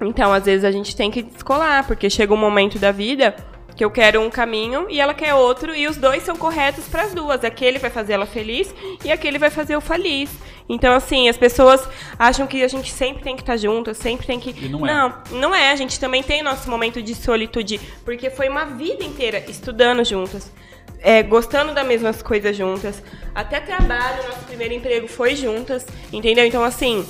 Então, 0.00 0.32
às 0.32 0.44
vezes 0.44 0.64
a 0.64 0.70
gente 0.70 0.96
tem 0.96 1.10
que 1.10 1.22
descolar, 1.22 1.86
porque 1.86 2.10
chega 2.10 2.32
um 2.34 2.36
momento 2.36 2.78
da 2.78 2.92
vida 2.92 3.34
que 3.76 3.84
eu 3.84 3.90
quero 3.92 4.20
um 4.20 4.28
caminho 4.28 4.86
e 4.90 5.00
ela 5.00 5.14
quer 5.14 5.34
outro 5.34 5.72
e 5.74 5.86
os 5.86 5.96
dois 5.96 6.24
são 6.24 6.34
corretos 6.36 6.88
para 6.88 7.02
as 7.02 7.14
duas. 7.14 7.44
Aquele 7.44 7.78
vai 7.78 7.90
fazer 7.90 8.14
ela 8.14 8.26
feliz 8.26 8.74
e 9.04 9.12
aquele 9.12 9.38
vai 9.38 9.50
fazer 9.50 9.76
eu 9.76 9.80
feliz. 9.80 10.30
Então, 10.68 10.92
assim, 10.94 11.28
as 11.28 11.36
pessoas 11.36 11.88
acham 12.18 12.46
que 12.46 12.62
a 12.62 12.68
gente 12.68 12.90
sempre 12.92 13.22
tem 13.22 13.36
que 13.36 13.42
estar 13.42 13.56
junto, 13.56 13.94
sempre 13.94 14.26
tem 14.26 14.40
que. 14.40 14.50
E 14.50 14.68
não 14.68 14.84
é. 14.84 14.92
Não, 14.92 15.22
não 15.30 15.54
é. 15.54 15.70
A 15.70 15.76
gente 15.76 15.98
também 16.00 16.22
tem 16.22 16.42
nosso 16.42 16.68
momento 16.68 17.00
de 17.00 17.14
solitude, 17.14 17.80
porque 18.04 18.30
foi 18.30 18.48
uma 18.48 18.64
vida 18.64 19.04
inteira 19.04 19.44
estudando 19.48 20.04
juntas. 20.04 20.52
é, 21.00 21.22
gostando 21.22 21.72
das 21.72 21.86
mesmas 21.86 22.22
coisas 22.22 22.56
juntas. 22.56 23.02
Até 23.34 23.60
trabalho, 23.60 24.24
nosso 24.24 24.44
primeiro 24.46 24.74
emprego 24.74 25.06
foi 25.06 25.36
juntas, 25.36 25.86
entendeu? 26.12 26.44
Então, 26.44 26.64
assim, 26.64 27.06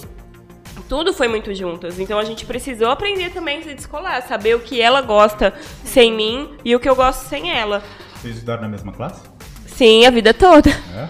tudo 0.88 1.12
foi 1.12 1.28
muito 1.28 1.54
juntas. 1.54 1.98
Então 1.98 2.18
a 2.18 2.24
gente 2.24 2.44
precisou 2.46 2.88
aprender 2.90 3.30
também 3.30 3.58
a 3.58 3.62
se 3.62 3.74
descolar, 3.74 4.22
saber 4.26 4.54
o 4.56 4.60
que 4.60 4.80
ela 4.80 5.00
gosta 5.00 5.52
sem 5.84 6.12
mim 6.12 6.50
e 6.64 6.74
o 6.76 6.80
que 6.80 6.88
eu 6.88 6.94
gosto 6.96 7.22
sem 7.28 7.50
ela. 7.50 7.82
Vocês 8.16 8.34
estudaram 8.34 8.62
na 8.62 8.68
mesma 8.68 8.92
classe? 8.92 9.20
Sim, 9.66 10.06
a 10.06 10.10
vida 10.10 10.34
toda. 10.34 10.70
É? 10.70 11.08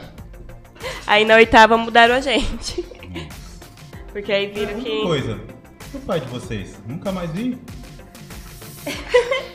Aí 1.06 1.24
na 1.24 1.34
oitava 1.36 1.76
mudaram 1.76 2.14
a 2.14 2.20
gente. 2.20 2.84
Porque 4.12 4.32
aí 4.32 4.46
viram 4.46 4.74
Outra 4.76 4.90
que. 4.90 5.02
coisa. 5.02 5.40
O 5.94 5.98
pai 6.00 6.20
de 6.20 6.26
vocês? 6.28 6.74
Nunca 6.86 7.10
mais 7.12 7.30
vi? 7.30 7.58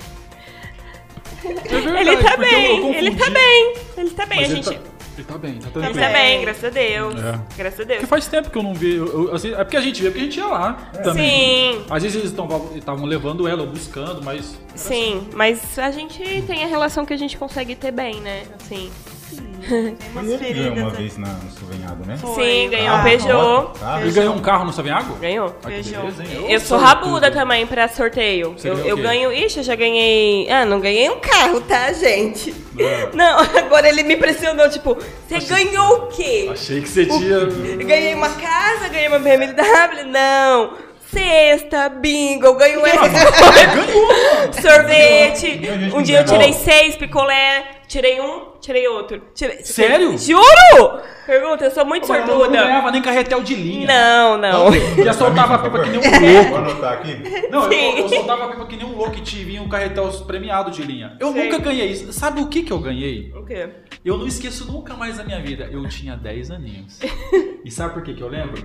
É 1.46 1.50
verdade, 1.82 2.10
Ele 2.10 2.18
tá 2.24 2.38
porque 2.38 2.56
eu- 2.56 2.60
eu 2.60 2.82
bem, 2.82 2.96
ele 2.96 3.16
tá 3.18 3.30
bem. 3.30 3.74
Ele 3.98 4.10
tá 4.12 4.26
bem, 4.26 4.40
Mas 4.42 4.52
a 4.52 4.56
gente. 4.56 4.74
tá, 4.80 4.80
ele 5.18 5.28
tá 5.28 5.38
bem, 5.38 5.54
tá 5.54 5.60
Ele 5.66 5.72
tranquilo. 5.72 6.00
tá 6.00 6.10
bem, 6.14 6.42
graças 6.42 6.64
a 6.64 6.70
Deus. 6.70 7.16
É. 7.24 7.40
Graças 7.58 7.80
a 7.80 7.84
Deus. 7.84 8.00
Porque 8.00 8.06
faz 8.10 8.28
tempo 8.28 8.50
que 8.50 8.58
eu 8.58 8.64
não 8.64 8.74
vi. 8.74 8.96
eu- 8.96 9.28
eu- 9.28 9.36
assim, 9.36 9.54
é 9.54 9.64
porque 9.64 9.78
a 9.78 9.82
gente 9.82 10.02
vê, 10.02 10.10
porque 10.10 10.22
a 10.22 10.24
gente 10.24 10.38
ia 10.40 10.46
lá 10.48 10.74
também. 11.04 11.74
Sim. 11.76 11.86
Às 11.90 12.04
vezes 12.04 12.18
eles 12.18 12.32
estavam 12.78 13.06
levando 13.06 13.48
ela, 13.48 13.62
ou 13.62 13.68
buscando, 13.68 14.22
mas. 14.24 14.58
Sim, 14.76 15.28
mas 15.34 15.78
a 15.80 15.92
gente 15.92 16.24
tem 16.44 16.64
a 16.64 16.68
relação 16.68 17.06
que 17.06 17.14
a 17.14 17.18
gente 17.18 17.38
consegue 17.38 17.76
ter 17.76 17.92
bem, 17.92 18.20
né? 18.22 18.44
Assim. 18.60 18.92
Tem 19.38 19.96
Foi 20.14 20.22
umas 20.24 20.42
ele 20.42 20.54
ganhou 20.54 20.76
uma 20.76 20.90
vez 20.90 21.18
na, 21.18 21.28
no 21.28 21.52
Souvenhado, 21.52 22.06
né? 22.06 22.18
Foi. 22.18 22.44
Sim, 22.44 22.70
ganhou 22.70 22.96
um 22.96 23.00
Ah, 23.00 23.04
Peugeot. 23.04 23.34
moto, 23.34 23.80
carro. 23.80 24.02
Ele 24.02 24.12
ganhou 24.12 24.36
um 24.36 24.40
carro 24.40 24.66
no 24.66 24.74
Saviago? 24.74 25.16
Ganhou. 25.16 25.56
Ah, 25.64 25.68
Peugeot. 25.68 26.00
beleza, 26.02 26.24
hein? 26.24 26.46
Eu 26.52 26.60
sou 26.60 26.78
rabuda 26.78 27.28
tudo. 27.32 27.40
também 27.40 27.66
pra 27.66 27.88
sorteio. 27.88 28.54
Você 28.58 28.70
Eu, 28.70 28.76
ganhou 28.76 28.90
eu 28.90 28.96
o 28.98 29.02
ganho. 29.02 29.32
Ixi, 29.32 29.60
eu 29.60 29.64
já 29.64 29.76
ganhei. 29.76 30.50
Ah, 30.52 30.66
não 30.66 30.80
ganhei 30.82 31.10
um 31.10 31.20
carro, 31.20 31.62
tá, 31.62 31.94
gente? 31.94 32.54
É. 32.78 33.10
Não, 33.14 33.40
agora 33.58 33.88
ele 33.88 34.04
me 34.04 34.16
impressionou, 34.16 34.70
tipo, 34.70 34.98
você 35.28 35.40
ganhou 35.40 35.94
o 35.96 36.08
quê? 36.08 36.50
Achei 36.52 36.82
que 36.82 36.90
você 36.90 37.06
tinha. 37.06 37.36
Eu 37.36 37.78
ganhei 37.88 38.14
uma 38.16 38.30
casa, 38.30 38.90
ganhei 38.90 39.08
uma 39.08 39.20
BMW? 39.20 40.04
Não. 40.08 40.74
Cesta, 41.14 41.90
bingo, 41.90 42.48
eu 42.48 42.56
ganho 42.56 42.82
esse 42.88 42.98
sorvete. 44.62 45.58
Ganhou 45.58 46.00
Um 46.00 46.02
dia 46.02 46.20
eu 46.20 46.24
ganhou. 46.26 46.40
tirei 46.42 46.54
seis 46.54 46.96
picolé, 46.96 47.64
tirei 47.94 48.20
um, 48.20 48.54
tirei 48.60 48.88
outro. 48.88 49.22
Tirei- 49.36 49.64
Sério? 49.64 50.18
Juro! 50.18 51.00
Pergunta, 51.28 51.66
eu 51.66 51.72
sou 51.72 51.86
muito 51.86 52.12
Eu 52.12 52.20
não 52.22 52.28
sortuda. 52.28 52.50
ganhava 52.64 52.90
nem 52.92 53.02
carretel 53.04 53.44
de 53.44 53.54
linha. 53.54 53.88
Não, 53.88 54.38
não. 54.38 54.72
Já 55.04 55.14
soltava 55.14 55.56
a 55.56 55.60
pipa 55.60 55.80
que 55.84 55.90
nem 55.92 56.00
um 56.00 56.02
Vou 56.02 56.34
louco. 56.44 56.56
anotar 56.56 56.94
aqui. 56.94 57.50
Não, 57.52 57.64
eu, 57.66 57.70
Sim. 57.72 58.00
eu 58.00 58.10
soltava 58.10 58.46
a 58.46 58.48
pipa 58.50 58.66
que 58.66 58.76
nem 58.78 58.86
um 58.86 58.96
louco 58.96 59.16
e 59.16 59.22
te 59.22 59.44
vinha 59.44 59.62
um 59.62 59.70
carretel 59.70 60.10
premiado 60.26 60.72
de 60.72 60.82
linha. 60.82 61.16
Eu 61.20 61.32
Sei. 61.32 61.44
nunca 61.44 61.60
ganhei 61.60 61.88
isso. 61.92 62.12
Sabe 62.12 62.42
o 62.42 62.48
que 62.48 62.64
que 62.64 62.74
eu 62.74 62.80
ganhei? 62.80 63.32
O 63.36 63.46
quê? 63.46 63.70
Eu 64.04 64.18
não 64.18 64.26
esqueço 64.28 64.66
nunca 64.72 64.96
mais 64.96 65.18
da 65.18 65.24
minha 65.24 65.40
vida. 65.40 65.70
Eu 65.72 65.88
tinha 65.88 66.16
10 66.16 66.50
aninhos. 66.52 67.00
E 67.66 67.72
sabe 67.72 67.94
por 67.94 68.04
que 68.04 68.14
que 68.14 68.22
eu 68.22 68.28
lembro? 68.28 68.62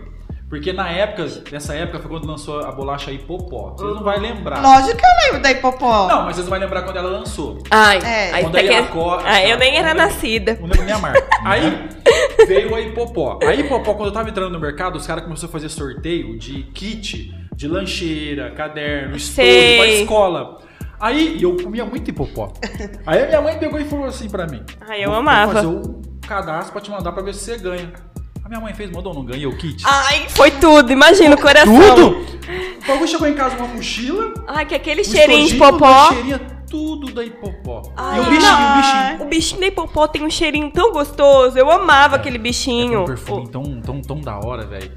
Porque 0.49 0.73
na 0.73 0.89
época, 0.91 1.27
nessa 1.53 1.75
época 1.75 1.99
foi 2.01 2.11
quando 2.11 2.27
lançou 2.27 2.61
a 2.61 2.73
bolacha 2.73 3.13
Hipopó. 3.13 3.75
Vocês 3.77 3.95
não 3.95 4.03
vão 4.03 4.19
lembrar. 4.19 4.63
Lógico 4.63 4.97
que 4.97 5.05
eu 5.05 5.27
lembro 5.27 5.43
da 5.43 5.51
hipopó. 5.53 6.09
Não, 6.09 6.25
mas 6.25 6.37
vocês 6.37 6.47
não 6.47 6.51
vão 6.51 6.59
lembrar 6.59 6.83
quando 6.83 6.97
ela 6.97 7.11
lançou. 7.11 7.59
Ai, 7.71 7.99
É. 7.99 8.33
aí 8.33 8.43
Quando 8.45 8.57
aí 8.57 8.69
que... 8.69 8.75
a 8.75 8.87
co- 8.87 9.19
Ah, 9.23 9.45
eu 9.47 9.59
nem 9.59 9.77
era 9.77 9.93
nascida. 9.93 10.55
Não 10.55 10.63
lembro 10.69 10.85
nem 10.85 10.95
a 10.95 10.99
marca. 10.99 11.29
Aí 11.45 11.89
veio 12.47 12.75
a 12.75 12.81
Hipopó. 12.81 13.39
A 13.43 13.55
Hipopó, 13.55 13.93
quando 13.95 14.07
eu 14.09 14.13
tava 14.13 14.29
entrando 14.31 14.51
no 14.53 14.59
mercado, 14.59 14.97
os 14.97 15.07
caras 15.07 15.23
começaram 15.25 15.51
a 15.51 15.53
fazer 15.53 15.69
sorteio 15.69 16.39
de 16.39 16.63
kit, 16.75 17.31
de 17.55 17.69
lancheira, 17.69 18.51
caderno, 18.53 19.19
Sei. 19.21 19.77
pra 19.77 19.87
escola. 19.87 20.59
Aí 20.99 21.37
e 21.39 21.43
eu 21.43 21.57
comia 21.63 21.85
muito 21.85 22.09
Hipopó. 22.11 22.53
Aí 23.07 23.23
a 23.23 23.27
minha 23.27 23.41
mãe 23.43 23.59
pegou 23.59 23.79
e 23.79 23.85
falou 23.85 24.07
assim 24.07 24.29
pra 24.31 24.47
mim: 24.47 24.63
Ai, 24.89 25.05
eu 25.05 25.11
"Vou- 25.11 25.19
amava." 25.19 25.53
Vou 25.63 25.83
fazer 25.83 25.89
o 25.89 26.03
cadastro 26.27 26.73
pra 26.73 26.81
te 26.81 26.91
mandar 26.91 27.13
pra 27.13 27.23
ver 27.23 27.35
se 27.35 27.45
você 27.45 27.59
ganha. 27.59 27.93
A 28.49 28.51
minha 28.51 28.61
mãe 28.63 28.73
fez, 28.73 28.91
mandou, 28.91 29.13
não 29.13 29.27
ganhei 29.27 29.47
o 29.47 29.55
kit. 29.59 29.85
Ai, 29.87 30.27
foi 30.31 30.51
tudo, 30.53 30.91
imagina 30.91 31.35
o 31.35 31.39
coração. 31.39 31.79
Tudo! 31.95 32.27
O 32.83 32.87
bagulho 32.89 33.07
chegou 33.07 33.29
em 33.29 33.35
casa 33.35 33.55
uma 33.59 33.67
mochila, 33.69 34.33
Ai, 34.47 34.65
que 34.65 34.75
aquele 34.75 35.03
um 35.03 35.05
cheirinho 35.05 35.47
de 35.49 35.57
popó. 35.57 36.09
tudo 36.71 37.13
da 37.13 37.23
Hipopó. 37.23 37.83
Ai, 37.95 38.17
e 38.17 38.21
o 38.23 38.25
bichinho, 38.31 38.55
o 38.55 38.77
bichinho. 38.81 39.23
O 39.23 39.25
bichinho 39.27 39.61
da 39.61 39.67
hipopó 39.67 40.07
tem 40.09 40.25
um 40.25 40.31
cheirinho 40.31 40.71
tão 40.71 40.93
gostoso. 40.93 41.59
Eu 41.59 41.71
amava 41.71 42.17
aquele 42.17 42.37
É 42.37 42.41
bichinho. 42.41 43.03
um 43.03 43.05
perfume 43.05 43.45
O- 43.45 43.49
tão, 43.51 43.81
tão, 43.83 44.01
tão 44.01 44.21
da 44.23 44.39
hora, 44.39 44.67
velho. 44.67 44.93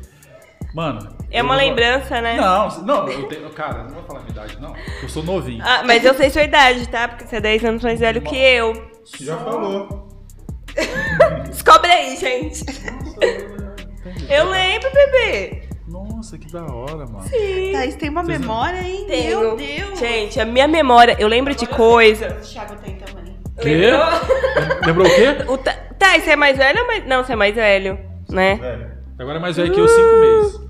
Mano. 0.74 1.10
É 1.30 1.44
uma 1.44 1.58
lembrança, 1.58 2.22
né? 2.22 2.38
Não, 2.38 2.70
não, 2.84 3.10
eu 3.10 3.24
tenho, 3.28 3.50
cara, 3.50 3.84
não 3.84 3.90
vou 3.96 4.04
falar 4.04 4.20
minha 4.22 4.32
idade, 4.32 4.58
não. 4.62 4.74
Eu 5.04 5.10
sou 5.10 5.24
novinho. 5.24 5.62
Ah, 5.68 5.84
mas 5.86 6.06
eu 6.06 6.14
sei 6.14 6.30
sua 6.30 6.44
idade, 6.44 6.88
tá? 6.88 7.10
Porque 7.10 7.26
você 7.28 7.36
é 7.36 7.42
10 7.42 7.66
anos 7.66 7.84
mais 7.84 8.00
velho 8.00 8.22
que 8.22 8.34
eu. 8.38 8.90
Já 9.20 9.36
falou. 9.40 10.08
Descobre 11.50 11.92
aí, 11.92 12.16
gente. 12.18 12.64
Eu 14.30 14.50
lembro, 14.50 14.90
bebê. 14.94 15.64
Nossa, 15.88 16.38
que 16.38 16.52
da 16.52 16.66
hora, 16.66 17.06
mano. 17.06 17.26
Thaís 17.74 17.96
tem 17.96 18.10
uma 18.10 18.24
Vocês 18.24 18.40
memória, 18.40 18.82
hein? 18.82 19.06
Tenho. 19.08 19.40
Meu 19.40 19.56
Deus. 19.58 20.00
Gente, 20.00 20.40
a 20.40 20.46
minha 20.46 20.68
memória, 20.68 21.16
eu 21.20 21.28
lembro 21.28 21.54
de 21.54 21.66
coisa. 21.68 22.38
O 22.42 22.42
Thiago 22.46 22.76
tem 22.78 22.96
também. 22.96 23.38
Quê? 23.62 23.92
Lembrou? 23.92 24.86
Lembrou 24.86 25.08
o 25.08 25.10
quê? 25.10 25.28
O 25.48 25.58
Tá, 25.58 26.18
e 26.18 26.22
você 26.22 26.32
é 26.32 26.36
mais 26.36 26.58
velho 26.58 26.80
ou 26.82 26.88
mais... 26.88 27.06
Não, 27.06 27.24
você 27.24 27.34
é 27.34 27.36
mais 27.36 27.54
velho, 27.54 28.00
né? 28.30 28.56
Velho, 28.56 28.92
Agora 29.20 29.38
é 29.38 29.42
mais 29.42 29.56
velho 29.58 29.72
que 29.72 29.80
eu, 29.80 29.88
cinco 29.88 30.16
meses. 30.16 30.62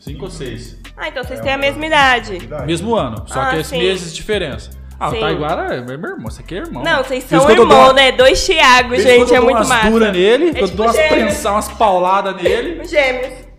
Cinco 0.00 0.24
ou 0.24 0.30
seis. 0.30 0.78
Ah, 0.96 1.08
então 1.08 1.22
vocês 1.22 1.40
têm 1.40 1.52
a 1.52 1.58
mesma 1.58 1.86
idade. 1.86 2.36
Idade. 2.36 2.66
Mesmo 2.66 2.94
ano, 2.96 3.22
só 3.28 3.40
Ah, 3.42 3.50
que 3.50 3.58
é 3.58 3.62
sim. 3.62 3.78
meses 3.78 4.10
de 4.10 4.16
diferença. 4.16 4.70
Ah, 5.00 5.08
o 5.08 5.12
Sim. 5.12 5.20
Taiguara 5.20 5.74
é 5.74 5.80
meu 5.80 5.94
irmão, 5.94 6.18
você 6.30 6.42
aqui 6.42 6.54
é 6.56 6.58
irmão. 6.58 6.82
Não, 6.84 7.02
vocês 7.02 7.24
isso 7.24 7.34
são 7.40 7.50
irmãos, 7.50 7.72
uma- 7.72 7.92
né? 7.94 8.12
Dois 8.12 8.44
Thiago, 8.44 8.90
por 8.90 8.98
isso 8.98 9.08
gente, 9.08 9.24
que 9.24 9.30
eu 9.30 9.34
é 9.34 9.38
dou 9.38 9.44
muito 9.46 9.56
umas 9.56 9.68
massa. 9.68 10.12
nele, 10.12 10.44
É 10.44 10.48
eu 10.62 10.66
tipo 10.66 10.76
dou 10.76 10.86
umas 10.86 10.96
prensar, 10.96 11.52
umas 11.54 11.68
pauladas 11.68 12.36
nele. 12.36 12.84
Gêmeos. 12.84 13.50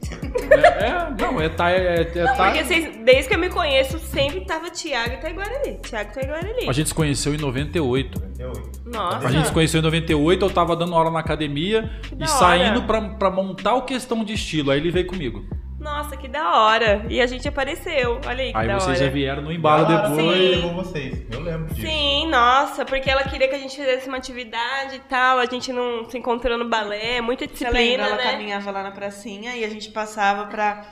É, 0.51 0.86
é, 0.86 1.08
não, 1.19 1.41
é 1.41 1.49
tá, 1.49 1.71
é, 1.71 2.01
é 2.15 2.23
Não, 2.23 2.36
tá. 2.36 2.45
porque 2.45 2.63
vocês, 2.63 2.89
desde 3.04 3.27
que 3.27 3.36
eu 3.36 3.39
me 3.39 3.49
conheço, 3.49 3.97
sempre 3.99 4.41
tava 4.41 4.69
Thiago 4.69 5.13
e 5.13 5.17
Taiguarali. 5.17 5.80
Thiago 5.82 6.12
e 6.12 6.13
Taiguarali. 6.13 6.69
A 6.69 6.71
gente 6.73 6.89
se 6.89 6.93
conheceu 6.95 7.34
em 7.34 7.38
98. 7.38 8.19
98. 8.39 8.82
Nossa. 8.86 9.27
A 9.27 9.32
gente 9.32 9.47
se 9.47 9.51
conheceu 9.54 9.80
em 9.80 9.84
98, 9.84 10.45
eu 10.45 10.49
tava 10.49 10.75
dando 10.75 10.93
aula 10.95 11.10
na 11.12 11.19
academia 11.19 11.89
e 12.19 12.27
saindo 12.27 12.84
pra, 12.84 13.01
pra 13.01 13.30
montar 13.32 13.73
o 13.75 13.82
questão 13.84 14.23
de 14.23 14.34
estilo. 14.34 14.71
Aí 14.71 14.80
ele 14.80 14.91
veio 14.91 15.08
comigo. 15.08 15.43
Nossa, 15.82 16.15
que 16.15 16.28
da 16.28 16.56
hora. 16.62 17.06
E 17.10 17.20
a 17.20 17.26
gente 17.26 17.48
apareceu. 17.48 18.22
Olha 18.26 18.44
aí 18.44 18.52
que 18.52 18.58
Aí 18.58 18.67
da 18.67 18.76
vocês 18.80 18.98
hora. 19.00 19.08
já 19.08 19.12
vieram 19.12 19.41
no 19.41 19.52
embalo 19.52 19.86
depois. 19.86 20.56
levou 20.56 20.74
vocês. 20.76 21.26
Eu 21.32 21.41
lembro 21.41 21.74
disso. 21.74 21.88
Sim, 21.88 22.28
nossa, 22.28 22.86
porque 22.86 23.10
ela 23.10 23.24
queria 23.24 23.48
que 23.48 23.56
a 23.56 23.60
gente 23.60 23.76
fizesse 23.76 24.08
uma 24.08 24.17
atividade 24.17 24.96
e 24.98 25.00
tal, 25.00 25.39
a 25.39 25.46
gente 25.46 25.74
não 25.74 26.08
se 26.10 26.17
encontrou 26.17 26.58
no 26.58 26.70
balé, 26.70 27.20
muita 27.20 27.46
Você 27.48 27.63
lembra? 27.65 27.80
disciplina, 27.82 28.08
Ela 28.08 28.15
né? 28.17 28.32
caminhava 28.32 28.72
lá 28.72 28.84
na 28.84 28.91
pracinha 28.91 29.56
e 29.56 29.65
a 29.65 29.70
gente 29.70 29.89
passava 29.89 30.46
pra, 30.46 30.86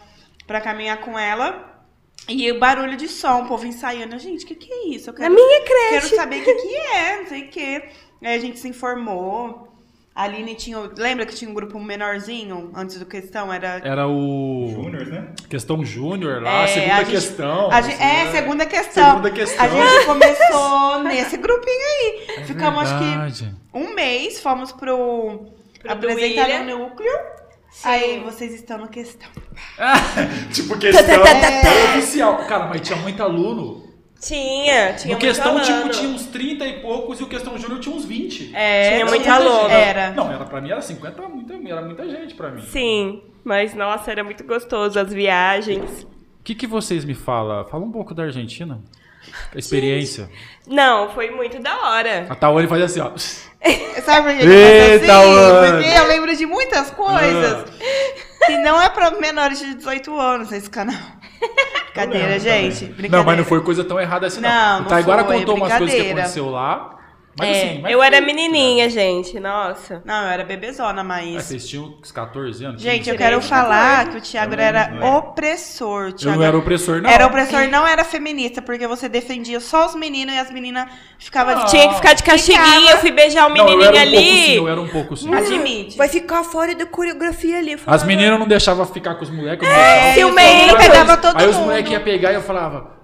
pra 0.48 0.60
caminhar 0.60 0.98
com 1.02 1.18
ela. 1.18 1.68
E 2.28 2.52
o 2.52 2.60
barulho 2.60 2.98
de 2.98 3.08
som, 3.08 3.44
o 3.44 3.48
povo 3.48 3.66
ensaiando. 3.66 4.18
Gente, 4.20 4.44
o 4.44 4.48
que, 4.48 4.56
que 4.56 4.72
é 4.74 4.88
isso? 4.90 5.10
Eu 5.12 5.14
Na 5.14 5.20
quero, 5.20 5.34
minha 5.36 5.62
quero 5.62 6.00
creche. 6.02 6.16
saber 6.16 6.42
o 6.42 6.46
que, 6.46 6.54
que 6.56 6.76
é, 6.76 7.18
não 7.22 7.28
sei 7.28 7.42
o 7.44 7.48
que. 7.50 7.76
Aí 8.24 8.36
a 8.36 8.40
gente 8.40 8.60
se 8.60 8.68
informou. 8.68 9.69
A 10.20 10.24
Aline 10.24 10.54
tinha. 10.54 10.78
o- 10.78 10.92
Lembra 10.98 11.26
que 11.26 11.34
tinha 11.34 11.50
um 11.50 11.54
grupo 11.54 11.80
menorzinho 11.80 12.72
antes 12.76 13.00
do 13.00 13.06
questão? 13.06 13.54
Era. 13.54 13.80
Era 13.86 14.06
o. 14.06 14.70
Júnior, 14.76 15.06
né? 15.08 15.28
Questão 15.50 15.86
Júnior 15.86 16.42
lá, 16.42 16.64
É, 16.64 16.68
segunda 16.68 16.94
a 16.96 16.98
gente- 17.04 17.12
questão. 17.12 17.72
a 17.72 17.82
gente- 17.82 18.02
é, 18.02 18.26
Né? 18.26 18.32
segunda 18.32 18.66
questão. 18.66 19.06
Segunda 19.12 19.32
questão. 19.32 19.66
A 19.66 19.70
gente 19.70 20.06
começou 20.06 21.04
nesse 21.08 21.38
grupinho 21.38 21.86
aí. 21.86 22.26
É 22.40 22.44
Ficamos, 22.44 22.82
acho 22.84 23.00
que, 23.00 23.06
verdade. 23.06 23.56
um 23.74 23.96
mês, 23.96 24.42
fomos 24.42 24.74
pro, 24.74 25.46
Pro 25.82 25.92
apresentar 25.94 26.66
no 26.66 26.80
núcleo. 26.80 27.14
Aí 27.86 28.20
vocês 28.20 28.54
estão 28.56 28.78
no 28.78 28.90
questão. 28.90 29.30
tipo, 30.52 30.78
questão 30.78 31.06
Tá, 31.06 31.18
tá, 31.24 31.34
tá, 31.40 31.62
tá. 31.62 31.98
oficial. 31.98 32.38
Cara, 32.40 32.66
mas 32.68 32.82
tinha 32.82 32.98
muito 33.00 33.24
aluno. 33.24 33.88
Tinha, 34.20 34.94
tinha 34.94 35.16
no 35.16 35.20
muito 35.20 35.20
questão, 35.20 35.60
tipo, 35.62 35.74
aluno. 35.78 35.90
tinha 35.92 36.10
uns 36.10 36.26
30 36.26 36.66
e 36.68 36.80
poucos 36.82 37.20
e 37.20 37.24
o 37.24 37.28
questão 37.28 37.58
Júnior 37.58 37.80
tinha 37.80 37.96
uns 37.96 38.04
20. 38.06 38.52
É, 38.54 38.92
Tinha 38.94 39.06
muito 39.06 39.22
tinha- 39.24 39.36
aluno. 39.36 39.70
Era. 39.70 40.12
Não, 40.12 40.32
era, 40.32 40.44
pra 40.46 40.60
mim 40.60 40.70
era 40.72 40.82
50, 40.82 41.18
era 41.22 41.30
muita, 41.30 41.54
era 41.54 41.82
muita 41.82 42.10
gente 42.10 42.34
pra 42.36 42.50
mim. 42.52 42.62
Sim, 42.64 43.24
mas 43.44 43.74
nossa, 43.74 44.12
era 44.12 44.24
muito 44.24 44.44
gostoso 44.44 45.00
as 45.00 45.14
viagens. 45.14 46.04
O 46.04 46.44
que, 46.44 46.54
que 46.54 46.68
vocês 46.68 47.06
me 47.06 47.14
falam? 47.16 47.64
Fala 47.66 47.86
um 47.86 47.92
pouco 47.92 48.14
da 48.14 48.24
Argentina. 48.24 48.82
A 49.54 49.58
experiência. 49.60 50.30
Não, 50.68 51.10
foi 51.12 51.30
muito 51.30 51.60
da 51.62 51.78
hora. 51.90 52.26
A 52.30 52.36
Tawane 52.36 52.68
faz 52.68 52.82
assim, 52.84 53.00
ó. 53.00 53.12
Sabe 54.04 54.30
por 54.34 54.38
que 54.40 54.46
Eita, 54.46 55.18
assim? 55.20 55.72
Porque 55.74 55.98
eu 56.00 56.08
lembro 56.08 56.36
de 56.36 56.46
muitas 56.46 56.90
coisas 56.92 57.66
que 58.46 58.58
não 58.58 58.82
é 58.82 58.90
pra 58.90 59.12
menores 59.12 59.60
de 59.60 59.76
18 59.76 60.18
anos 60.20 60.52
esse 60.52 60.70
canal. 60.70 60.96
Brincadeira, 61.40 62.28
lembro 62.28 62.40
gente. 62.42 62.86
Brincadeira. 62.86 63.18
Não, 63.18 63.24
mas 63.24 63.38
não 63.38 63.46
foi 63.46 63.62
coisa 63.62 63.84
tão 63.84 64.00
errada 64.00 64.28
assim, 64.28 64.42
não. 64.42 64.50
Não, 64.50 64.78
o 64.78 64.82
não 64.82 64.88
Taiguara 64.88 65.26
foi, 65.26 65.40
contou 65.40 65.56
umas 65.56 65.78
coisas 65.78 65.96
que 65.96 66.12
aconteceu 66.12 66.50
lá. 66.50 66.99
Mas 67.38 67.56
É, 67.56 67.64
assim, 67.64 67.82
mas 67.82 67.92
eu 67.92 68.00
foi- 68.00 68.08
era 68.08 68.20
menininha, 68.22 68.90
gente, 68.90 69.40
nossa. 69.40 70.02
Não, 70.04 70.24
eu 70.24 70.30
era 70.30 70.44
bebezona, 70.44 71.02
Ah, 71.02 71.04
mas... 71.04 71.44
vocês 71.46 71.68
tinham 71.68 71.96
uns 72.02 72.12
14 72.12 72.66
anos? 72.66 72.82
Gente, 72.82 73.10
eu 73.10 73.16
quero 73.16 73.42
falar 73.42 74.06
14. 74.06 74.12
que 74.12 74.18
o 74.18 74.22
Thiago 74.22 74.54
Eu 74.56 74.60
era 74.60 74.88
né? 74.90 75.06
opressor. 75.10 76.04
O 76.06 76.08
eu 76.08 76.14
Thiago 76.14 76.38
não 76.40 76.46
era 76.46 76.58
opressor, 76.58 77.02
não. 77.02 77.10
Era 77.10 77.28
opressor, 77.28 77.68
não 77.70 77.88
era 77.88 78.04
feminista, 78.04 78.62
porque 78.62 78.86
você 78.88 79.08
defendia 79.08 79.60
só 79.60 79.86
os 79.86 79.96
meninos 79.96 80.34
e 80.36 80.38
as 80.40 80.52
meninas 80.52 80.90
ficavam... 81.18 81.56
Ah. 81.60 81.66
Tinha 81.66 81.88
que 81.88 81.96
ficar 81.96 82.14
de 82.14 82.24
castiguinho, 82.24 82.66
Ficava. 82.66 82.92
eu 82.92 82.98
fui 82.98 83.12
beijar 83.12 83.46
o 83.46 83.50
Não, 83.50 83.58
eu 83.58 83.64
menininho 83.66 83.88
era 83.88 83.98
um 83.98 84.02
ali. 84.02 84.16
pouco 84.18 84.36
sim, 84.46 84.56
eu 84.56 84.68
era 84.68 84.82
um 84.82 84.88
pouco 84.88 85.18
sim. 85.18 85.34
Admite. 85.34 85.98
Vai 85.98 86.08
ficar 86.10 86.44
fora 86.44 86.76
da 86.76 86.86
coreografia 86.86 87.58
ali. 87.58 87.78
As 87.88 88.04
meninas 88.04 88.38
não 88.40 88.48
deixavam 88.48 88.86
ficar 88.86 89.16
com 89.16 89.24
os 89.24 89.30
moleques. 89.30 89.66
eu 89.68 89.74
não 90.30 90.40
É. 90.40 90.70
Aí- 90.72 90.78
Pegava 90.78 91.16
todo 91.16 91.38
Aí 91.38 91.48
os 91.48 91.56
mundo. 91.56 91.66
moleques 91.68 91.92
iam 91.92 92.02
pegar 92.04 92.32
e 92.32 92.36
eu 92.36 92.42
falava, 92.42 92.99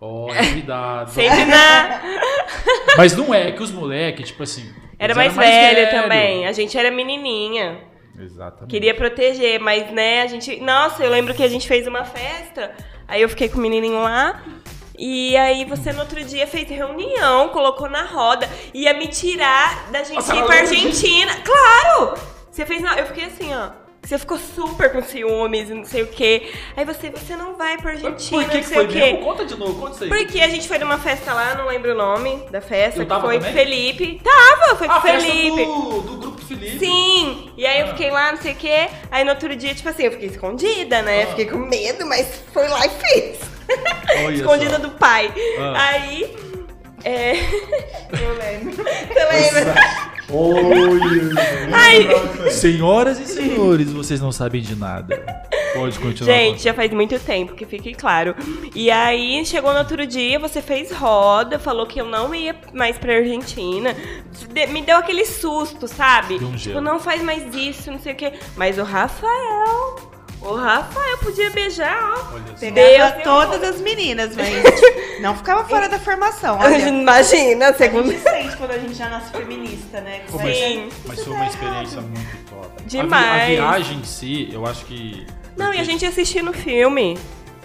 ó, 0.00 0.26
cuidado. 0.52 1.10
Sempre 1.10 1.44
na... 1.44 2.00
Mas 2.96 3.16
não 3.16 3.32
é 3.32 3.52
que 3.52 3.62
os 3.62 3.70
moleques, 3.70 4.28
tipo 4.28 4.42
assim, 4.42 4.72
Era 4.98 5.14
mais, 5.14 5.32
eram 5.32 5.36
mais 5.36 5.50
velho, 5.54 5.76
velho. 5.90 6.02
também. 6.02 6.46
A 6.46 6.52
gente 6.52 6.76
era 6.76 6.90
menininha. 6.90 7.80
Exatamente. 8.18 8.70
Queria 8.70 8.94
proteger, 8.94 9.60
mas 9.60 9.92
né, 9.92 10.22
a 10.22 10.26
gente. 10.26 10.58
Nossa, 10.60 11.04
eu 11.04 11.10
lembro 11.10 11.32
que 11.34 11.42
a 11.44 11.46
gente 11.48 11.68
fez 11.68 11.86
uma 11.86 12.04
festa, 12.04 12.72
aí 13.06 13.22
eu 13.22 13.28
fiquei 13.28 13.48
com 13.48 13.58
o 13.58 13.60
menininho 13.60 14.02
lá. 14.02 14.42
E 14.98 15.36
aí 15.36 15.64
você 15.64 15.92
no 15.92 16.00
outro 16.00 16.20
dia 16.24 16.44
fez 16.44 16.68
reunião, 16.68 17.50
colocou 17.50 17.88
na 17.88 18.02
roda, 18.02 18.48
ia 18.74 18.92
me 18.94 19.06
tirar 19.06 19.88
da 19.92 20.00
gente 20.02 20.16
Nossa, 20.16 20.34
ir 20.34 20.44
pra 20.44 20.56
Argentina. 20.56 21.30
Claro! 21.44 22.14
Você 22.50 22.66
fez. 22.66 22.82
na- 22.82 22.98
Eu 22.98 23.06
fiquei 23.06 23.26
assim, 23.26 23.54
ó. 23.54 23.70
Você 24.08 24.18
ficou 24.18 24.38
super 24.38 24.90
com 24.90 25.02
ciúmes 25.02 25.68
e 25.68 25.74
não 25.74 25.84
sei 25.84 26.02
o 26.02 26.06
quê. 26.06 26.50
Aí 26.74 26.82
você, 26.82 27.10
você 27.10 27.36
não 27.36 27.54
vai 27.56 27.76
pra 27.76 27.90
Argentina, 27.90 28.42
Por 28.42 28.50
que, 28.50 28.58
que 28.60 28.66
foi 28.66 28.86
o 28.86 28.88
quê. 28.88 28.98
mesmo? 28.98 29.18
Conta 29.22 29.44
de 29.44 29.54
novo, 29.54 29.78
conta 29.78 29.92
isso 29.96 30.04
aí. 30.04 30.08
Porque 30.08 30.40
a 30.40 30.48
gente 30.48 30.66
foi 30.66 30.78
numa 30.78 30.96
festa 30.96 31.34
lá, 31.34 31.54
não 31.56 31.66
lembro 31.66 31.92
o 31.92 31.94
nome 31.94 32.42
da 32.50 32.62
festa, 32.62 33.02
Eu 33.02 33.06
que 33.06 33.20
foi 33.20 33.36
também? 33.38 33.52
Felipe. 33.52 34.20
Tava, 34.24 34.76
foi 34.76 34.86
com 34.86 34.94
a 34.94 34.98
o 34.98 35.02
festa 35.02 35.20
Felipe. 35.30 35.64
do, 35.66 36.00
do 36.00 36.16
grupo 36.16 36.40
Felipe. 36.40 36.78
Sim! 36.78 37.50
E 37.54 37.66
aí 37.66 37.80
eu 37.80 37.86
Ah. 37.86 37.90
fiquei 37.90 38.10
lá, 38.10 38.32
não 38.32 38.38
sei 38.40 38.52
o 38.52 38.56
quê. 38.56 38.88
Aí 39.10 39.24
no 39.24 39.30
outro 39.30 39.54
dia, 39.54 39.74
tipo 39.74 39.88
assim, 39.90 40.04
eu 40.04 40.12
fiquei 40.12 40.28
escondida, 40.30 41.02
né? 41.02 41.24
Ah. 41.24 41.26
Fiquei 41.26 41.44
com 41.44 41.58
medo, 41.58 42.06
mas 42.06 42.42
foi 42.54 42.66
lá 42.66 42.86
e 42.86 42.88
fiz. 42.88 43.40
Escondida 44.34 44.76
só. 44.76 44.78
do 44.78 44.90
pai. 44.92 45.30
Ah. 45.58 45.88
Aí. 45.90 46.47
É. 47.04 47.32
Eu 48.20 48.36
lembro. 48.38 48.84
Você 48.84 49.54
lembra? 49.54 49.74
Oi, 50.30 52.50
Senhoras 52.50 53.18
e 53.18 53.26
senhores, 53.26 53.90
vocês 53.92 54.20
não 54.20 54.30
sabem 54.30 54.60
de 54.60 54.76
nada. 54.76 55.16
Pode 55.74 55.98
continuar. 55.98 56.32
Gente, 56.34 56.62
já 56.62 56.74
faz 56.74 56.90
muito 56.92 57.18
tempo, 57.18 57.54
que 57.54 57.64
fique 57.64 57.94
claro. 57.94 58.34
E 58.74 58.90
aí, 58.90 59.44
chegou 59.46 59.72
no 59.72 59.78
outro 59.78 60.06
dia, 60.06 60.38
você 60.38 60.60
fez 60.60 60.92
roda, 60.92 61.58
falou 61.58 61.86
que 61.86 61.98
eu 62.00 62.04
não 62.04 62.34
ia 62.34 62.54
mais 62.74 62.98
pra 62.98 63.14
Argentina. 63.16 63.94
De- 64.52 64.66
Me 64.66 64.82
deu 64.82 64.96
aquele 64.98 65.24
susto, 65.24 65.88
sabe? 65.88 66.38
Deu 66.38 66.48
um 66.48 66.56
tipo, 66.56 66.80
não 66.80 66.98
faz 66.98 67.22
mais 67.22 67.54
isso, 67.54 67.90
não 67.90 67.98
sei 67.98 68.12
o 68.12 68.16
quê. 68.16 68.32
Mas 68.56 68.76
o 68.78 68.82
Rafael. 68.82 70.10
O 70.40 70.54
Rafael 70.54 71.18
podia 71.18 71.50
beijar, 71.50 71.98
ó. 72.16 72.38
Pegava 72.60 73.10
Deus, 73.12 73.24
todas 73.24 73.62
as 73.74 73.80
meninas, 73.80 74.34
mas 74.36 75.20
não 75.20 75.34
ficava 75.36 75.64
fora 75.68 75.88
da 75.88 75.98
formação. 75.98 76.58
Olha, 76.58 76.76
Imagina, 76.88 77.68
a 77.70 77.74
segundo. 77.74 78.10
gente 78.12 78.22
sente 78.22 78.56
quando 78.56 78.70
a 78.70 78.78
gente 78.78 78.94
já 78.94 79.08
nasce 79.08 79.32
feminista, 79.32 80.00
né? 80.00 80.20
Pô, 80.30 80.38
mas, 80.38 80.56
Sim. 80.56 80.88
mas 81.06 81.24
foi 81.24 81.32
uma 81.34 81.46
experiência 81.46 82.00
muito 82.00 82.50
top. 82.50 82.66
A 82.66 82.80
vi- 82.82 82.88
Demais. 82.88 83.42
A, 83.42 83.46
viagem 83.46 83.98
em 83.98 84.04
si, 84.04 84.48
eu 84.52 84.64
acho 84.64 84.84
que. 84.84 85.26
Não, 85.56 85.74
e 85.74 85.80
a 85.80 85.84
gente 85.84 86.06
assistiu 86.06 86.44
no 86.44 86.52
filme. 86.52 87.18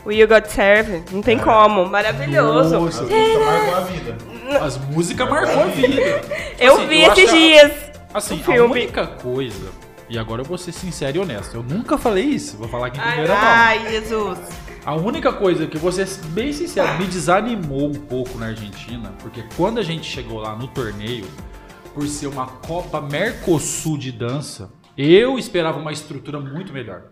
O 0.06 0.12
You 0.12 0.28
Got 0.28 0.48
Serve. 0.50 1.02
Não 1.12 1.22
tem 1.22 1.38
como. 1.38 1.86
Maravilhoso. 1.86 2.78
Nossa, 2.78 3.04
A 3.04 3.06
música 3.06 3.40
marcou 3.40 3.76
a 3.76 3.80
vida. 3.82 4.18
as 4.66 4.78
músicas 4.78 5.30
marcou 5.30 5.62
a 5.64 5.66
vida. 5.68 6.22
Eu 6.60 6.74
Assim, 6.76 6.88
vi 6.88 7.04
eu 7.04 7.12
esses 7.14 7.30
a- 7.30 7.32
dias. 7.34 7.72
Assim, 8.14 8.44
o 8.46 8.52
a 8.52 8.66
única 8.66 9.08
coisa. 9.08 9.70
E 10.14 10.18
agora 10.20 10.42
eu 10.42 10.46
vou 10.46 10.60
ser 10.60 10.72
sincero 10.72 11.18
e 11.18 11.20
honesto. 11.20 11.56
Eu 11.56 11.64
nunca 11.64 11.98
falei 11.98 12.24
isso. 12.26 12.56
Vou 12.58 12.68
falar 12.68 12.88
aqui 12.88 13.00
em 13.00 13.02
primeira 13.02 13.34
mão. 13.34 13.44
Ai, 13.44 13.90
Jesus. 13.92 14.38
A 14.86 14.94
única 14.96 15.34
coisa 15.34 15.66
que 15.66 15.76
eu 15.78 15.82
vou 15.82 15.92
ser 15.92 16.08
bem 16.30 16.54
sincero, 16.54 17.00
me 17.00 17.06
desanimou 17.06 17.88
um 17.88 17.94
pouco 17.94 18.38
na 18.38 18.48
Argentina, 18.48 19.12
porque 19.20 19.44
quando 19.58 19.80
a 19.80 19.82
gente 19.82 20.06
chegou 20.06 20.38
lá 20.40 20.56
no 20.56 20.68
torneio, 20.68 21.26
por 21.96 22.06
ser 22.06 22.28
uma 22.28 22.46
Copa 22.46 23.02
Mercosul 23.02 23.98
de 23.98 24.12
dança, 24.12 24.72
eu 24.96 25.40
esperava 25.40 25.80
uma 25.80 25.92
estrutura 25.92 26.40
muito 26.40 26.72
melhor. 26.72 27.06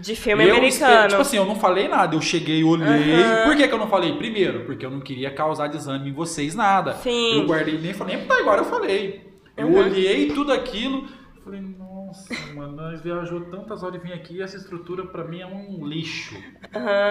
De 0.00 0.14
filme 0.14 0.44
eu 0.46 0.56
americano. 0.58 0.92
espe- 0.96 1.08
Tipo 1.08 1.22
assim, 1.22 1.36
eu 1.38 1.46
não 1.46 1.56
falei 1.56 1.88
nada, 1.88 2.14
eu 2.14 2.20
cheguei, 2.20 2.62
olhei. 2.62 3.16
Por 3.46 3.56
que, 3.56 3.66
que 3.66 3.74
eu 3.74 3.78
não 3.78 3.88
falei? 3.88 4.12
Primeiro, 4.16 4.64
porque 4.66 4.86
eu 4.86 4.90
não 4.90 5.00
queria 5.00 5.30
causar 5.32 5.66
desânimo 5.68 6.06
em 6.08 6.12
vocês, 6.12 6.54
nada. 6.54 6.94
Sim. 7.02 7.40
Eu 7.40 7.46
guardei 7.46 7.78
nem 7.80 7.94
falei, 7.94 8.16
nem 8.16 8.38
agora 8.38 8.60
eu 8.60 8.64
falei. 8.66 9.26
Eu 9.56 9.66
Uhum. 9.66 9.78
olhei 9.78 10.28
tudo 10.28 10.52
aquilo, 10.52 11.08
falei, 11.42 11.60
nossa, 12.08 12.54
mano, 12.54 12.72
nós 12.76 13.00
viajou 13.02 13.40
tantas 13.42 13.82
horas 13.82 14.00
e 14.00 14.06
vim 14.06 14.12
aqui 14.12 14.36
e 14.36 14.42
essa 14.42 14.56
estrutura 14.56 15.06
pra 15.06 15.24
mim 15.24 15.40
é 15.40 15.46
um 15.46 15.86
lixo. 15.86 16.34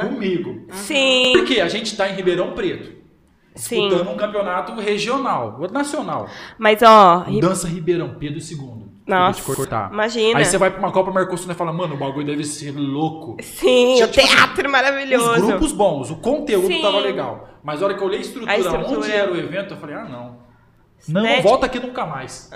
Comigo. 0.02 0.66
Sim, 0.72 1.34
Porque 1.34 1.60
a 1.62 1.68
gente 1.68 1.96
tá 1.96 2.10
em 2.10 2.16
Ribeirão 2.16 2.54
Preto. 2.54 2.96
sim. 3.56 3.88
Disputando 3.88 4.14
um 4.14 4.18
campeonato 4.18 4.74
regional, 4.80 5.60
nacional. 5.72 6.28
Mas 6.58 6.82
ó, 6.82 7.26
Dança 7.40 7.68
Ribeirão, 7.68 8.16
Pedro 8.20 8.40
II. 8.40 8.88
Nossa, 9.08 9.42
cortar. 9.56 9.90
imagina. 9.94 10.38
Aí 10.40 10.44
você 10.46 10.58
vai 10.58 10.70
pra 10.70 10.80
uma 10.80 10.92
Copa 10.92 11.12
Mercosul 11.14 11.50
e 11.52 11.56
fala, 11.56 11.72
mano, 11.72 11.96
o 11.96 11.98
bagulho 11.98 12.26
deve 12.26 12.44
ser 12.44 12.72
louco. 12.78 13.38
sim, 13.42 13.94
Tinha, 13.96 14.06
o 14.06 14.12
tipo 14.12 14.28
teatro 14.28 14.70
maravilhoso. 14.70 15.32
Os 15.32 15.46
grupos 15.46 15.72
bons, 15.72 16.12
o 16.12 16.18
conteúdo 16.18 16.68
Sim. 16.68 16.82
tava 16.82 17.00
legal. 17.00 17.48
Mas 17.64 17.82
a 17.82 17.86
hora 17.86 17.94
que 17.96 18.02
eu 18.04 18.08
olhei 18.08 18.20
a 18.20 18.22
estrutura, 18.22 18.52
A 18.52 18.58
estrutura. 18.58 19.00
onde 19.00 19.12
era 19.12 19.32
o 19.32 19.38
evento, 19.38 19.74
eu 19.74 19.78
falei, 19.78 19.96
ah, 19.96 20.04
não. 20.06 20.47
Não, 21.08 21.22
Né? 21.22 21.42
volta 21.42 21.66
aqui 21.66 21.80
nunca 21.80 22.06
mais. 22.06 22.50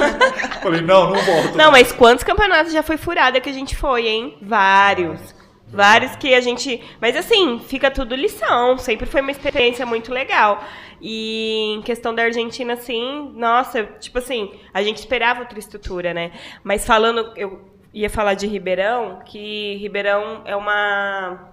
falei, 0.62 0.80
não, 0.80 1.10
não 1.10 1.20
volto. 1.20 1.56
Não, 1.56 1.70
mas 1.70 1.92
quantos 1.92 2.24
campeonatos 2.24 2.72
já 2.72 2.82
foi 2.82 2.96
furada 2.96 3.40
que 3.40 3.48
a 3.48 3.52
gente 3.52 3.76
foi, 3.76 4.08
hein? 4.08 4.38
Vários. 4.42 5.34
Vários 5.68 6.14
que 6.16 6.34
a 6.34 6.40
gente. 6.40 6.82
Mas 7.00 7.16
assim, 7.16 7.58
fica 7.60 7.90
tudo 7.90 8.14
lição. 8.14 8.76
Sempre 8.76 9.06
foi 9.06 9.20
uma 9.20 9.30
experiência 9.30 9.86
muito 9.86 10.12
legal. 10.12 10.62
E 11.00 11.74
em 11.76 11.82
questão 11.82 12.14
da 12.14 12.22
Argentina, 12.22 12.74
assim, 12.74 13.32
nossa, 13.34 13.84
tipo 13.98 14.18
assim, 14.18 14.52
a 14.72 14.82
gente 14.82 14.98
esperava 14.98 15.40
outra 15.40 15.58
estrutura, 15.58 16.12
né? 16.12 16.30
Mas 16.62 16.84
falando, 16.86 17.32
eu 17.36 17.72
ia 17.92 18.08
falar 18.10 18.34
de 18.34 18.46
Ribeirão, 18.46 19.20
que 19.24 19.76
Ribeirão 19.76 20.42
é 20.44 20.54
uma. 20.54 21.51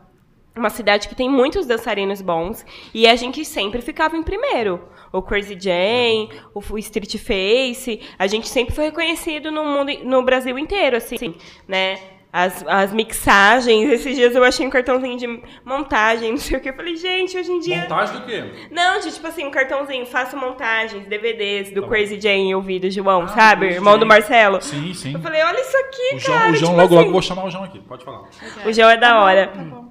Uma 0.59 0.69
cidade 0.69 1.07
que 1.07 1.15
tem 1.15 1.29
muitos 1.29 1.65
dançarinos 1.65 2.21
bons 2.21 2.65
e 2.93 3.07
a 3.07 3.15
gente 3.15 3.45
sempre 3.45 3.81
ficava 3.81 4.17
em 4.17 4.23
primeiro. 4.23 4.81
O 5.11 5.21
Crazy 5.21 5.57
Jane, 5.57 6.29
o 6.53 6.59
o 6.69 6.77
Street 6.77 7.15
Face, 7.17 8.01
a 8.19 8.27
gente 8.27 8.47
sempre 8.49 8.75
foi 8.75 8.85
reconhecido 8.85 9.49
no 9.51 9.63
mundo, 9.63 9.91
no 10.03 10.21
Brasil 10.21 10.59
inteiro, 10.59 10.97
assim, 10.97 11.33
né? 11.67 11.97
As, 12.31 12.63
as 12.67 12.93
mixagens, 12.93 13.89
esses 13.91 14.15
dias 14.15 14.35
eu 14.35 14.43
achei 14.43 14.67
um 14.67 14.69
cartãozinho 14.69 15.17
de 15.17 15.41
montagem, 15.65 16.29
não 16.31 16.37
sei 16.37 16.57
o 16.57 16.61
que. 16.61 16.69
Eu 16.69 16.75
falei, 16.75 16.95
gente, 16.95 17.35
hoje 17.35 17.51
em 17.51 17.59
dia. 17.59 17.77
Montagem 17.89 18.19
do 18.19 18.25
quê? 18.27 18.43
Não, 18.69 18.99
de 18.99 19.11
tipo 19.11 19.25
assim, 19.25 19.45
um 19.45 19.49
cartãozinho, 19.49 20.05
faço 20.05 20.37
montagens, 20.37 21.07
DVDs 21.07 21.71
do 21.71 21.81
Tá. 21.81 21.87
Crazy 21.87 22.19
Jane 22.21 22.51
e 22.51 22.61
vi 22.61 22.77
do 22.79 22.91
João, 22.91 23.23
Ah, 23.23 23.27
sabe? 23.29 23.61
Crazy 23.61 23.77
Irmão 23.77 23.93
do 23.97 23.99
Jane. 24.01 24.09
Marcelo. 24.09 24.61
Sim, 24.61 24.93
sim. 24.93 25.13
Eu 25.13 25.19
falei, 25.21 25.41
olha 25.41 25.59
isso 25.59 25.75
aqui, 25.77 26.15
O 26.15 26.19
João, 26.19 26.37
cara. 26.37 26.51
o 26.51 26.55
João 26.55 26.71
tipo 26.71 26.81
logo, 26.81 26.93
assim, 26.93 26.95
logo, 27.03 27.11
vou 27.13 27.21
chamar 27.23 27.45
o 27.45 27.49
João 27.49 27.63
aqui, 27.63 27.79
pode 27.79 28.05
falar. 28.05 28.21
o 28.65 28.71
João 28.73 28.89
é 28.91 28.97
da 28.97 29.09
Tá 29.09 29.19
hora. 29.23 29.47
bom, 29.47 29.57
tá 29.57 29.63
bom. 29.63 29.88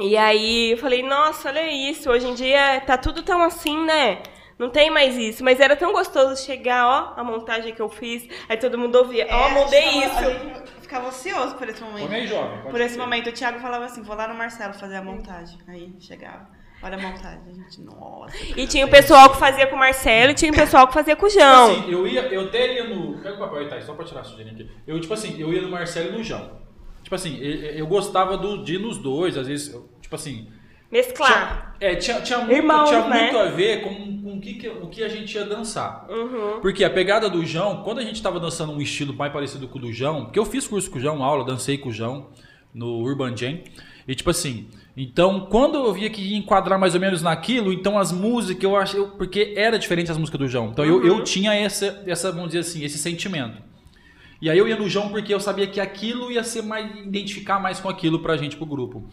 E 0.00 0.16
aí 0.16 0.72
eu 0.72 0.78
falei, 0.78 1.02
nossa, 1.02 1.48
olha 1.48 1.70
isso, 1.70 2.10
hoje 2.10 2.26
em 2.26 2.34
dia 2.34 2.80
tá 2.86 2.96
tudo 2.96 3.22
tão 3.22 3.42
assim, 3.42 3.84
né? 3.84 4.22
Não 4.58 4.68
tem 4.68 4.90
mais 4.90 5.16
isso, 5.16 5.42
mas 5.42 5.58
era 5.58 5.74
tão 5.74 5.90
gostoso 5.90 6.44
chegar, 6.44 6.86
ó, 6.86 7.20
a 7.20 7.24
montagem 7.24 7.74
que 7.74 7.80
eu 7.80 7.88
fiz, 7.88 8.28
aí 8.46 8.58
todo 8.58 8.76
mundo 8.76 8.96
ouvia, 8.96 9.24
É, 9.24 9.34
ó, 9.34 9.48
gente 9.48 9.58
mudei 9.58 9.88
isso. 10.04 10.18
A 10.18 10.30
gente 10.30 10.70
ficava 10.82 11.08
ansioso 11.08 11.54
por 11.54 11.66
esse 11.66 11.82
momento. 11.82 12.12
Aí, 12.12 12.26
jovem. 12.26 12.70
Por 12.70 12.80
esse 12.80 12.98
momento, 12.98 13.30
o 13.30 13.32
Thiago 13.32 13.58
falava 13.58 13.86
assim: 13.86 14.02
vou 14.02 14.14
lá 14.14 14.28
no 14.28 14.34
Marcelo 14.34 14.74
fazer 14.74 14.96
a 14.96 15.02
montagem. 15.02 15.58
Aí 15.66 15.94
chegava, 15.98 16.46
olha 16.82 16.98
a 16.98 17.00
montagem. 17.00 17.40
A 17.48 17.52
gente, 17.54 17.80
nossa. 17.80 18.36
E 18.54 18.66
tinha 18.66 18.84
o 18.84 18.90
pessoal 18.90 19.30
que 19.30 19.38
fazia 19.38 19.66
com 19.66 19.76
o 19.76 19.78
Marcelo 19.78 20.32
e 20.32 20.34
tinha 20.34 20.52
o 20.52 20.54
pessoal 20.54 20.86
que 20.86 20.92
fazia 20.92 21.16
com 21.16 21.24
o 21.24 21.30
João. 21.30 21.68
Tipo 21.70 21.80
assim, 21.80 21.92
eu 21.92 22.06
ia, 22.06 22.20
eu 22.22 22.42
até 22.42 22.74
ia 22.74 22.84
no. 22.84 23.18
Pega 23.22 23.36
o 23.36 23.38
papel 23.38 23.60
aí, 23.60 23.68
tá? 23.68 23.80
Só 23.80 23.94
pra 23.94 24.04
tirar 24.04 24.20
a 24.20 24.24
sujeirinha 24.24 24.52
aqui. 24.52 24.70
Eu, 24.86 25.00
tipo 25.00 25.14
assim, 25.14 25.40
eu 25.40 25.50
ia 25.54 25.62
no 25.62 25.70
Marcelo 25.70 26.10
e 26.10 26.12
no 26.18 26.22
João. 26.22 26.60
Tipo 27.10 27.16
assim, 27.16 27.38
eu, 27.40 27.88
gostava 27.88 28.38
do, 28.38 28.62
de 28.62 28.76
ir 28.76 28.78
nos 28.78 28.96
dois, 28.96 29.36
às 29.36 29.48
vezes, 29.48 29.74
eu- 29.74 29.88
tipo 30.00 30.14
assim. 30.14 30.46
Mesclar. 30.92 31.74
Tinha, 31.76 31.90
é, 31.90 31.96
tinha, 31.96 32.20
tinha 32.20 32.38
muito, 32.38 32.52
Irmãos, 32.52 32.88
tinha 32.88 33.04
né? 33.08 33.22
muito 33.22 33.38
a 33.38 33.46
ver 33.46 33.82
com, 33.82 34.22
com 34.22 34.36
o, 34.36 34.40
que, 34.40 34.68
o 34.68 34.86
que 34.86 35.02
a 35.02 35.08
gente 35.08 35.34
ia 35.34 35.44
dançar. 35.44 36.06
Uhum. 36.08 36.60
Porque 36.60 36.84
a 36.84 36.90
pegada 36.90 37.28
do 37.28 37.44
João, 37.44 37.82
quando 37.82 37.98
a 37.98 38.04
gente 38.04 38.22
tava 38.22 38.38
dançando 38.38 38.70
um 38.70 38.80
estilo 38.80 39.12
mais 39.12 39.32
parecido 39.32 39.66
com 39.66 39.78
o 39.78 39.80
do 39.80 39.92
João, 39.92 40.26
porque 40.26 40.38
eu 40.38 40.44
fiz 40.44 40.68
curso 40.68 40.88
com 40.88 40.98
o 40.98 41.00
João, 41.00 41.20
aula, 41.24 41.44
dancei 41.44 41.76
com 41.78 41.88
o 41.88 41.92
João 41.92 42.28
no 42.72 43.00
Urban 43.00 43.36
Jam. 43.36 43.58
E 44.06 44.14
tipo 44.14 44.30
assim, 44.30 44.68
então 44.96 45.48
quando 45.50 45.78
eu 45.78 45.92
via 45.92 46.10
que 46.10 46.22
ia 46.22 46.38
enquadrar 46.38 46.78
mais 46.78 46.94
ou 46.94 47.00
menos 47.00 47.22
naquilo, 47.22 47.72
então 47.72 47.98
as 47.98 48.12
músicas 48.12 48.62
eu 48.62 48.76
achei. 48.76 49.04
Porque 49.18 49.54
era 49.56 49.76
diferente 49.80 50.12
as 50.12 50.16
músicas 50.16 50.38
do 50.38 50.46
João. 50.46 50.68
Então 50.68 50.84
eu, 50.84 51.04
eu 51.04 51.24
tinha 51.24 51.52
essa, 51.54 52.04
essa, 52.06 52.30
vamos 52.30 52.50
dizer 52.50 52.60
assim, 52.60 52.84
esse 52.84 52.98
sentimento. 52.98 53.68
E 54.40 54.48
aí 54.48 54.56
eu 54.58 54.66
ia 54.66 54.76
no 54.76 54.88
João 54.88 55.08
porque 55.10 55.32
eu 55.34 55.40
sabia 55.40 55.66
que 55.66 55.80
aquilo 55.80 56.30
ia 56.32 56.42
ser 56.42 56.62
mais. 56.62 56.90
identificar 56.96 57.58
mais 57.60 57.78
com 57.80 57.88
aquilo 57.88 58.20
pra 58.20 58.36
gente, 58.36 58.56
pro 58.56 58.66
grupo. 58.66 59.04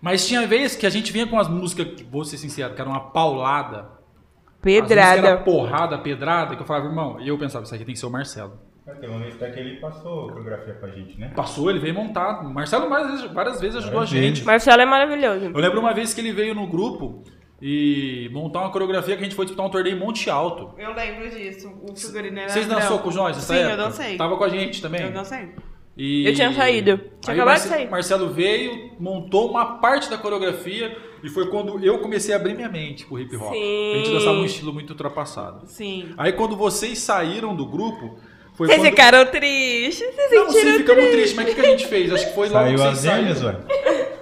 Mas 0.00 0.26
tinha 0.26 0.46
vezes 0.46 0.76
que 0.76 0.86
a 0.86 0.90
gente 0.90 1.12
vinha 1.12 1.26
com 1.26 1.38
as 1.38 1.48
músicas, 1.48 2.00
vou 2.10 2.24
ser 2.24 2.38
sincero, 2.38 2.74
que 2.74 2.80
era 2.80 2.88
uma 2.88 3.00
paulada. 3.10 3.78
As 3.80 4.64
músicas 4.64 4.90
era 4.90 5.12
Pedrada. 5.12 5.36
porrada, 5.38 5.98
pedrada, 5.98 6.56
que 6.56 6.62
eu 6.62 6.66
falava, 6.66 6.86
irmão, 6.86 7.20
e 7.20 7.28
eu 7.28 7.38
pensava, 7.38 7.64
isso 7.64 7.74
aqui 7.74 7.84
tem 7.84 7.94
que 7.94 8.00
ser 8.00 8.06
o 8.06 8.10
Marcelo. 8.10 8.58
Mas 8.86 8.98
Tem 8.98 9.08
uma 9.10 9.18
vez 9.18 9.34
até 9.34 9.50
que 9.50 9.60
ele 9.60 9.76
passou 9.76 10.24
a 10.24 10.28
coreografia 10.32 10.74
pra 10.74 10.88
gente, 10.90 11.18
né? 11.18 11.30
Passou, 11.36 11.68
ele 11.70 11.78
veio 11.78 11.94
montar. 11.94 12.40
O 12.42 12.52
Marcelo 12.52 12.88
várias 12.88 13.10
vezes, 13.10 13.30
várias 13.32 13.60
vezes 13.60 13.76
ajudou 13.76 14.00
Várias 14.00 14.12
a 14.12 14.16
gente. 14.16 14.30
vezes. 14.30 14.44
Marcelo 14.44 14.82
é 14.82 14.86
maravilhoso. 14.86 15.44
Eu 15.46 15.60
lembro 15.60 15.80
uma 15.80 15.92
vez 15.92 16.14
que 16.14 16.20
ele 16.20 16.32
veio 16.32 16.54
no 16.54 16.66
grupo 16.66 17.22
e 17.62 18.28
montar 18.32 18.60
uma 18.60 18.70
coreografia 18.70 19.14
que 19.16 19.20
a 19.20 19.24
gente 19.24 19.34
foi 19.36 19.44
disputar 19.44 19.66
um 19.66 19.70
torneio 19.70 19.96
em 19.96 19.98
Monte 19.98 20.30
Alto. 20.30 20.70
Eu 20.78 20.94
lembro 20.94 21.28
disso. 21.28 21.70
O 21.82 21.94
figurino 21.94 22.38
era 22.38 22.48
Vocês 22.48 22.66
dançou 22.66 22.98
com 23.00 23.10
nessa 23.10 23.40
Sim, 23.40 23.54
época? 23.54 23.70
eu 23.72 23.76
dancei. 23.76 24.16
Tava 24.16 24.36
com 24.36 24.44
a 24.44 24.48
gente 24.48 24.80
também? 24.80 25.02
Eu 25.02 25.12
dancei. 25.12 25.50
E... 25.96 26.26
Eu 26.26 26.34
tinha 26.34 26.52
saído. 26.54 26.98
Tinha 27.20 27.34
acabado 27.34 27.46
Marce- 27.46 27.68
de 27.68 27.74
sair. 27.74 27.90
Marcelo 27.90 28.28
veio, 28.30 28.92
montou 28.98 29.50
uma 29.50 29.78
parte 29.78 30.08
da 30.08 30.16
coreografia 30.16 30.96
e 31.22 31.28
foi 31.28 31.48
quando 31.50 31.84
eu 31.84 31.98
comecei 31.98 32.32
a 32.32 32.38
abrir 32.38 32.54
minha 32.54 32.68
mente 32.70 33.04
pro 33.04 33.18
hip 33.18 33.36
hop. 33.36 33.52
Sim. 33.52 33.92
A 33.92 33.96
gente 33.98 34.10
dançava 34.10 34.36
um 34.38 34.44
estilo 34.44 34.72
muito 34.72 34.90
ultrapassado. 34.90 35.66
Sim. 35.66 36.14
Aí 36.16 36.32
quando 36.32 36.56
vocês 36.56 36.98
saíram 37.00 37.54
do 37.54 37.66
grupo, 37.66 38.18
foi 38.54 38.68
Vocês 38.68 38.78
quando... 38.78 38.88
ficaram 38.90 39.26
tristes, 39.26 40.14
vocês 40.14 40.30
Não, 40.32 40.46
sim, 40.50 40.52
sentiram 40.60 40.78
ficamos 40.78 41.10
tristes, 41.10 41.34
mas 41.34 41.44
o 41.44 41.48
que, 41.48 41.54
que 41.60 41.66
a 41.66 41.70
gente 41.70 41.86
fez? 41.86 42.12
Acho 42.12 42.26
que 42.28 42.34
foi 42.34 42.48
logo 42.48 42.70
que 42.70 42.78
Saiu 42.78 42.78
vocês 42.78 43.06
as 43.06 43.16
gêmeas, 43.16 43.38
saíram. 43.38 43.58
ué. 43.68 43.69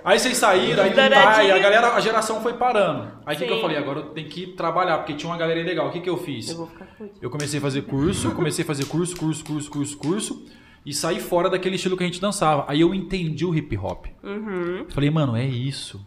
Aí 0.08 0.18
vocês 0.18 0.38
saíram, 0.38 0.82
aí 0.82 0.88
não 0.88 0.96
tá, 1.10 1.44
e 1.44 1.52
a 1.52 1.58
galera, 1.58 1.92
a 1.92 2.00
geração 2.00 2.40
foi 2.40 2.54
parando. 2.54 3.12
Aí 3.26 3.36
o 3.36 3.38
que, 3.38 3.44
que 3.44 3.52
eu 3.52 3.60
falei? 3.60 3.76
Agora 3.76 4.00
eu 4.00 4.04
tenho 4.06 4.26
que 4.26 4.46
trabalhar, 4.46 4.96
porque 4.96 5.12
tinha 5.12 5.30
uma 5.30 5.36
galera 5.36 5.62
legal. 5.62 5.88
O 5.88 5.90
que, 5.90 6.00
que 6.00 6.08
eu 6.08 6.16
fiz? 6.16 6.48
Eu 6.48 6.56
vou 6.56 6.66
ficar 6.66 6.86
com 6.86 7.04
isso. 7.04 7.14
Eu 7.20 7.28
comecei 7.28 7.58
a 7.58 7.60
fazer 7.60 7.82
curso, 7.82 8.30
comecei 8.34 8.64
a 8.64 8.66
fazer 8.66 8.86
curso, 8.86 9.14
curso, 9.14 9.44
curso, 9.44 9.70
curso, 9.70 9.98
curso, 9.98 10.46
e 10.86 10.94
saí 10.94 11.20
fora 11.20 11.50
daquele 11.50 11.76
estilo 11.76 11.94
que 11.94 12.04
a 12.04 12.06
gente 12.06 12.22
dançava. 12.22 12.64
Aí 12.66 12.80
eu 12.80 12.94
entendi 12.94 13.44
o 13.44 13.54
hip 13.54 13.76
hop. 13.76 14.06
Uhum. 14.22 14.86
Falei, 14.88 15.10
mano, 15.10 15.36
é 15.36 15.44
isso. 15.44 16.00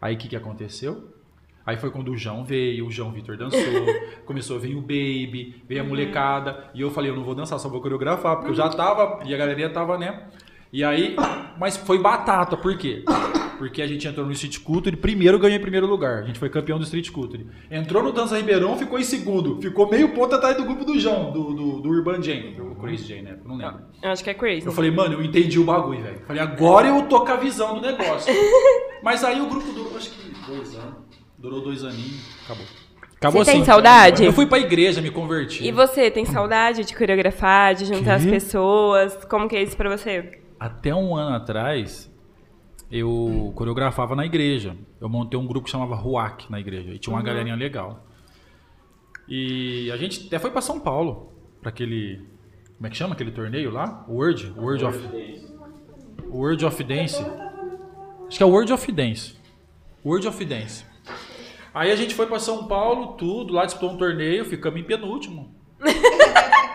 Aí 0.00 0.14
o 0.14 0.18
que, 0.18 0.28
que 0.28 0.36
aconteceu? 0.36 1.12
Aí 1.66 1.76
foi 1.76 1.90
quando 1.90 2.12
o 2.12 2.16
João 2.16 2.44
veio, 2.44 2.86
o 2.86 2.92
João 2.92 3.10
Vitor 3.10 3.36
dançou, 3.36 3.60
começou 4.24 4.56
a 4.56 4.60
vir 4.60 4.76
o 4.76 4.80
Baby, 4.80 5.64
veio 5.68 5.80
a 5.80 5.84
molecada, 5.84 6.70
e 6.72 6.80
eu 6.80 6.92
falei, 6.92 7.10
eu 7.10 7.16
não 7.16 7.24
vou 7.24 7.34
dançar, 7.34 7.58
só 7.58 7.68
vou 7.68 7.80
coreografar, 7.80 8.36
porque 8.36 8.50
eu 8.52 8.54
já 8.54 8.68
tava, 8.68 9.18
e 9.24 9.34
a 9.34 9.36
galeria 9.36 9.68
tava, 9.68 9.98
né? 9.98 10.28
E 10.72 10.82
aí, 10.82 11.14
mas 11.58 11.76
foi 11.76 11.98
batata, 11.98 12.56
por 12.56 12.78
quê? 12.78 13.04
Porque 13.58 13.82
a 13.82 13.86
gente 13.86 14.08
entrou 14.08 14.24
no 14.24 14.32
Street 14.32 14.58
Culture, 14.60 14.96
primeiro 14.96 15.38
ganhou 15.38 15.58
em 15.58 15.60
primeiro 15.60 15.86
lugar, 15.86 16.22
a 16.22 16.26
gente 16.26 16.38
foi 16.38 16.48
campeão 16.48 16.78
do 16.78 16.84
Street 16.84 17.10
Culture. 17.10 17.46
Entrou 17.70 18.02
no 18.02 18.10
Dança 18.10 18.38
Ribeirão, 18.38 18.78
ficou 18.78 18.98
em 18.98 19.04
segundo, 19.04 19.60
ficou 19.60 19.88
meio 19.90 20.08
ponto 20.14 20.34
atrás 20.34 20.56
do 20.56 20.64
grupo 20.64 20.84
do 20.84 20.98
João, 20.98 21.30
do, 21.30 21.52
do, 21.52 21.80
do 21.80 21.88
Urban 21.90 22.22
Jane, 22.22 22.58
o 22.58 22.74
Crazy 22.74 23.06
Jane, 23.06 23.22
né? 23.22 23.38
Não 23.44 23.56
lembro. 23.56 23.82
Eu 24.02 24.10
acho 24.10 24.24
que 24.24 24.30
é 24.30 24.34
crazy. 24.34 24.66
Eu 24.66 24.72
falei, 24.72 24.90
mano, 24.90 25.14
eu 25.14 25.22
entendi 25.22 25.58
o 25.58 25.64
bagulho, 25.64 26.02
velho. 26.02 26.22
Falei, 26.26 26.40
agora 26.40 26.88
eu 26.88 27.02
tô 27.02 27.22
com 27.22 27.32
a 27.32 27.36
visão 27.36 27.74
do 27.74 27.82
negócio. 27.82 28.32
Mas 29.04 29.22
aí 29.22 29.42
o 29.42 29.46
grupo 29.50 29.70
durou, 29.72 29.94
acho 29.94 30.10
que 30.10 30.32
dois 30.46 30.74
anos. 30.74 30.94
Durou 31.38 31.60
dois 31.60 31.84
aninhos. 31.84 32.24
Acabou. 32.44 32.64
Acabou 33.16 33.44
Você 33.44 33.52
tem 33.52 33.60
assim. 33.60 33.70
saudade? 33.70 34.24
Eu 34.24 34.32
fui 34.32 34.46
pra 34.46 34.58
igreja, 34.58 35.00
me 35.00 35.10
converti. 35.10 35.62
E 35.64 35.70
você, 35.70 36.10
tem 36.10 36.24
saudade 36.24 36.84
de 36.84 36.96
coreografar, 36.96 37.74
de 37.74 37.84
juntar 37.84 38.14
as 38.14 38.24
Quê? 38.24 38.30
pessoas? 38.30 39.16
Como 39.26 39.48
que 39.48 39.54
é 39.54 39.62
isso 39.62 39.76
pra 39.76 39.88
você? 39.88 40.41
Até 40.64 40.94
um 40.94 41.16
ano 41.16 41.34
atrás, 41.34 42.08
eu 42.88 43.52
coreografava 43.56 44.14
na 44.14 44.24
igreja. 44.24 44.76
Eu 45.00 45.08
montei 45.08 45.36
um 45.36 45.44
grupo 45.44 45.64
que 45.64 45.72
chamava 45.72 45.96
Ruac 45.96 46.48
na 46.48 46.60
igreja. 46.60 46.94
E 46.94 47.00
tinha 47.00 47.12
uma 47.12 47.18
Uhum. 47.18 47.26
galerinha 47.26 47.56
legal. 47.56 48.06
E 49.28 49.90
a 49.90 49.96
gente 49.96 50.28
até 50.28 50.38
foi 50.38 50.52
pra 50.52 50.60
São 50.60 50.78
Paulo. 50.78 51.32
Pra 51.60 51.70
aquele. 51.70 52.24
Como 52.76 52.86
é 52.86 52.90
que 52.90 52.96
chama 52.96 53.14
aquele 53.14 53.32
torneio 53.32 53.72
lá? 53.72 54.04
Word? 54.08 54.52
Word 54.56 54.84
of. 54.84 54.98
Word 56.28 56.64
of 56.64 56.84
Dance. 56.84 57.20
Acho 58.28 58.36
que 58.38 58.42
é 58.42 58.46
Word 58.46 58.72
of 58.72 58.92
Dance. 58.92 59.36
Word 60.04 60.28
of 60.28 60.44
Dance. 60.44 60.84
Aí 61.74 61.90
a 61.90 61.96
gente 61.96 62.14
foi 62.14 62.26
pra 62.26 62.38
São 62.38 62.68
Paulo, 62.68 63.14
tudo, 63.14 63.52
lá 63.52 63.64
disputou 63.64 63.92
um 63.92 63.96
torneio, 63.96 64.44
ficamos 64.44 64.78
em 64.80 64.84
penúltimo. 64.84 65.54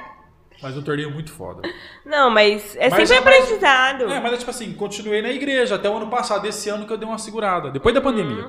Mas 0.62 0.76
um 0.78 0.82
torneio 0.82 1.12
muito 1.12 1.32
foda. 1.32 1.62
Não, 2.05 2.30
mas 2.30 2.76
é 2.78 2.89
Mas 2.89 3.08
sempre 3.10 3.22
é 3.22 3.26
mais- 3.26 3.43
aprendizado. 3.43 4.03
É, 4.12 4.20
mas 4.20 4.34
é 4.34 4.38
tipo 4.38 4.49
assim, 4.49 4.74
continuei 4.74 5.22
na 5.22 5.30
igreja 5.30 5.76
até 5.76 5.89
o 5.89 5.95
ano 5.97 6.10
passado, 6.10 6.45
esse 6.47 6.68
ano 6.70 6.86
que 6.88 6.93
eu 6.93 6.97
dei 6.97 7.08
uma 7.08 7.18
segurada. 7.18 7.70
Depois 7.70 7.93
da 7.93 8.01
pandemia. 8.01 8.45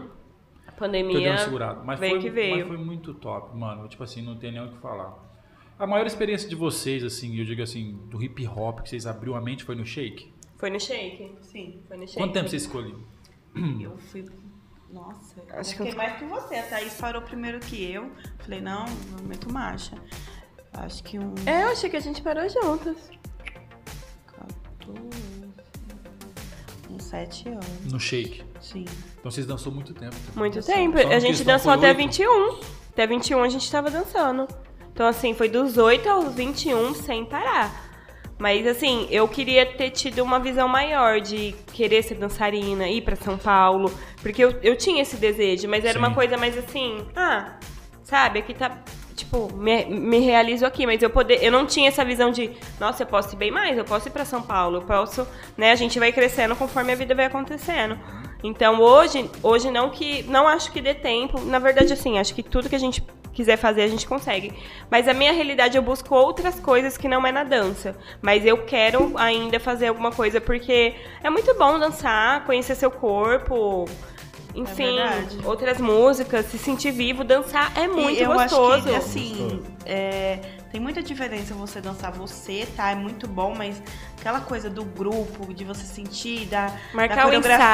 A 0.67 0.73
Que 0.73 0.85
eu 0.85 0.89
dei 0.89 1.03
pandemia 1.05 1.31
uma 1.31 1.39
segurada. 1.39 1.81
Mas 1.85 2.01
veio 2.01 2.13
foi, 2.13 2.21
que 2.21 2.31
veio. 2.31 2.59
mas 2.59 2.67
foi 2.69 2.77
muito 2.79 3.13
top, 3.15 3.57
mano. 3.57 3.87
Tipo 3.89 4.05
assim, 4.05 4.23
não 4.23 4.37
tem 4.39 4.53
nem 4.53 4.65
o 4.65 4.71
que 4.73 4.79
falar. 4.79 5.15
A 5.79 5.87
maior 5.87 6.07
experiência 6.07 6.49
de 6.49 6.55
vocês, 6.57 7.05
assim, 7.05 7.37
eu 7.39 7.45
digo 7.45 7.63
assim, 7.63 7.99
do 8.11 8.23
hip 8.23 8.47
hop, 8.49 8.81
que 8.81 8.89
vocês 8.89 9.07
abriu 9.07 9.35
a 9.37 9.41
mente 9.41 9.63
foi 9.65 9.75
no 9.77 9.85
shake? 9.85 10.33
Foi 10.57 10.71
no 10.71 10.81
shake. 10.81 11.37
Sim. 11.43 11.83
Foi 11.87 11.97
no 11.97 12.07
shake. 12.07 12.19
Quanto 12.19 12.33
tempo 12.33 12.49
você 12.49 12.57
escolheu? 12.57 12.99
Eu 13.81 13.97
fui. 13.99 14.25
Nossa, 14.91 15.43
Acho 15.51 15.77
que 15.77 15.83
eu 15.83 15.87
fiquei 15.87 15.93
eu- 15.93 15.97
mais 15.97 16.17
que 16.19 16.25
você. 16.25 16.55
A 16.57 16.63
Thaís 16.63 16.95
parou 16.95 17.21
primeiro 17.23 17.61
que 17.61 17.93
eu. 17.93 18.11
Falei, 18.39 18.61
não, 18.61 18.87
eu 18.87 19.25
meto 19.27 19.53
marcha. 19.53 19.95
Acho 20.73 21.03
que 21.03 21.19
um. 21.19 21.35
É, 21.47 21.65
eu 21.65 21.69
achei 21.69 21.91
que 21.91 21.97
a 21.97 22.01
gente 22.01 22.23
parou 22.23 22.49
juntas. 22.49 22.97
14. 24.27 25.01
Uns 26.91 27.05
7 27.05 27.49
anos. 27.49 27.93
No 27.93 27.99
shake. 28.01 28.43
Sim. 28.61 28.85
Então 29.19 29.31
vocês 29.31 29.47
dançou 29.47 29.73
muito 29.73 29.93
tempo. 29.95 30.17
Muito 30.35 30.55
Dançou. 30.55 30.75
tempo. 30.75 30.99
A 30.99 31.19
gente 31.19 31.45
dançou 31.45 31.73
até 31.73 31.89
oito? 31.89 31.97
21. 31.97 32.61
Até 32.93 33.07
21 33.07 33.43
a 33.43 33.49
gente 33.49 33.71
tava 33.71 33.91
dançando. 33.91 34.49
Então, 34.93 35.07
assim, 35.07 35.33
foi 35.35 35.49
dos 35.49 35.79
8 35.79 36.09
aos 36.09 36.35
21 36.35 36.95
sem 36.95 37.25
parar. 37.25 37.89
Mas, 38.39 38.67
assim, 38.67 39.07
eu 39.11 39.27
queria 39.29 39.67
ter 39.67 39.91
tido 39.91 40.23
uma 40.23 40.39
visão 40.39 40.69
maior 40.69 41.21
de 41.21 41.55
querer 41.73 42.03
ser 42.03 42.15
dançarina, 42.17 42.89
ir 42.89 43.03
pra 43.03 43.17
São 43.17 43.37
Paulo. 43.37 43.93
Porque 44.23 44.43
eu, 44.43 44.51
eu 44.63 44.77
tinha 44.77 45.03
esse 45.03 45.17
desejo, 45.17 45.69
mas 45.69 45.85
era 45.85 45.95
Sim. 45.95 45.99
uma 45.99 46.15
coisa 46.15 46.37
mais 46.37 46.57
assim, 46.57 47.07
ah, 47.15 47.59
sabe, 48.03 48.41
aqui 48.41 48.55
tá. 48.55 48.83
Tipo, 49.19 49.53
me, 49.53 49.85
me 49.87 50.21
realizo 50.21 50.65
aqui, 50.65 50.87
mas 50.87 51.03
eu 51.03 51.11
poder, 51.11 51.43
eu 51.43 51.51
não 51.51 51.67
tinha 51.67 51.89
essa 51.89 52.05
visão 52.05 52.31
de, 52.31 52.53
nossa, 52.79 53.03
eu 53.03 53.07
posso 53.07 53.35
ir 53.35 53.37
bem 53.37 53.51
mais, 53.51 53.77
eu 53.77 53.85
posso 53.85 54.07
ir 54.07 54.13
pra 54.13 54.25
São 54.25 54.41
Paulo, 54.41 54.77
eu 54.77 54.83
posso, 54.83 55.27
né? 55.57 55.73
A 55.73 55.75
gente 55.75 55.99
vai 55.99 56.13
crescendo 56.13 56.55
conforme 56.55 56.93
a 56.93 56.95
vida 56.95 57.17
vai 57.17 57.25
acontecendo. 57.25 57.99
Então 58.45 58.81
hoje, 58.81 59.29
hoje 59.43 59.73
não 59.73 59.91
que 59.91 60.23
não 60.25 60.47
acho 60.47 60.71
que 60.71 60.81
dê 60.81 60.95
tempo. 60.95 61.41
Na 61.41 61.59
verdade, 61.59 61.93
assim, 61.93 62.19
acho 62.19 62.33
que 62.33 62.43
tudo 62.45 62.69
que 62.69 62.77
a 62.77 62.79
gente 62.79 63.05
quiser 63.33 63.57
fazer 63.57 63.83
a 63.83 63.89
gente 63.89 64.07
consegue. 64.07 64.53
Mas 64.89 65.09
a 65.09 65.15
minha 65.15 65.33
realidade 65.33 65.77
eu 65.77 65.83
busco 65.83 66.15
outras 66.15 66.61
coisas 66.61 66.97
que 66.97 67.09
não 67.09 67.27
é 67.27 67.33
na 67.33 67.43
dança. 67.43 67.97
Mas 68.23 68.47
eu 68.47 68.65
quero 68.65 69.13
ainda 69.17 69.59
fazer 69.59 69.89
alguma 69.89 70.13
coisa 70.13 70.41
porque 70.41 70.95
é 71.23 71.29
muito 71.29 71.53
bom 71.55 71.79
dançar, 71.79 72.45
conhecer 72.45 72.77
seu 72.77 72.91
corpo. 72.91 73.85
Enfim, 74.55 74.97
verdade. 74.97 75.39
outras 75.45 75.79
músicas, 75.79 76.47
se 76.47 76.59
sentir 76.59 76.91
vivo, 76.91 77.23
dançar 77.23 77.71
é 77.77 77.87
muito 77.87 78.19
E 78.19 78.23
eu 78.23 78.33
gostoso. 78.33 78.73
acho 78.75 78.83
que, 78.89 78.95
assim, 78.95 79.63
é, 79.87 80.39
tem 80.73 80.81
muita 80.81 81.03
diferença 81.03 81.55
você 81.55 81.81
dançar 81.81 82.11
você, 82.13 82.67
tá? 82.77 82.91
É 82.91 82.95
muito 82.95 83.29
bom, 83.29 83.55
mas 83.57 83.81
aquela 84.19 84.41
coisa 84.41 84.69
do 84.69 84.85
grupo, 84.85 85.53
de 85.55 85.65
você 85.65 85.85
sentir, 85.85 86.47
da, 86.47 86.73
Marcar 86.93 87.17
da 87.17 87.23
coreografia, 87.25 87.67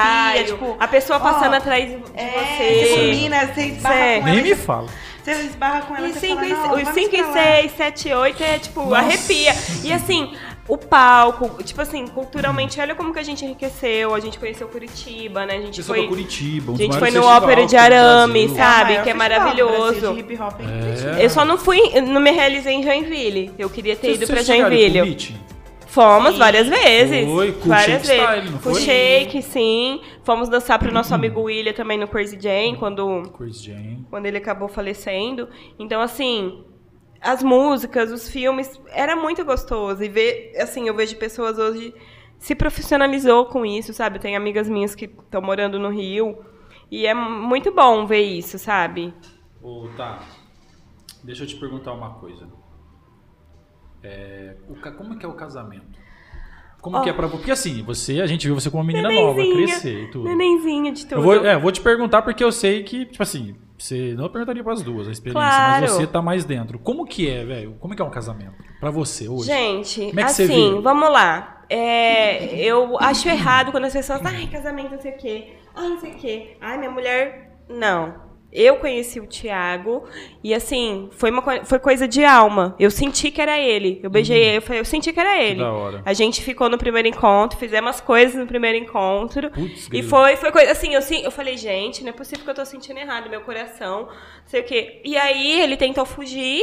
ensaio, 0.43 0.45
tipo, 0.47 0.77
a 0.79 0.89
pessoa 0.89 1.19
passando 1.21 1.55
ó, 1.55 1.57
atrás 1.57 1.89
de 1.89 1.95
é, 2.15 2.29
você. 2.29 2.87
você 2.87 2.95
combina, 3.01 3.47
você 3.47 3.61
esbarra 3.67 3.95
Certo. 3.95 4.21
com 4.23 4.29
ela. 4.29 4.35
Nem 4.37 4.43
me 4.45 4.55
fala. 4.57 4.89
Você 5.25 5.33
esbarra 5.41 5.83
com 5.83 5.97
ela 5.97 6.09
E 6.09 6.13
você 6.13 6.21
cinco 6.21 6.35
fala, 6.35 6.47
e- 6.47 6.53
não, 6.53 6.75
os 6.75 6.83
vamos 6.83 6.95
5 6.95 7.15
e 7.15 7.19
pra 7.19 7.27
lá. 7.29 7.33
6, 7.33 7.73
7 7.79 8.09
e 8.11 8.15
8 8.15 8.43
é 8.43 8.59
tipo, 8.59 8.93
arrepia. 8.95 9.55
E 9.83 9.91
assim, 9.91 10.35
o 10.67 10.79
palco, 10.79 11.63
tipo 11.63 11.81
assim, 11.83 12.07
culturalmente, 12.07 12.81
olha 12.81 12.95
como 12.95 13.13
que 13.13 13.19
a 13.19 13.23
gente 13.23 13.45
enriqueceu. 13.45 14.15
A 14.15 14.21
gente 14.21 14.39
conheceu 14.39 14.67
Curitiba, 14.69 15.45
né? 15.45 15.57
A 15.57 15.61
gente 15.61 15.83
foi. 15.83 16.07
Curitiba, 16.09 16.73
um 16.73 16.75
A 16.75 16.79
gente 16.79 16.99
foi 16.99 17.11
no 17.11 17.23
Ópera 17.25 17.67
de 17.67 17.77
Arame. 17.77 18.45
É 18.45 18.49
sabe? 18.49 18.91
maior 18.93 19.05
Que 19.05 19.11
é 19.11 19.15
maravilhoso. 19.15 20.01
Brasil 20.01 20.13
de 20.15 20.21
hip 20.21 20.43
hop 20.43 20.61
é 20.61 20.63
em 20.65 20.81
Curitiba. 20.81 21.21
É. 21.21 21.25
Eu 21.25 21.31
só 21.31 21.45
não 21.45 21.59
fui, 21.59 21.79
não 22.01 22.21
me 22.21 22.31
realizei 22.31 22.75
em 22.75 22.83
Joinville. 22.83 23.53
Eu 23.59 23.69
queria 23.69 23.95
ter 23.95 24.17
Vocês- 24.17 24.29
ido 24.31 24.39
em 24.41 24.45
Joinville. 24.45 25.45
Fomos 25.87 26.33
Sim. 26.33 26.39
várias 26.39 26.67
vezes. 26.67 27.25
Foi, 27.25 27.53
com 27.53 27.67
o 27.67 27.69
várias 27.69 28.05
Shake 28.05 28.07
vezes. 28.09 28.25
Style, 28.25 28.51
não 28.51 28.59
Com? 28.59 28.75
Shake, 28.75 29.43
sim. 29.43 30.01
Fomos 30.25 30.49
dançar 30.49 30.77
pro 30.77 30.91
nosso 30.93 31.15
amigo 31.15 31.43
William 31.43 31.73
também 31.73 31.97
no 31.97 32.09
Crazy 32.09 32.37
Jane, 32.41 32.77
quando 32.77 33.23
Chris 33.39 33.63
Jane. 33.63 34.05
quando 34.11 34.27
ele 34.27 34.39
acabou 34.39 34.67
falecendo. 34.67 35.49
Então, 35.79 36.01
assim, 36.01 36.65
as 37.25 37.43
músicas, 37.43 38.13
os 38.13 38.29
filmes, 38.29 38.79
era 38.89 39.17
muito 39.17 39.45
gostoso. 39.45 40.05
E 40.05 40.09
ver, 40.09 40.53
assim, 40.61 40.87
eu 40.87 40.95
vejo 40.95 41.17
pessoas 41.17 41.59
hoje 41.59 41.95
se 42.39 42.55
profissionalizou 42.55 43.47
com 43.47 43.65
isso, 43.65 43.95
sabe? 43.95 44.19
Tem 44.19 44.37
amigas 44.37 44.69
minhas 44.69 44.95
que 44.95 45.07
estão 45.07 45.41
morando 45.41 45.79
no 45.79 45.89
Rio. 45.89 46.45
E 46.91 47.07
é 47.07 47.15
muito 47.15 47.73
bom 47.73 48.07
ver 48.07 48.21
isso, 48.21 48.59
sabe? 48.59 49.15
Ô, 49.63 49.89
tá. 49.97 50.23
Deixa 51.23 51.45
eu 51.45 51.47
te 51.47 51.57
perguntar 51.57 51.95
uma 51.95 52.11
coisa. 52.15 52.47
É, 54.03 54.57
o 54.69 54.75
como 54.93 55.19
que 55.19 55.25
é 55.25 55.29
o 55.29 55.33
casamento? 55.33 55.99
Como 56.83 56.99
Ó. 56.99 57.01
que 57.01 57.09
é 57.09 57.13
pra 57.15 57.27
você? 57.27 57.37
Porque 57.39 57.51
assim, 57.51 57.83
você, 57.83 58.21
a 58.21 58.27
gente 58.27 58.47
viu 58.47 58.55
você 58.55 58.71
como 58.71 58.83
uma 58.83 58.87
menina 58.87 59.11
nova, 59.11 59.41
crescer 59.41 60.03
e 60.03 60.11
tudo. 60.11 60.25
Nenenzinha 60.29 60.93
de 60.93 61.07
tudo. 61.07 61.15
Eu 61.15 61.23
vou, 61.23 61.35
é, 61.47 61.59
vou 61.59 61.73
te 61.73 61.81
perguntar 61.81 62.21
porque 62.21 62.45
eu 62.45 62.53
sei 62.53 62.83
que, 62.83 63.07
tipo 63.07 63.23
assim, 63.23 63.57
você 63.79 64.15
não 64.17 64.29
perguntaria 64.29 64.63
pras 64.63 64.83
duas 64.83 65.09
a 65.09 65.11
experiência, 65.13 65.41
Claro. 65.49 65.83
mas 65.83 65.91
você 65.93 66.07
tá 66.07 66.23
mais 66.23 66.45
dentro. 66.45 66.79
Como 66.79 67.05
que 67.05 67.29
é, 67.29 67.45
velho? 67.45 67.75
Como 67.81 67.95
que 67.95 68.01
é 68.01 68.05
um 68.05 68.11
casamento? 68.11 68.55
Pra 68.81 68.91
você 68.91 69.29
hoje? 69.29 69.47
Gente, 69.47 70.07
Como 70.07 70.21
é 70.21 70.25
que 70.25 70.31
você 70.33 70.43
assim, 70.45 70.75
vê? 70.77 70.81
vamos 70.81 71.11
lá. 71.11 71.65
É, 71.69 72.55
eu 72.57 72.99
acho 73.01 73.29
errado 73.29 73.73
quando 73.73 73.85
as 73.87 73.93
pessoas, 73.93 74.21
ai, 74.25 74.47
casamento, 74.47 74.91
não 74.93 75.01
sei 75.01 75.13
o 75.13 75.17
quê. 75.17 75.55
Ai, 75.75 75.89
não 75.89 75.99
sei 76.01 76.13
o 76.13 76.15
quê. 76.17 76.57
Ai, 76.61 76.79
minha 76.79 76.91
mulher. 76.91 77.59
Não. 77.69 78.24
Eu 78.55 78.77
conheci 78.77 79.19
o 79.19 79.27
Thiago 79.27 80.05
e 80.43 80.55
assim, 80.55 81.09
foi, 81.11 81.33
uma, 81.33 81.43
foi 81.65 81.81
coisa 81.81 82.07
de 82.07 82.25
alma. 82.25 82.77
Eu 82.79 82.89
senti 82.89 83.33
que 83.33 83.43
era 83.43 83.59
ele. 83.59 83.99
Eu 84.01 84.09
beijei 84.09 84.41
ele, 84.41 84.59
eu, 84.59 84.63
falei, 84.63 84.81
eu 84.81 84.85
senti 84.85 85.13
que 85.13 85.19
era 85.19 85.43
ele. 85.43 85.61
Uhum. 85.61 85.67
da 85.67 85.73
hora. 85.73 86.03
A 86.05 86.13
gente 86.13 86.41
ficou 86.41 86.69
no 86.69 86.79
primeiro 86.79 87.09
encontro, 87.09 87.59
fizemos 87.59 87.91
as 87.91 88.01
coisas 88.01 88.37
no 88.37 88.47
primeiro 88.47 88.79
encontro. 88.79 89.51
Putz, 89.51 89.89
e 89.93 90.05
foi, 90.05 90.37
foi 90.37 90.53
coisa 90.53 90.71
assim, 90.71 90.95
eu, 90.95 91.01
eu 91.25 91.33
falei, 91.33 91.57
gente, 91.57 92.05
não 92.05 92.11
é 92.11 92.13
possível 92.13 92.45
que 92.45 92.51
eu 92.51 92.55
tô 92.55 92.65
sentindo 92.65 92.99
errado, 92.99 93.29
meu 93.29 93.41
coração, 93.41 94.03
não 94.03 94.13
sei 94.47 94.61
o 94.61 94.65
quê. 94.65 95.01
E 95.05 95.17
aí 95.17 95.61
ele 95.61 95.77
tentou 95.77 96.07
fugir, 96.07 96.63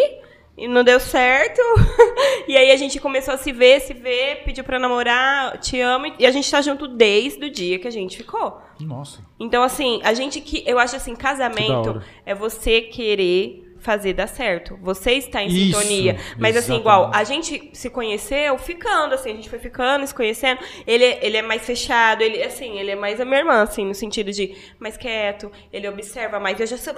e 0.57 0.67
não 0.67 0.83
deu 0.83 0.99
certo. 0.99 1.61
e 2.47 2.55
aí 2.55 2.71
a 2.71 2.75
gente 2.75 2.99
começou 2.99 3.33
a 3.33 3.37
se 3.37 3.51
ver, 3.51 3.81
se 3.81 3.93
ver, 3.93 4.43
pediu 4.43 4.63
pra 4.63 4.79
namorar, 4.79 5.57
te 5.57 5.79
amo. 5.79 6.13
E 6.19 6.25
a 6.25 6.31
gente 6.31 6.49
tá 6.49 6.61
junto 6.61 6.87
desde 6.87 7.45
o 7.45 7.49
dia 7.49 7.79
que 7.79 7.87
a 7.87 7.91
gente 7.91 8.17
ficou. 8.17 8.61
Nossa. 8.79 9.21
Então, 9.39 9.63
assim, 9.63 9.99
a 10.03 10.13
gente 10.13 10.41
que. 10.41 10.63
Eu 10.67 10.77
acho 10.77 10.95
assim, 10.95 11.15
casamento 11.15 12.01
é 12.25 12.35
você 12.35 12.81
querer 12.81 13.70
fazer 13.81 14.13
dar 14.13 14.27
certo. 14.27 14.77
Você 14.81 15.13
está 15.13 15.41
em 15.41 15.47
Isso, 15.47 15.79
sintonia. 15.79 16.17
Mas 16.37 16.55
assim, 16.55 16.75
exatamente. 16.75 16.79
igual, 16.79 17.11
a 17.13 17.23
gente 17.23 17.69
se 17.73 17.89
conheceu 17.89 18.57
ficando, 18.57 19.15
assim, 19.15 19.31
a 19.31 19.35
gente 19.35 19.49
foi 19.49 19.59
ficando, 19.59 20.05
se 20.05 20.13
conhecendo. 20.13 20.59
Ele, 20.85 21.03
ele 21.21 21.37
é 21.37 21.41
mais 21.41 21.65
fechado, 21.65 22.21
ele, 22.21 22.41
assim, 22.43 22.77
ele 22.77 22.91
é 22.91 22.95
mais 22.95 23.19
a 23.19 23.25
minha 23.25 23.39
irmã, 23.39 23.63
assim, 23.63 23.85
no 23.85 23.95
sentido 23.95 24.31
de 24.31 24.55
mais 24.79 24.97
quieto, 24.97 25.51
ele 25.73 25.87
observa 25.87 26.39
mais. 26.39 26.59
Eu 26.59 26.67
já 26.67 26.77
sou. 26.77 26.93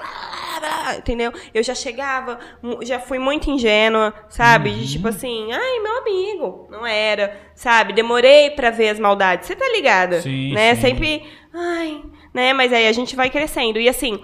Entendeu? 0.98 1.32
Eu 1.54 1.64
já 1.64 1.74
chegava, 1.74 2.40
já 2.82 3.00
fui 3.00 3.20
muito 3.20 3.50
ingênua, 3.50 4.14
sabe? 4.30 4.70
Uhum. 4.70 4.78
De 4.78 4.92
tipo 4.92 5.08
assim, 5.08 5.52
ai, 5.52 5.80
meu 5.80 5.98
amigo. 5.98 6.68
Não 6.70 6.86
era, 6.86 7.40
sabe? 7.56 7.94
Demorei 7.94 8.52
pra 8.52 8.70
ver 8.70 8.90
as 8.90 9.00
maldades. 9.00 9.48
Você 9.48 9.56
tá 9.56 9.68
ligada? 9.70 10.22
Sim, 10.22 10.54
né? 10.54 10.76
sim. 10.76 10.82
Sempre, 10.82 11.24
ai, 11.54 12.02
né? 12.34 12.54
Mas 12.54 12.74
aí 12.74 12.88
a 12.88 12.92
gente 12.92 13.16
vai 13.16 13.30
crescendo. 13.30 13.80
E 13.80 13.88
assim, 13.88 14.20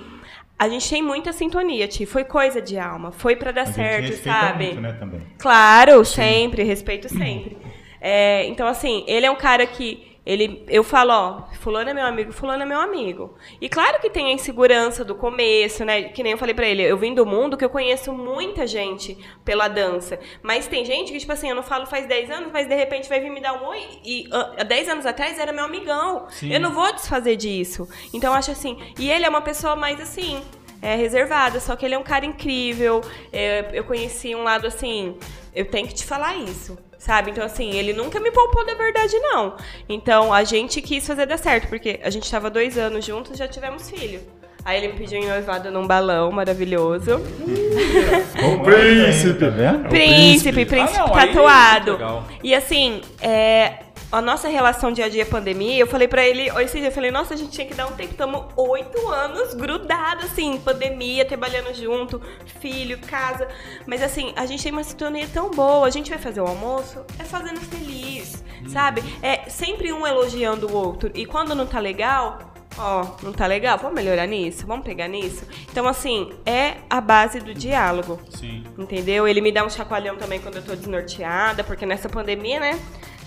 a 0.60 0.68
gente 0.68 0.90
tem 0.90 1.02
muita 1.02 1.32
sintonia, 1.32 1.88
Ti. 1.88 2.06
Foi 2.06 2.26
coisa 2.26 2.62
de 2.62 2.78
alma. 2.78 3.14
Foi 3.14 3.38
pra 3.38 3.54
dar 3.54 3.62
A 3.62 3.66
certo, 3.68 4.14
sabe? 4.18 4.66
muito, 4.66 4.82
né, 4.82 4.92
também. 4.92 5.22
Claro, 5.38 6.04
sempre, 6.04 6.64
respeito 6.64 7.08
sempre. 7.08 7.58
É, 8.02 8.46
então, 8.48 8.68
assim, 8.68 9.06
ele 9.08 9.26
é 9.26 9.32
um 9.32 9.38
cara 9.38 9.66
que. 9.66 10.09
Ele, 10.30 10.64
eu 10.68 10.84
falo, 10.84 11.12
ó, 11.12 11.44
fulano 11.60 11.90
é 11.90 11.94
meu 11.94 12.06
amigo, 12.06 12.32
fulano 12.32 12.62
é 12.62 12.66
meu 12.66 12.80
amigo. 12.80 13.36
E 13.60 13.68
claro 13.68 14.00
que 14.00 14.12
tem 14.12 14.28
a 14.28 14.32
insegurança 14.32 15.04
do 15.04 15.16
começo, 15.16 15.84
né? 15.84 16.04
Que 16.04 16.22
nem 16.22 16.34
eu 16.34 16.38
falei 16.38 16.54
pra 16.54 16.68
ele, 16.68 16.84
eu 16.84 16.96
vim 17.00 17.16
do 17.16 17.26
mundo 17.26 17.58
que 17.58 17.66
eu 17.66 17.70
conheço 17.70 18.14
muita 18.14 18.68
gente 18.68 19.18
pela 19.44 19.68
dança. 19.68 20.20
Mas 20.44 20.68
tem 20.68 20.86
gente 20.86 21.12
que, 21.12 21.18
tipo 21.18 21.32
assim, 21.32 21.50
eu 21.50 21.56
não 21.56 21.64
falo 21.64 21.88
faz 21.88 22.06
10 22.06 22.30
anos, 22.30 22.52
mas 22.54 22.68
de 22.68 22.76
repente 22.76 23.10
vai 23.10 23.20
vir 23.20 23.32
me 23.32 23.42
dar 23.42 23.54
um 23.54 23.66
oi. 23.70 23.82
E 24.06 24.30
ah, 24.32 24.54
há 24.60 24.64
10 24.64 24.90
anos 24.90 25.06
atrás 25.08 25.40
era 25.40 25.52
meu 25.52 25.66
amigão. 25.66 26.28
Sim. 26.30 26.54
Eu 26.54 26.60
não 26.60 26.74
vou 26.74 26.94
desfazer 26.94 27.36
disso. 27.36 27.90
Então, 28.14 28.32
eu 28.32 28.38
acho 28.38 28.52
assim. 28.52 28.78
E 29.00 29.10
ele 29.10 29.26
é 29.26 29.30
uma 29.30 29.42
pessoa 29.42 29.76
mais 29.76 30.00
assim 30.00 30.44
é, 30.80 30.96
reservada, 30.96 31.60
só 31.60 31.76
que 31.76 31.86
ele 31.86 31.96
é 31.96 31.98
um 31.98 32.04
cara 32.04 32.24
incrível. 32.24 33.02
É, 33.34 33.72
eu 33.74 33.84
conheci 33.84 34.36
um 34.36 34.44
lado 34.44 34.68
assim, 34.68 35.18
eu 35.56 35.66
tenho 35.66 35.88
que 35.88 35.96
te 35.96 36.06
falar 36.06 36.36
isso, 36.36 36.78
sabe? 37.00 37.32
Então, 37.32 37.44
assim, 37.44 37.72
ele 37.72 37.94
nunca 37.94 38.20
me 38.20 38.30
poupou 38.30 38.64
da 38.66 38.76
verdade, 38.76 39.18
não. 39.20 39.56
Então, 39.88 40.32
a 40.32 40.44
gente 40.44 40.82
quis 40.82 41.08
fazer 41.08 41.26
dar 41.26 41.38
certo, 41.38 41.68
porque 41.68 42.00
a 42.04 42.10
gente 42.12 42.30
tava 42.30 42.50
dois 42.50 42.78
anos 42.78 43.04
juntos 43.04 43.36
já 43.38 43.48
tivemos 43.48 43.90
filho. 43.90 44.22
Aí 44.66 44.78
ele 44.78 44.94
me 44.94 45.00
pediu 45.00 45.20
em 45.20 45.26
noivado 45.26 45.72
num 45.72 45.88
balão 45.88 46.32
maravilhoso. 46.32 47.16
O 47.16 48.60
príncipe, 48.64 49.40
tá 49.40 49.48
vendo? 49.50 49.88
Príncipe, 49.88 50.66
príncipe 50.66 51.00
Ah, 51.00 51.08
não, 51.08 51.18
é 51.18 51.26
tatuado. 51.28 51.98
E 52.44 52.54
assim, 52.54 53.02
é, 53.22 53.72
a 54.12 54.22
nossa 54.22 54.48
relação 54.48 54.92
dia 54.92 55.06
a 55.06 55.10
dia 55.10 55.26
pandemia, 55.26 55.80
eu 55.80 55.88
falei 55.88 56.08
pra 56.08 56.26
ele, 56.26 56.50
esse 56.62 56.80
dia 56.80 56.88
eu 56.88 56.92
falei, 56.92 57.12
nossa, 57.12 57.34
a 57.34 57.38
gente 57.38 57.52
tinha 57.52 57.68
que 57.68 57.74
dar 57.74 57.86
um 57.88 57.92
tempo, 57.92 58.12
estamos 58.12 58.46
oito 58.56 59.08
anos 59.10 59.54
grudados, 59.54 60.26
assim, 60.26 60.58
pandemia, 60.60 61.26
trabalhando 61.26 61.74
junto, 61.74 62.22
filho, 62.60 62.98
casa. 63.00 63.48
Mas 63.86 64.02
assim, 64.02 64.34
a 64.36 64.46
gente 64.46 64.64
tem 64.64 64.72
uma 64.72 64.84
sintonia 64.84 65.28
tão 65.32 65.52
boa, 65.52 65.86
a 65.86 65.92
gente 65.92 66.10
vai 66.10 66.20
fazer 66.20 66.42
o 66.42 66.48
almoço, 66.48 67.06
é 67.20 67.24
fazendo 67.24 67.60
feliz, 67.60 68.44
sabe? 68.68 69.04
É 69.22 69.50
sempre 69.50 69.94
um 69.94 70.06
elogiando 70.06 70.68
o 70.68 70.74
outro. 70.74 71.12
E 71.14 71.26
quando 71.26 71.54
não 71.54 71.68
tá 71.68 71.80
legal, 71.80 72.40
ó, 72.80 73.06
não 73.22 73.32
tá 73.32 73.46
legal, 73.46 73.78
vamos 73.78 73.94
melhorar 73.94 74.26
nisso, 74.26 74.66
vamos 74.66 74.86
pegar 74.86 75.08
nisso. 75.08 75.46
Então, 75.72 75.88
assim, 75.88 76.32
é 76.48 76.78
a 76.90 77.00
base 77.00 77.40
do 77.40 77.54
diálogo. 77.54 78.20
Sim. 78.32 78.64
Entendeu? 78.76 79.28
Ele 79.28 79.40
me 79.40 79.52
dá 79.52 79.64
um 79.64 79.70
chacoalhão 79.70 80.18
também 80.18 80.40
quando 80.40 80.56
eu 80.56 80.64
tô 80.64 80.76
desnorteada, 80.76 81.64
porque 81.64 81.86
nessa 81.86 82.10
pandemia, 82.10 82.60
né? 82.60 82.80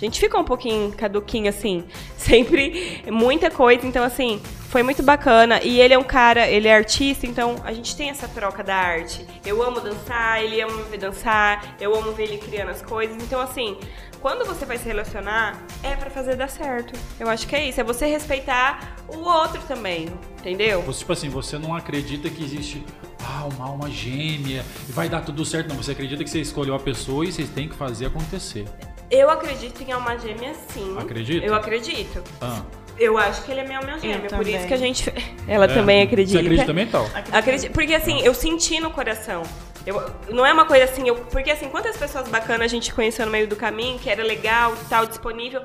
A 0.03 0.05
gente 0.05 0.19
fica 0.19 0.37
um 0.37 0.43
pouquinho 0.45 0.91
caduquinho, 0.91 1.49
assim. 1.49 1.85
Sempre 2.19 3.03
muita 3.09 3.51
coisa. 3.53 3.87
Então, 3.87 4.03
assim, 4.03 4.43
foi 4.69 4.83
muito 4.83 5.01
bacana. 5.01 5.63
E 5.63 5.81
ele 5.81 5.95
é 5.95 5.99
um 5.99 6.03
cara, 6.03 6.49
ele 6.49 6.67
é 6.67 6.75
artista, 6.75 7.25
então 7.25 7.55
a 7.63 7.73
gente 7.73 7.95
tem 7.95 8.11
essa 8.11 8.27
troca 8.27 8.65
da 8.65 8.75
arte. 8.75 9.25
Eu 9.47 9.63
amo 9.63 9.81
dançar, 9.81 10.43
ele 10.43 10.61
ama 10.61 10.75
me 10.75 10.83
ver 10.85 10.99
dançar, 10.99 11.77
eu 11.81 11.95
amo 11.95 12.11
ver 12.11 12.25
ele 12.25 12.39
criando 12.39 12.71
as 12.71 12.83
coisas. 12.83 13.17
Então, 13.23 13.41
assim, 13.41 13.79
quando 14.21 14.45
você 14.45 14.65
vai 14.65 14.77
se 14.77 14.87
relacionar, 14.87 15.63
é 15.85 15.95
pra 15.95 16.11
fazer 16.11 16.35
dar 16.35 16.49
certo. 16.49 16.99
Eu 17.21 17.29
acho 17.29 17.47
que 17.47 17.55
é 17.55 17.69
isso. 17.69 17.81
É 17.81 17.85
você 17.85 18.07
respeitar 18.07 18.97
o 19.07 19.19
outro 19.19 19.63
também. 19.69 20.09
Entendeu? 20.41 20.83
Você, 20.83 20.99
tipo 20.99 21.13
assim, 21.13 21.29
você 21.29 21.59
não 21.59 21.77
acredita 21.77 22.29
que 22.29 22.43
existe 22.43 22.85
ah, 23.25 23.47
uma 23.55 23.67
alma 23.67 23.89
gêmea 23.89 24.65
e 24.89 24.93
vai 24.93 25.09
dar 25.09 25.21
tudo 25.21 25.45
certo. 25.45 25.69
Não, 25.69 25.77
você 25.77 25.93
acredita 25.93 26.25
que 26.25 26.31
você 26.31 26.41
escolheu 26.41 26.75
a 26.75 26.81
pessoa 26.81 27.25
e 27.25 27.31
vocês 27.33 27.49
têm 27.51 27.69
que 27.69 27.77
fazer 27.77 28.07
acontecer. 28.07 28.65
Eu 29.13 29.29
acredito 29.29 29.83
em 29.83 29.93
alma 29.93 30.17
gêmea, 30.19 30.55
sim. 30.69 30.97
Acredita? 30.99 31.45
Eu 31.45 31.55
acredito. 31.55 32.25
Ah, 32.41 32.63
Eu 32.99 33.19
acho 33.19 33.45
que 33.45 33.53
ele 33.53 33.61
é 33.61 33.65
minha 33.65 33.79
alma 33.79 33.99
gêmea. 33.99 34.31
Por 34.31 34.49
isso 34.49 34.67
que 34.67 34.73
a 34.73 34.77
gente. 34.79 35.13
Ela 35.47 35.67
é. 35.67 35.69
também 35.69 36.01
acredita. 36.01 36.39
Você 36.39 36.45
acredita 36.45 36.67
também, 36.67 36.87
tal? 36.87 37.07
Acredito, 37.31 37.73
porque 37.73 37.95
assim, 37.95 38.23
eu 38.23 38.33
senti 38.33 38.81
no 38.81 38.91
coração. 38.91 39.43
Eu, 39.85 40.03
não 40.31 40.47
é 40.47 40.53
uma 40.53 40.65
coisa 40.65 40.85
assim, 40.85 41.07
eu, 41.07 41.17
porque 41.17 41.51
assim, 41.51 41.69
quantas 41.69 41.97
pessoas 41.97 42.27
bacanas 42.29 42.63
a 42.63 42.69
gente 42.69 42.95
conheceu 42.95 43.27
no 43.27 43.33
meio 43.33 43.47
do 43.47 43.57
caminho, 43.57 43.99
que 43.99 44.09
era 44.09 44.23
legal, 44.23 44.73
tal, 44.89 45.05
disponível. 45.05 45.61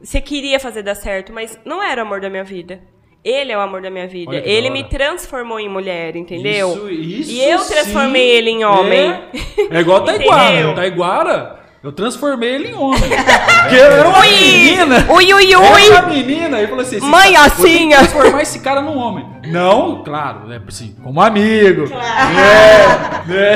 Você 0.00 0.20
queria 0.20 0.60
fazer 0.60 0.82
dar 0.82 0.94
certo, 0.94 1.32
mas 1.32 1.58
não 1.64 1.82
era 1.82 2.00
o 2.02 2.06
amor 2.06 2.20
da 2.20 2.30
minha 2.30 2.44
vida. 2.44 2.80
Ele 3.24 3.50
é 3.50 3.56
o 3.56 3.60
amor 3.60 3.80
da 3.80 3.90
minha 3.90 4.06
vida. 4.06 4.36
Ele 4.36 4.68
me 4.70 4.84
transformou 4.84 5.58
em 5.58 5.68
mulher, 5.68 6.14
entendeu? 6.14 6.88
Isso, 6.90 6.90
isso 6.90 7.30
e 7.32 7.42
eu 7.42 7.58
transformei 7.58 8.30
sim. 8.30 8.36
ele 8.36 8.50
em 8.50 8.64
homem. 8.64 9.10
É, 9.10 9.78
é 9.78 9.80
igual 9.80 10.02
a 10.02 10.04
Taiguara. 10.12 10.74
Taiguara, 10.74 11.63
eu 11.84 11.92
transformei 11.92 12.54
ele 12.54 12.68
em 12.70 12.74
homem. 12.74 12.98
Porque 13.62 13.76
eu 13.76 13.84
era 13.84 14.08
uma 14.08 14.20
menina. 14.20 15.06
Ui, 15.12 15.32
ui, 15.34 15.52
Era 15.52 15.60
ui! 15.74 15.88
uma 15.90 16.02
menina. 16.08 16.60
Eu 16.60 16.68
falei 16.68 16.84
assim: 16.86 17.00
Mãe 17.00 17.32
cara- 17.34 17.50
que 17.50 17.62
assinha. 17.62 17.98
transformar 17.98 18.42
esse 18.42 18.58
cara 18.60 18.80
num 18.80 18.96
homem. 18.96 19.26
Não, 19.46 20.02
claro, 20.02 20.46
né? 20.48 20.60
Assim, 20.66 20.96
como 21.02 21.20
amigo. 21.20 21.84
É, 21.84 23.28
né? 23.28 23.54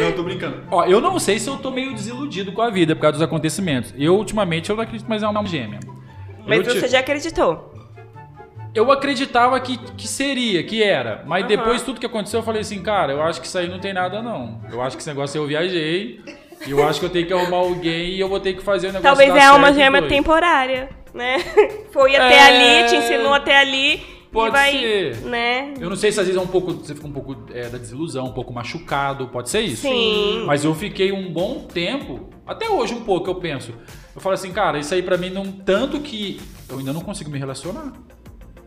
Não, 0.00 0.12
tô 0.12 0.22
brincando. 0.22 0.62
Ó, 0.70 0.84
eu 0.84 1.00
não 1.00 1.18
sei 1.18 1.38
se 1.38 1.48
eu 1.48 1.56
tô 1.56 1.70
meio 1.70 1.94
desiludido 1.94 2.52
com 2.52 2.62
a 2.62 2.70
vida 2.70 2.94
por 2.94 3.02
causa 3.02 3.14
dos 3.18 3.22
acontecimentos. 3.22 3.92
Eu, 3.96 4.14
ultimamente, 4.16 4.68
eu 4.70 4.76
não 4.76 4.82
acredito 4.82 5.08
mais 5.08 5.22
em 5.22 5.26
alma 5.26 5.44
gêmea. 5.46 5.80
Mas 6.46 6.58
eu, 6.66 6.74
você 6.74 6.82
ti- 6.82 6.88
já 6.92 7.00
acreditou. 7.00 7.72
Eu 8.74 8.90
acreditava 8.92 9.58
que, 9.60 9.76
que 9.94 10.06
seria, 10.06 10.62
que 10.62 10.82
era. 10.82 11.22
Mas 11.26 11.40
Aham. 11.44 11.48
depois 11.48 11.82
tudo 11.82 11.98
que 12.00 12.06
aconteceu, 12.06 12.40
eu 12.40 12.44
falei 12.44 12.60
assim, 12.60 12.82
cara, 12.82 13.12
eu 13.12 13.22
acho 13.22 13.40
que 13.40 13.46
isso 13.46 13.58
aí 13.58 13.68
não 13.68 13.78
tem 13.78 13.92
nada, 13.92 14.20
não. 14.22 14.60
Eu 14.70 14.80
acho 14.82 14.96
que 14.96 15.02
esse 15.02 15.08
negócio 15.08 15.38
eu 15.38 15.46
viajei. 15.46 16.20
E 16.66 16.70
eu 16.72 16.86
acho 16.86 16.98
que 16.98 17.06
eu 17.06 17.10
tenho 17.10 17.26
que 17.26 17.32
arrumar 17.32 17.58
alguém 17.58 18.10
e 18.14 18.20
eu 18.20 18.28
vou 18.28 18.40
ter 18.40 18.52
que 18.54 18.62
fazer 18.62 18.88
o 18.88 18.92
negócio 18.92 19.08
Talvez 19.16 19.32
dar 19.32 19.54
é 19.54 19.88
uma 19.88 20.00
doido. 20.00 20.08
temporária, 20.08 20.88
né? 21.14 21.38
Foi 21.92 22.16
até 22.16 22.34
É. 22.36 22.40
ali, 22.42 22.88
te 22.88 22.96
ensinou 22.96 23.32
até 23.32 23.56
ali 23.58 24.02
Pode 24.32 24.48
e 24.48 24.52
vai, 24.58 24.72
ser. 24.72 25.16
né? 25.22 25.74
Eu 25.80 25.88
não 25.88 25.94
sei 25.96 26.10
se 26.10 26.18
às 26.18 26.26
vezes 26.26 26.38
é 26.40 26.44
um 26.44 26.48
pouco, 26.48 26.72
você 26.72 26.96
fica 26.96 27.06
um 27.06 27.12
pouco 27.12 27.36
é, 27.54 27.68
da 27.68 27.78
desilusão, 27.78 28.26
um 28.26 28.32
pouco 28.32 28.52
machucado, 28.52 29.28
pode 29.28 29.48
ser 29.50 29.60
isso. 29.60 29.82
Sim. 29.82 30.42
Mas 30.46 30.64
eu 30.64 30.74
fiquei 30.74 31.12
um 31.12 31.32
bom 31.32 31.60
tempo, 31.72 32.28
até 32.44 32.68
hoje 32.68 32.92
um 32.92 33.02
pouco 33.02 33.30
eu 33.30 33.36
penso. 33.36 33.72
Eu 34.14 34.20
falo 34.20 34.34
assim, 34.34 34.52
cara, 34.52 34.78
isso 34.80 34.92
aí 34.92 35.00
pra 35.02 35.16
mim 35.16 35.30
não 35.30 35.44
tanto 35.52 36.00
que 36.00 36.40
eu 36.68 36.78
ainda 36.78 36.92
não 36.92 37.00
consigo 37.02 37.30
me 37.30 37.38
relacionar. 37.38 37.92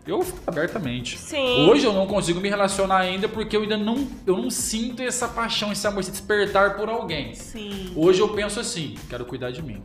Eu 0.05 0.23
falo 0.23 0.41
abertamente. 0.47 1.17
Sim. 1.17 1.69
Hoje 1.69 1.85
eu 1.85 1.93
não 1.93 2.07
consigo 2.07 2.39
me 2.39 2.49
relacionar 2.49 2.97
ainda 2.99 3.29
porque 3.29 3.55
eu 3.55 3.61
ainda 3.61 3.77
não, 3.77 4.07
eu 4.25 4.35
não 4.35 4.49
sinto 4.49 5.01
essa 5.01 5.27
paixão, 5.27 5.71
esse 5.71 5.85
amor, 5.85 5.99
esse 5.99 6.11
despertar 6.11 6.75
por 6.75 6.89
alguém. 6.89 7.35
Sim. 7.35 7.91
Hoje 7.95 8.19
eu 8.19 8.29
penso 8.29 8.59
assim, 8.59 8.95
quero 9.09 9.25
cuidar 9.25 9.51
de 9.51 9.61
mim. 9.61 9.81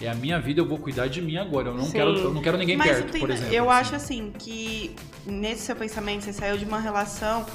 É 0.00 0.08
a 0.08 0.14
minha 0.14 0.38
vida, 0.38 0.60
eu 0.60 0.66
vou 0.66 0.78
cuidar 0.78 1.06
de 1.06 1.22
mim 1.22 1.36
agora. 1.38 1.68
Eu 1.68 1.74
não 1.74 1.84
Sim. 1.84 1.92
quero, 1.92 2.10
eu 2.18 2.34
não 2.34 2.42
quero 2.42 2.58
ninguém 2.58 2.76
Mas 2.76 2.88
perto, 2.88 3.18
por 3.18 3.30
exemplo. 3.30 3.54
eu 3.54 3.70
assim. 3.70 3.80
acho 3.80 3.94
assim 3.94 4.32
que 4.38 4.94
nesse 5.24 5.62
seu 5.62 5.76
pensamento 5.76 6.24
você 6.24 6.32
saiu 6.32 6.58
de 6.58 6.64
uma 6.64 6.78
relação, 6.78 7.46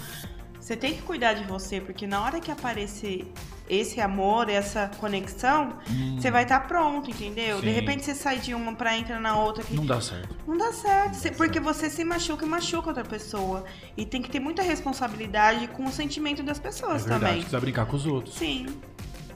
você 0.59 0.75
tem 0.75 0.93
que 0.93 1.01
cuidar 1.01 1.33
de 1.33 1.43
você, 1.43 1.79
porque 1.79 2.07
na 2.07 2.23
hora 2.23 2.39
que 2.39 2.49
aparecer 2.49 3.31
esse 3.73 4.01
amor, 4.01 4.49
essa 4.49 4.91
conexão, 4.99 5.73
você 6.19 6.29
vai 6.29 6.43
estar 6.43 6.59
pronto, 6.67 7.09
entendeu? 7.09 7.61
De 7.61 7.69
Hum. 7.69 7.73
Sim. 7.73 7.75
repente 7.79 8.03
você 8.03 8.13
sai 8.13 8.37
de 8.39 8.53
uma 8.53 8.73
pra 8.75 8.97
entrar 8.97 9.19
na 9.21 9.37
outra 9.37 9.63
que 9.63 9.73
Não 9.73 9.85
dá 9.85 10.01
certo. 10.01 10.35
não 10.45 10.57
dá 10.57 10.73
certo, 10.73 11.13
Você- 11.15 11.31
porque 11.31 11.59
você 11.59 11.89
se 11.89 12.03
machuca 12.03 12.45
e 12.45 12.49
machuca 12.49 12.89
outra 12.89 13.05
pessoa. 13.05 13.63
E 13.95 14.05
tem 14.05 14.21
que 14.21 14.29
ter 14.29 14.41
muita 14.41 14.61
responsabilidade 14.61 15.67
com 15.69 15.85
o 15.85 15.91
sentimento 15.91 16.43
das 16.43 16.59
É 16.59 16.61
pessoas 16.61 17.03
verdade, 17.03 17.19
também. 17.21 17.35
precisa 17.37 17.59
brincar 17.61 17.85
com 17.85 17.95
os 17.95 18.05
outros. 18.05 18.35
Sim. 18.35 18.65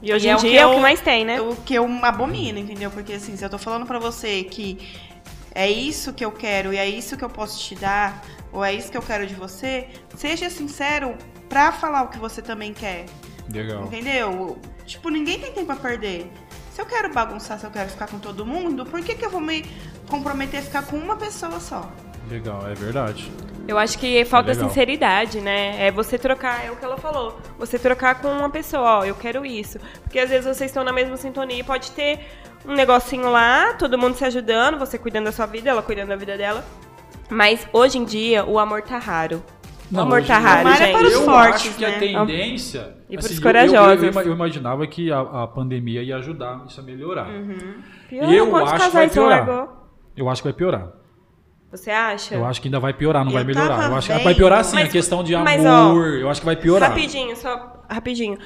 E 0.02 0.12
hoje 0.12 0.26
E 0.26 0.28
em 0.28 0.32
é 0.32 0.36
o 0.36 0.38
dia 0.38 0.50
que 0.50 0.58
é 0.58 0.66
o 0.66 0.70
eu- 0.70 0.74
que 0.76 0.80
mais 0.82 1.00
tem, 1.00 1.24
né? 1.24 1.40
O 1.40 1.56
que 1.56 1.72
eu 1.74 1.86
abomino, 2.04 2.58
entendeu? 2.58 2.90
Porque 2.90 3.14
assim, 3.14 3.34
se 3.38 3.42
eu 3.42 3.48
tô 3.48 3.56
falando 3.56 3.86
pra 3.86 3.98
você 3.98 4.44
que 4.44 4.78
é 5.54 5.70
isso 5.70 6.12
que 6.12 6.22
eu 6.22 6.30
quero 6.30 6.74
e 6.74 6.76
é 6.76 6.86
isso 6.86 7.16
que 7.16 7.24
eu 7.24 7.30
posso 7.30 7.58
te 7.58 7.74
dar, 7.74 8.22
ou 8.52 8.62
é 8.62 8.74
isso 8.74 8.90
que 8.90 8.98
eu 8.98 9.02
quero 9.02 9.26
de 9.26 9.34
você, 9.34 9.88
seja 10.14 10.50
sincero 10.50 11.16
pra 11.48 11.72
falar 11.72 12.02
o 12.02 12.08
que 12.08 12.18
você 12.18 12.42
também 12.42 12.74
quer. 12.74 13.06
Legal. 13.52 13.84
Entendeu? 13.84 14.58
Tipo, 14.84 15.08
ninguém 15.08 15.38
tem 15.38 15.52
tempo 15.52 15.72
a 15.72 15.76
perder. 15.76 16.30
Se 16.72 16.80
eu 16.80 16.86
quero 16.86 17.12
bagunçar, 17.12 17.58
se 17.58 17.66
eu 17.66 17.70
quero 17.70 17.88
ficar 17.88 18.06
com 18.08 18.18
todo 18.18 18.44
mundo, 18.44 18.84
por 18.84 19.00
que, 19.02 19.14
que 19.14 19.24
eu 19.24 19.30
vou 19.30 19.40
me 19.40 19.64
comprometer 20.08 20.60
a 20.60 20.62
ficar 20.62 20.82
com 20.82 20.96
uma 20.96 21.16
pessoa 21.16 21.58
só? 21.58 21.90
Legal, 22.28 22.68
é 22.68 22.74
verdade. 22.74 23.30
Eu 23.68 23.78
acho 23.78 23.98
que 23.98 24.24
falta 24.24 24.52
legal. 24.52 24.68
sinceridade, 24.68 25.40
né? 25.40 25.86
É 25.86 25.90
você 25.90 26.18
trocar, 26.18 26.64
é 26.64 26.70
o 26.70 26.76
que 26.76 26.84
ela 26.84 26.96
falou. 26.96 27.40
Você 27.58 27.78
trocar 27.78 28.20
com 28.20 28.28
uma 28.28 28.50
pessoa, 28.50 28.98
ó, 28.98 29.04
eu 29.04 29.14
quero 29.14 29.44
isso. 29.44 29.78
Porque 30.02 30.18
às 30.18 30.30
vezes 30.30 30.44
vocês 30.44 30.70
estão 30.70 30.84
na 30.84 30.92
mesma 30.92 31.16
sintonia 31.16 31.58
e 31.58 31.64
pode 31.64 31.90
ter 31.92 32.20
um 32.64 32.74
negocinho 32.74 33.30
lá, 33.30 33.74
todo 33.74 33.98
mundo 33.98 34.16
se 34.16 34.24
ajudando, 34.24 34.78
você 34.78 34.98
cuidando 34.98 35.24
da 35.24 35.32
sua 35.32 35.46
vida, 35.46 35.70
ela 35.70 35.82
cuidando 35.82 36.08
da 36.08 36.16
vida 36.16 36.36
dela. 36.36 36.64
Mas 37.28 37.66
hoje 37.72 37.98
em 37.98 38.04
dia 38.04 38.44
o 38.44 38.58
amor 38.58 38.82
tá 38.82 38.98
raro. 38.98 39.42
Não, 39.90 40.00
o 40.00 40.06
amor 40.06 40.24
tá 40.24 40.38
raro, 40.38 40.68
é 40.68 40.76
gente. 40.76 40.92
para 40.92 41.06
os 41.06 41.12
eu 41.12 41.24
fortes, 41.24 41.66
acho 41.66 41.74
que 41.74 41.84
a 41.84 41.88
né? 41.88 41.98
tendência. 41.98 42.95
E 43.08 43.16
assim, 43.16 43.34
eu- 43.36 43.42
corajosos. 43.42 44.02
Eu, 44.02 44.12
eu, 44.12 44.20
eu 44.28 44.32
imaginava 44.32 44.86
que 44.86 45.12
a, 45.12 45.20
a 45.20 45.46
pandemia 45.46 46.02
ia 46.02 46.16
ajudar 46.16 46.64
isso 46.66 46.80
a 46.80 46.82
melhorar. 46.82 47.28
Pior, 48.08 48.32
Eu 48.32 48.50
quantos 48.50 48.72
acho 48.72 48.86
que 48.86 48.92
vai 48.94 49.08
piorar. 49.08 49.46
largou? 49.48 49.76
Eu 50.16 50.28
acho 50.28 50.42
que 50.42 50.48
vai 50.48 50.52
piorar. 50.56 50.92
Você 51.70 51.90
acha? 51.90 52.34
Eu 52.34 52.44
acho 52.46 52.60
que 52.60 52.68
ainda 52.68 52.80
vai 52.80 52.92
piorar, 52.94 53.22
não 53.24 53.30
Eu 53.32 53.34
vai 53.34 53.44
melhorar. 53.44 53.90
Eu 53.90 53.96
acho 53.96 54.08
que 54.12 54.18
vai 54.24 54.34
piorar 54.34 54.64
sim, 54.64 54.76
a 54.76 54.80
Mas- 54.80 54.92
questão 54.92 55.22
de 55.22 55.36
mas, 55.36 55.64
amor. 55.64 56.06
eu 56.18 56.30
acho 56.30 56.40
que 56.40 56.46
vai 56.46 56.56
piorar. 56.56 56.88
Rapidinho, 56.90 57.36
só 57.36 57.82
rapidinho. 57.88 58.38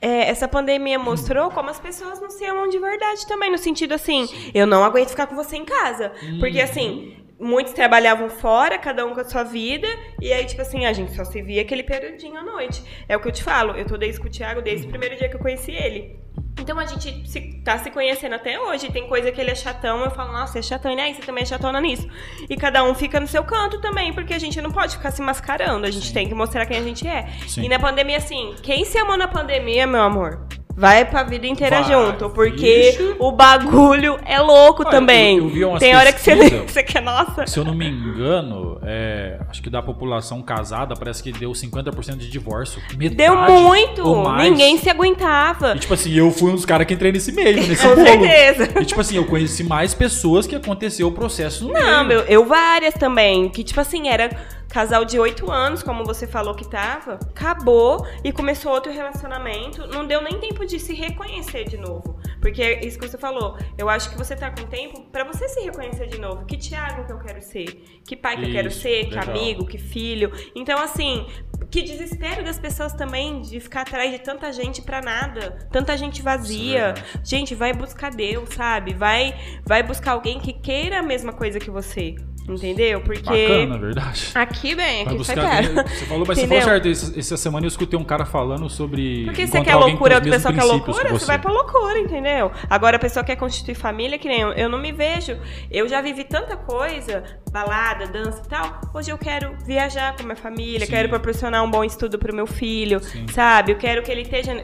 É, 0.00 0.28
essa 0.28 0.48
pandemia 0.48 0.98
mostrou 0.98 1.48
como 1.50 1.70
as 1.70 1.78
pessoas 1.78 2.20
não 2.20 2.28
se 2.28 2.44
amam 2.44 2.68
de 2.68 2.78
verdade 2.78 3.24
também, 3.28 3.52
no 3.52 3.58
sentido 3.58 3.92
assim, 3.94 4.26
eu 4.52 4.66
não 4.66 4.82
aguento 4.82 5.10
ficar 5.10 5.28
com 5.28 5.36
você 5.36 5.56
em 5.56 5.64
casa. 5.64 6.10
Porque 6.40 6.58
Uhum. 6.58 6.64
assim, 6.64 7.16
muitos 7.42 7.72
trabalhavam 7.72 8.30
fora, 8.30 8.78
cada 8.78 9.04
um 9.04 9.12
com 9.12 9.20
a 9.20 9.24
sua 9.24 9.42
vida, 9.42 9.88
e 10.20 10.32
aí, 10.32 10.46
tipo 10.46 10.62
assim, 10.62 10.86
a 10.86 10.92
gente 10.92 11.14
só 11.14 11.24
se 11.24 11.42
via 11.42 11.62
aquele 11.62 11.82
periodinho 11.82 12.38
à 12.38 12.42
noite. 12.42 12.82
É 13.08 13.16
o 13.16 13.20
que 13.20 13.28
eu 13.28 13.32
te 13.32 13.42
falo, 13.42 13.76
eu 13.76 13.84
tô 13.84 13.96
desde 13.96 14.20
com 14.20 14.28
o 14.28 14.30
Thiago 14.30 14.62
desde 14.62 14.86
o 14.86 14.90
primeiro 14.90 15.16
dia 15.16 15.28
que 15.28 15.34
eu 15.34 15.40
conheci 15.40 15.72
ele. 15.72 16.22
Então 16.60 16.78
a 16.78 16.84
gente 16.84 17.28
se, 17.28 17.60
tá 17.64 17.78
se 17.78 17.90
conhecendo 17.90 18.34
até 18.34 18.60
hoje. 18.60 18.92
Tem 18.92 19.08
coisa 19.08 19.32
que 19.32 19.40
ele 19.40 19.50
é 19.50 19.54
chatão, 19.54 20.04
eu 20.04 20.10
falo, 20.10 20.32
nossa, 20.32 20.52
você 20.52 20.58
é 20.60 20.62
chatão, 20.62 20.94
né? 20.94 21.10
E 21.10 21.14
você 21.14 21.22
também 21.22 21.42
é 21.42 21.46
chatona 21.46 21.80
nisso. 21.80 22.06
E 22.48 22.56
cada 22.56 22.84
um 22.84 22.94
fica 22.94 23.18
no 23.18 23.26
seu 23.26 23.42
canto 23.42 23.80
também, 23.80 24.12
porque 24.12 24.34
a 24.34 24.38
gente 24.38 24.60
não 24.60 24.70
pode 24.70 24.96
ficar 24.96 25.10
se 25.10 25.22
mascarando. 25.22 25.86
A 25.86 25.90
gente 25.90 26.12
tem 26.12 26.28
que 26.28 26.34
mostrar 26.34 26.66
quem 26.66 26.76
a 26.76 26.82
gente 26.82 27.06
é. 27.06 27.26
Sim. 27.48 27.64
E 27.64 27.68
na 27.68 27.78
pandemia, 27.78 28.18
assim, 28.18 28.54
quem 28.62 28.84
se 28.84 28.96
amou 28.98 29.16
na 29.16 29.26
pandemia, 29.26 29.86
meu 29.86 30.02
amor? 30.02 30.46
Vai 30.76 31.04
pra 31.04 31.22
vida 31.22 31.46
inteira 31.46 31.82
Vai. 31.82 31.92
junto, 31.92 32.30
porque 32.30 32.96
Vixe. 32.98 33.16
o 33.18 33.30
bagulho 33.32 34.18
é 34.24 34.38
louco 34.40 34.82
Olha, 34.82 34.90
também. 34.90 35.38
eu- 35.38 35.72
eu 35.72 35.78
Tem 35.78 35.94
hora 35.94 36.12
que 36.12 36.20
você, 36.20 36.34
você 36.66 36.82
quer, 36.82 37.02
nossa. 37.02 37.46
Se 37.46 37.58
eu 37.58 37.64
não 37.64 37.74
me 37.74 37.86
engano, 37.88 38.78
é, 38.82 39.38
acho 39.50 39.62
que 39.62 39.68
da 39.70 39.82
população 39.82 40.40
casada 40.42 40.94
parece 40.96 41.22
que 41.22 41.30
deu 41.32 41.52
50% 41.52 42.16
de 42.16 42.28
divórcio. 42.30 42.80
Metade 42.96 43.16
Deu 43.16 43.36
muito! 43.36 44.02
Ninguém 44.40 44.78
se 44.78 44.88
aguentava. 44.88 45.74
E 45.76 45.78
tipo 45.78 45.94
assim, 45.94 46.12
eu 46.14 46.30
fui 46.30 46.50
um 46.50 46.54
dos 46.54 46.64
caras 46.64 46.86
que 46.86 46.94
entrei 46.94 47.12
nesse 47.12 47.32
meio, 47.32 47.56
nesse 47.68 47.86
Com 47.86 47.94
bolo. 47.94 48.06
certeza. 48.06 48.80
E 48.80 48.84
tipo 48.84 49.00
assim, 49.00 49.16
eu 49.16 49.24
conheci 49.26 49.62
mais 49.64 49.94
pessoas 49.94 50.46
que 50.46 50.54
aconteceu 50.56 51.06
o 51.08 51.12
processo 51.12 51.66
no 51.66 51.72
Não, 51.74 52.04
meio. 52.04 52.20
eu, 52.20 52.24
eu 52.26 52.44
várias 52.46 52.94
também. 52.94 53.48
Que, 53.48 53.62
tipo 53.62 53.80
assim, 53.80 54.08
era 54.08 54.30
casal 54.72 55.04
de 55.04 55.20
oito 55.20 55.50
anos, 55.50 55.82
como 55.82 56.02
você 56.02 56.26
falou 56.26 56.54
que 56.54 56.66
tava, 56.66 57.18
acabou 57.28 58.06
e 58.24 58.32
começou 58.32 58.72
outro 58.72 58.90
relacionamento. 58.90 59.86
Não 59.86 60.06
deu 60.06 60.22
nem 60.22 60.40
tempo 60.40 60.64
de 60.64 60.80
se 60.80 60.94
reconhecer 60.94 61.68
de 61.68 61.76
novo. 61.76 62.18
Porque 62.40 62.62
é 62.62 62.84
isso 62.84 62.98
que 62.98 63.06
você 63.06 63.18
falou. 63.18 63.58
Eu 63.76 63.90
acho 63.90 64.08
que 64.10 64.16
você 64.16 64.34
tá 64.34 64.50
com 64.50 64.66
tempo 64.66 65.02
pra 65.12 65.24
você 65.24 65.46
se 65.46 65.60
reconhecer 65.60 66.06
de 66.06 66.18
novo. 66.18 66.46
Que 66.46 66.56
Thiago 66.56 67.04
que 67.04 67.12
eu 67.12 67.18
quero 67.18 67.42
ser? 67.42 67.66
Que 68.06 68.16
pai 68.16 68.38
que 68.38 68.46
eu 68.46 68.50
quero 68.50 68.68
Isso, 68.68 68.80
ser? 68.80 69.04
Que 69.04 69.14
legal. 69.14 69.28
amigo? 69.28 69.66
Que 69.66 69.76
filho? 69.76 70.32
Então, 70.54 70.78
assim, 70.78 71.26
que 71.70 71.82
desespero 71.82 72.42
das 72.42 72.58
pessoas 72.58 72.94
também 72.94 73.42
de 73.42 73.60
ficar 73.60 73.82
atrás 73.82 74.10
de 74.10 74.20
tanta 74.20 74.50
gente 74.52 74.80
pra 74.80 75.02
nada. 75.02 75.68
Tanta 75.70 75.96
gente 75.98 76.22
vazia. 76.22 76.94
Isso 76.96 77.18
é 77.18 77.20
Gente, 77.24 77.54
vai 77.54 77.74
buscar 77.74 78.10
Deus, 78.10 78.48
sabe? 78.54 78.94
Vai, 78.94 79.34
vai 79.66 79.82
buscar 79.82 80.12
alguém 80.12 80.40
que 80.40 80.54
queira 80.54 80.98
a 81.00 81.02
mesma 81.02 81.32
coisa 81.32 81.58
que 81.58 81.70
você. 81.70 82.16
Entendeu? 82.48 83.00
Porque. 83.00 83.22
Bacana, 83.22 83.78
verdade. 83.78 84.30
Aqui, 84.34 84.74
bem, 84.74 85.02
aqui 85.02 85.24
sai 85.24 85.36
buscar. 85.36 85.62
caro. 85.62 85.88
Você 85.88 86.06
falou, 86.06 86.24
mas 86.26 86.38
você 86.38 86.44
Entendeu? 86.44 86.62
falou 86.64 86.82
certo. 86.82 87.18
Essa, 87.18 87.36
semana 87.36 87.64
eu 87.66 87.68
escutei 87.68 87.98
um 87.98 88.04
cara 88.04 88.26
falando 88.26 88.68
sobre. 88.68 89.24
Porque 89.26 89.46
você 89.46 89.60
quer 89.62 89.76
loucura, 89.76 90.16
outra 90.16 90.30
pessoa 90.30 90.52
quer 90.52 90.64
loucura, 90.64 91.04
que 91.04 91.12
você 91.12 91.26
vai 91.26 91.38
pra 91.38 91.52
loucura, 91.52 91.98
entendeu? 92.00 92.50
Agora 92.68 92.96
a 92.96 93.00
pessoa 93.00 93.24
quer 93.24 93.36
constituir 93.36 93.74
família, 93.74 94.18
que 94.18 94.28
nem 94.28 94.40
eu, 94.40 94.52
eu 94.52 94.68
não 94.68 94.78
me 94.78 94.90
vejo. 94.90 95.38
Eu 95.70 95.88
já 95.88 96.00
vivi 96.00 96.24
tanta 96.24 96.56
coisa, 96.56 97.22
balada, 97.50 98.06
dança 98.06 98.42
e 98.44 98.48
tal. 98.48 98.80
Hoje 98.92 99.10
eu 99.10 99.18
quero 99.18 99.56
viajar 99.64 100.16
com 100.16 100.22
a 100.22 100.26
minha 100.26 100.36
família, 100.36 100.84
Sim. 100.84 100.92
quero 100.92 101.08
proporcionar 101.08 101.62
um 101.64 101.70
bom 101.70 101.84
estudo 101.84 102.18
pro 102.18 102.34
meu 102.34 102.46
filho, 102.46 103.00
Sim. 103.00 103.26
sabe? 103.28 103.72
Eu 103.72 103.76
quero 103.76 104.02
que 104.02 104.10
ele 104.10 104.22
esteja 104.22 104.60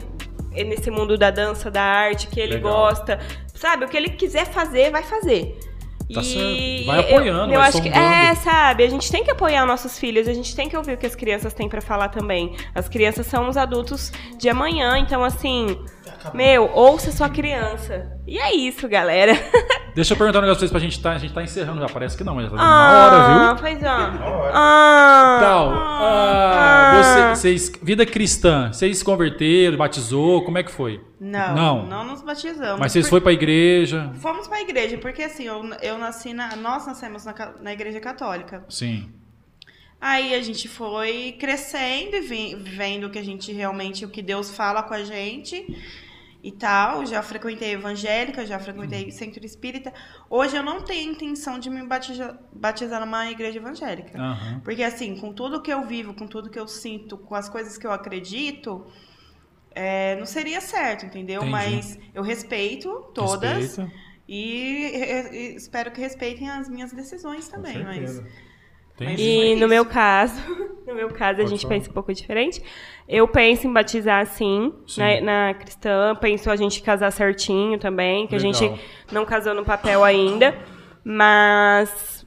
nesse 0.51 0.91
mundo 0.91 1.17
da 1.17 1.31
dança, 1.31 1.71
da 1.71 1.81
arte, 1.81 2.27
que 2.27 2.39
ele 2.39 2.55
Legal. 2.55 2.71
gosta. 2.71 3.19
Sabe? 3.53 3.85
O 3.85 3.87
que 3.87 3.95
ele 3.97 4.09
quiser 4.09 4.45
fazer, 4.45 4.91
vai 4.91 5.03
fazer. 5.03 5.57
Tá 6.13 6.21
e. 6.23 6.83
Vai 6.85 6.97
eu- 6.97 7.01
apoiando, 7.03 7.53
eu, 7.53 7.59
vai 7.59 7.69
acho 7.69 7.81
que 7.81 7.89
é, 7.89 8.33
sabe? 8.35 8.83
A 8.83 8.89
gente 8.89 9.11
tem 9.11 9.23
que 9.23 9.29
apoiar 9.31 9.65
nossos 9.65 9.99
filhos, 9.99 10.27
a 10.27 10.33
gente 10.33 10.55
tem 10.55 10.67
que 10.67 10.75
ouvir 10.75 10.93
o 10.93 10.97
que 10.97 11.05
as 11.05 11.15
crianças 11.15 11.53
têm 11.53 11.69
pra 11.69 11.81
falar 11.81 12.09
também. 12.09 12.55
As 12.73 12.89
crianças 12.89 13.27
são 13.27 13.47
os 13.47 13.55
adultos 13.57 14.11
de 14.37 14.49
amanhã, 14.49 14.97
então 14.97 15.23
assim, 15.23 15.77
meu, 16.33 16.69
ouça 16.73 17.11
sua 17.11 17.29
criança. 17.29 18.11
E 18.25 18.39
é 18.39 18.53
isso, 18.55 18.87
galera. 18.89 19.33
Deixa 19.99 20.13
eu 20.13 20.17
perguntar 20.17 20.39
um 20.39 20.41
negócio 20.43 20.59
pra 20.59 20.67
vocês 20.67 20.71
pra 20.71 20.79
gente 20.79 21.01
tá. 21.01 21.11
A 21.11 21.17
gente 21.17 21.33
tá 21.33 21.43
encerrando 21.43 21.81
já. 21.81 21.87
Parece 21.89 22.17
que 22.17 22.23
não, 22.23 22.35
mas 22.35 22.45
já 22.45 22.51
tá 22.51 22.55
dando 22.55 22.65
uma 22.65 22.89
hora, 22.89 23.53
viu? 23.53 23.61
Pois 23.61 23.83
hora. 23.83 24.51
Ah, 24.53 25.37
Tal. 25.41 25.69
Ah, 25.73 26.91
ah. 26.91 27.03
você- 27.35 27.41
vocês, 27.41 27.71
vida 27.83 28.05
cristã, 28.05 28.71
vocês 28.71 28.97
se 28.99 29.03
converteram, 29.03 29.77
batizou, 29.77 30.43
como 30.45 30.57
é 30.57 30.63
que 30.63 30.71
foi? 30.71 31.03
Não, 31.19 31.53
Não. 31.55 31.85
não, 31.85 32.03
nos 32.05 32.21
batizamos. 32.21 32.79
Mas 32.79 32.93
vocês 32.93 33.05
Por- 33.05 33.09
foram 33.11 33.23
pra 33.23 33.33
igreja? 33.33 34.09
Fomos 34.21 34.47
pra 34.47 34.61
igreja, 34.61 34.97
porque 34.97 35.21
assim, 35.23 35.43
eu, 35.43 35.63
eu 35.81 35.97
nasci 35.97 36.33
na. 36.33 36.55
Nós 36.55 36.87
nascemos 36.87 37.25
na, 37.25 37.33
na 37.61 37.73
igreja 37.73 37.99
católica. 37.99 38.63
Sim. 38.69 39.09
Aí 39.99 40.33
a 40.33 40.41
gente 40.41 40.69
foi 40.69 41.35
crescendo 41.37 42.15
e 42.15 42.21
vi- 42.21 42.55
vendo 42.55 43.07
o 43.07 43.09
que 43.09 43.19
a 43.19 43.23
gente 43.23 43.51
realmente, 43.51 44.05
o 44.05 44.09
que 44.09 44.21
Deus 44.21 44.49
fala 44.49 44.81
com 44.81 44.93
a 44.93 45.03
gente 45.03 45.65
e 46.41 46.51
tal. 46.51 47.05
Já 47.05 47.21
frequentei 47.21 47.71
evangélica, 47.73 48.45
já 48.45 48.57
frequentei 48.59 49.11
centro 49.11 49.45
espírita. 49.45 49.93
Hoje 50.29 50.55
eu 50.55 50.63
não 50.63 50.81
tenho 50.81 51.11
intenção 51.11 51.59
de 51.59 51.69
me 51.69 51.85
batizar, 51.85 52.39
batizar 52.53 52.99
numa 53.01 53.29
igreja 53.29 53.57
evangélica. 53.59 54.17
Aham. 54.17 54.61
Porque 54.63 54.83
assim, 54.83 55.17
com 55.17 55.33
tudo 55.33 55.61
que 55.61 55.71
eu 55.71 55.85
vivo, 55.85 56.13
com 56.13 56.27
tudo 56.27 56.49
que 56.49 56.59
eu 56.59 56.67
sinto, 56.67 57.17
com 57.17 57.35
as 57.35 57.49
coisas 57.49 57.77
que 57.77 57.85
eu 57.85 57.91
acredito, 57.91 58.85
é, 59.71 60.15
não 60.17 60.25
seria 60.25 60.61
certo, 60.61 61.05
entendeu? 61.05 61.41
Entendi. 61.41 61.51
Mas 61.51 61.99
eu 62.13 62.23
respeito 62.23 63.11
todas 63.13 63.57
Respeita. 63.77 63.91
e, 64.27 64.91
e- 65.31 65.55
espero 65.55 65.91
que 65.91 65.99
respeitem 66.01 66.49
as 66.49 66.69
minhas 66.69 66.91
decisões 66.91 67.47
também. 67.49 67.83
Mas. 67.83 68.21
Entendi. 68.99 69.23
E 69.23 69.55
no 69.55 69.67
meu 69.67 69.85
caso, 69.85 70.41
no 70.87 70.93
meu 70.95 71.09
caso, 71.09 71.39
a 71.39 71.43
Pode 71.43 71.49
gente 71.49 71.61
falar. 71.61 71.73
pensa 71.75 71.89
um 71.89 71.93
pouco 71.93 72.13
diferente. 72.13 72.61
Eu 73.07 73.27
penso 73.27 73.67
em 73.67 73.73
batizar 73.73 74.25
sim, 74.27 74.73
Sim. 74.87 75.01
Na, 75.01 75.47
na 75.47 75.53
cristã, 75.53 76.15
penso 76.15 76.49
a 76.51 76.55
gente 76.55 76.81
casar 76.81 77.11
certinho 77.11 77.79
também, 77.79 78.27
que 78.27 78.35
Legal. 78.35 78.51
a 78.51 78.53
gente 78.53 78.81
não 79.11 79.25
casou 79.25 79.53
no 79.55 79.65
papel 79.65 80.03
ainda, 80.03 80.55
mas 81.03 82.18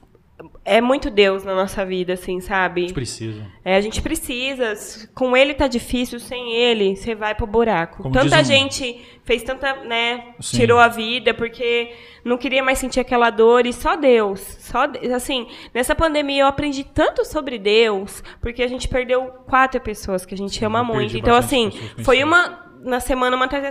é 0.65 0.79
muito 0.79 1.09
Deus 1.09 1.43
na 1.43 1.53
nossa 1.53 1.85
vida, 1.85 2.13
assim, 2.13 2.37
A 2.37 2.41
sabe? 2.41 2.81
gente 2.81 2.93
precisa. 2.93 3.45
É, 3.65 3.75
a 3.75 3.81
gente 3.81 4.01
precisa. 4.01 4.73
Com 5.13 5.35
ele 5.35 5.53
tá 5.53 5.67
difícil, 5.67 6.19
sem 6.19 6.53
ele, 6.53 6.95
você 6.95 7.13
vai 7.15 7.35
pro 7.35 7.45
buraco. 7.45 8.03
Como 8.03 8.13
tanta 8.13 8.39
um- 8.39 8.43
gente 8.43 9.01
fez 9.25 9.43
tanta, 9.43 9.75
né, 9.83 10.33
Sim. 10.39 10.57
tirou 10.57 10.79
a 10.79 10.87
vida 10.87 11.33
porque 11.33 11.91
não 12.25 12.37
queria 12.37 12.61
mais 12.63 12.77
sentir 12.79 12.99
aquela 12.99 13.29
dor 13.29 13.65
e 13.65 13.71
só 13.73 13.95
Deus. 13.95 14.39
Só 14.59 14.87
assim, 15.15 15.47
nessa 15.73 15.95
pandemia 15.95 16.43
eu 16.43 16.47
aprendi 16.47 16.83
tanto 16.83 17.23
sobre 17.25 17.57
Deus, 17.57 18.21
porque 18.41 18.61
a 18.63 18.67
gente 18.67 18.87
perdeu 18.87 19.25
quatro 19.47 19.79
pessoas 19.81 20.25
que 20.25 20.33
a 20.33 20.37
gente 20.37 20.63
ama 20.65 20.79
eu 20.79 20.85
muito. 20.85 21.17
Então 21.17 21.35
assim, 21.35 21.71
foi 22.03 22.23
uma 22.23 22.62
na 22.83 22.99
semana 22.99 23.35
uma 23.35 23.45
atrás 23.45 23.63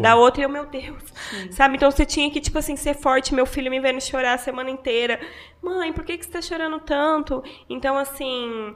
da 0.00 0.14
outra, 0.16 0.40
e 0.40 0.44
eu, 0.44 0.48
meu 0.48 0.66
Deus. 0.66 1.02
Sabe? 1.50 1.76
Então 1.76 1.90
você 1.90 2.06
tinha 2.06 2.30
que, 2.30 2.40
tipo 2.40 2.58
assim, 2.58 2.76
ser 2.76 2.94
forte. 2.94 3.34
Meu 3.34 3.46
filho 3.46 3.70
me 3.70 3.80
vendo 3.80 4.00
chorar 4.00 4.34
a 4.34 4.38
semana 4.38 4.70
inteira. 4.70 5.20
Mãe, 5.62 5.92
por 5.92 6.04
que, 6.04 6.16
que 6.16 6.24
você 6.24 6.30
tá 6.30 6.40
chorando 6.42 6.78
tanto? 6.80 7.42
Então, 7.68 7.96
assim. 7.96 8.74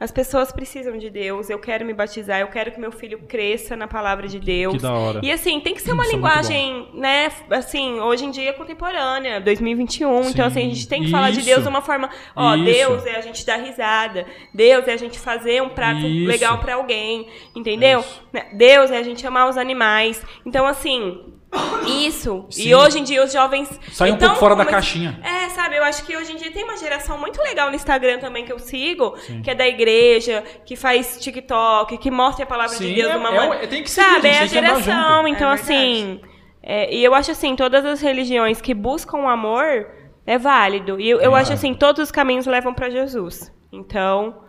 As 0.00 0.12
pessoas 0.12 0.52
precisam 0.52 0.96
de 0.96 1.10
Deus. 1.10 1.50
Eu 1.50 1.58
quero 1.58 1.84
me 1.84 1.92
batizar. 1.92 2.40
Eu 2.40 2.46
quero 2.48 2.70
que 2.70 2.78
meu 2.78 2.92
filho 2.92 3.18
cresça 3.26 3.74
na 3.74 3.88
palavra 3.88 4.28
de 4.28 4.38
Deus. 4.38 4.76
Que 4.76 4.82
da 4.82 4.92
hora. 4.92 5.20
E 5.24 5.32
assim, 5.32 5.58
tem 5.58 5.74
que 5.74 5.82
ser 5.82 5.92
uma 5.92 6.04
Isso 6.04 6.12
é 6.12 6.14
linguagem, 6.14 6.88
né? 6.94 7.32
Assim, 7.50 7.98
hoje 7.98 8.24
em 8.24 8.30
dia 8.30 8.52
contemporânea, 8.52 9.40
2021. 9.40 10.22
Sim, 10.22 10.30
Então, 10.30 10.46
assim, 10.46 10.60
a 10.60 10.68
gente 10.68 10.88
tem 10.88 11.02
que 11.02 11.10
falar 11.10 11.30
de 11.30 11.38
isso. 11.40 11.46
Deus 11.48 11.62
de 11.62 11.68
uma 11.68 11.82
forma. 11.82 12.08
Ó, 12.36 12.54
Isso. 12.54 12.64
Deus 12.64 13.06
é 13.06 13.16
a 13.16 13.20
gente 13.20 13.44
dar 13.44 13.56
risada. 13.56 14.24
Deus 14.54 14.86
é 14.86 14.92
a 14.92 14.96
gente 14.96 15.18
fazer 15.18 15.62
um 15.62 15.70
prato 15.70 16.06
Isso. 16.06 16.28
legal 16.28 16.58
pra 16.58 16.74
alguém. 16.76 17.26
Entendeu? 17.54 18.00
Isso. 18.00 18.22
Né? 18.32 18.46
Deus 18.52 18.90
é 18.92 18.98
a 18.98 19.02
gente 19.02 19.26
amar 19.26 19.48
os 19.48 19.56
animais. 19.56 20.22
Então, 20.46 20.64
assim, 20.64 21.37
isso. 21.86 22.46
Sim. 22.50 22.68
E 22.68 22.74
hoje 22.74 22.98
em 22.98 23.04
dia 23.04 23.24
os 23.24 23.32
jovens. 23.32 23.68
Sai 23.92 24.10
um 24.10 24.14
então, 24.14 24.28
pouco 24.28 24.40
fora 24.40 24.54
da 24.56 24.64
caixinha. 24.66 25.18
É, 25.22 25.48
sabe? 25.50 25.76
Eu 25.76 25.82
acho 25.84 26.04
que 26.04 26.16
hoje 26.16 26.32
em 26.32 26.36
dia 26.36 26.50
tem 26.52 26.64
uma 26.64 26.76
geração 26.76 27.16
muito 27.18 27.40
legal 27.42 27.70
no 27.70 27.76
Instagram 27.76 28.18
também 28.18 28.44
que 28.44 28.52
eu 28.52 28.58
sigo, 28.58 29.16
Sim. 29.18 29.42
que 29.42 29.50
é 29.50 29.54
da 29.54 29.66
igreja, 29.66 30.44
que 30.64 30.76
faz 30.76 31.18
TikTok, 31.18 31.96
que 31.98 32.10
mostra 32.10 32.44
a 32.44 32.46
palavra 32.46 32.76
Sim, 32.76 32.88
de 32.88 32.94
Deus 32.94 33.08
é- 33.08 33.12
de 33.12 33.18
uma 33.18 33.28
é 33.30 33.32
maneira. 33.32 33.64
o- 33.64 33.68
tem 33.68 33.82
que 33.82 33.90
seguir, 33.90 34.06
sabe? 34.10 34.28
é 34.28 34.38
a 34.40 34.46
geração. 34.46 35.16
junto. 35.22 35.28
Então, 35.28 35.50
É 35.50 35.54
assim. 35.54 36.20
é, 36.62 36.94
e 36.94 37.02
eu 37.02 37.14
acho 37.14 37.30
assim, 37.30 37.56
todas 37.56 37.84
as 37.84 38.00
religiões 38.00 38.60
que 38.60 38.74
buscam 38.74 39.18
o 39.18 39.28
amor 39.28 39.86
é 40.26 40.36
válido. 40.38 41.00
E 41.00 41.08
eu, 41.08 41.20
eu 41.20 41.34
acho 41.34 41.52
assim, 41.52 41.72
todos 41.74 42.02
os 42.02 42.10
caminhos 42.10 42.46
levam 42.46 42.74
pra 42.74 42.90
Jesus. 42.90 43.50
Então, 43.72 44.42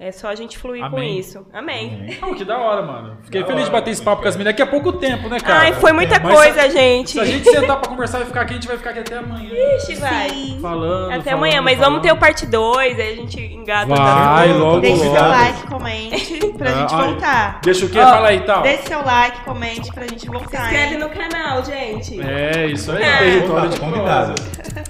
é 0.00 0.12
só 0.12 0.28
a 0.28 0.34
gente 0.34 0.56
fluir 0.56 0.80
com 0.88 0.96
Amém. 0.96 1.18
isso. 1.18 1.44
Amém. 1.52 2.16
Não, 2.22 2.32
que 2.34 2.44
da 2.44 2.56
hora, 2.58 2.82
mano. 2.82 3.18
Fiquei 3.24 3.40
Da 3.40 3.46
feliz 3.48 3.64
de 3.64 3.70
hora, 3.70 3.80
bater 3.80 3.90
esse 3.90 4.02
papo 4.02 4.22
com 4.22 4.28
as 4.28 4.36
meninas. 4.36 4.52
Daqui 4.54 4.62
a 4.62 4.66
pouco 4.66 4.92
tempo, 4.92 5.28
né, 5.28 5.40
cara? 5.40 5.60
Ai, 5.60 5.72
foi 5.72 5.92
muita 5.92 6.20
Mas 6.20 6.34
coisa, 6.34 6.62
se- 6.62 6.70
gente. 6.70 7.10
Se 7.10 7.20
a 7.20 7.24
gente 7.24 7.44
sentar 7.50 7.80
pra 7.80 7.88
conversar 7.88 8.20
e 8.20 8.24
ficar 8.26 8.42
aqui, 8.42 8.52
a 8.52 8.56
gente 8.56 8.68
vai 8.68 8.76
ficar 8.76 8.90
aqui 8.90 9.00
até 9.00 9.16
amanhã. 9.18 9.50
Ixi, 9.76 9.96
vai. 9.96 10.58
Falando. 10.62 11.10
Até 11.12 11.22
falando, 11.22 11.34
amanhã, 11.38 11.60
mas 11.62 11.74
falando. 11.78 11.90
vamos 11.94 12.06
ter 12.06 12.12
o 12.12 12.16
parte 12.16 12.46
2, 12.46 12.98
aí 13.00 13.12
a 13.12 13.16
gente 13.16 13.40
engata 13.40 13.86
Vai, 13.94 14.52
logo, 14.52 14.80
Deixe 14.80 15.00
seu 15.02 15.12
logo. 15.12 15.28
like, 15.28 15.66
comente 15.66 16.36
pra 16.56 16.70
gente 16.72 16.94
Ah, 16.94 16.98
ai. 16.98 17.04
voltar. 17.08 17.60
Deixa 17.64 17.86
o 17.86 17.88
quê? 17.88 17.98
Ó, 17.98 18.02
Fala 18.08 18.28
aí, 18.28 18.40
tal. 18.40 18.62
Deixe 18.62 18.82
seu 18.84 19.04
like, 19.04 19.40
comente 19.44 19.92
pra 19.92 20.02
gente 20.06 20.20
Se 20.22 20.28
voltar. 20.28 20.62
inscreve 20.62 20.94
hein? 20.94 21.00
no 21.00 21.08
canal, 21.10 21.64
gente. 21.64 22.20
É, 22.20 22.66
isso 22.66 22.92
aí. 22.92 23.02
É. 23.02 23.18
Território 23.18 23.68
de 23.70 23.80
convidado. 23.80 24.34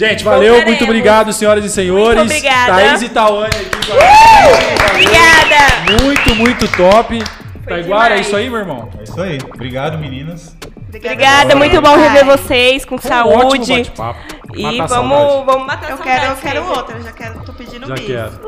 Gente, 0.00 0.24
valeu. 0.24 0.54
Voltaremos. 0.54 0.70
Muito 0.70 0.84
obrigado, 0.84 1.30
senhoras 1.30 1.62
e 1.62 1.68
senhores. 1.68 2.16
Muito 2.16 2.30
obrigada. 2.30 2.72
Thaís 2.72 3.02
e 3.02 3.08
Tawane 3.10 3.48
aqui 3.48 3.86
com 3.86 3.92
a 3.92 3.98
gente. 4.46 4.90
Obrigada. 4.90 6.02
Muito, 6.02 6.34
muito 6.36 6.68
top. 6.74 7.22
Taiguara, 7.66 8.06
é 8.06 8.08
demais. 8.08 8.26
isso 8.26 8.36
aí, 8.36 8.48
meu 8.48 8.60
irmão? 8.60 8.88
É 8.98 9.02
isso 9.02 9.20
aí. 9.20 9.38
Obrigado, 9.52 9.98
meninas. 9.98 10.56
Obrigada, 10.88 11.54
muito 11.54 11.82
bom 11.82 11.96
rever 11.96 12.24
vocês 12.24 12.86
com 12.86 12.96
Foi 12.96 13.10
um 13.10 13.14
saúde. 13.14 13.74
bate-papo. 13.74 14.20
E 14.54 14.62
vamos, 14.62 14.90
saudade. 14.90 15.44
vamos 15.46 15.66
matar 15.66 15.90
Eu 15.90 15.98
quero, 15.98 16.24
eu 16.24 16.36
quero 16.36 16.60
sempre. 16.64 16.78
outra, 16.78 17.00
já 17.02 17.12
quero, 17.12 17.40
tô 17.44 17.52
pedindo 17.52 17.86
Já 17.86 17.94
quero. 17.94 18.40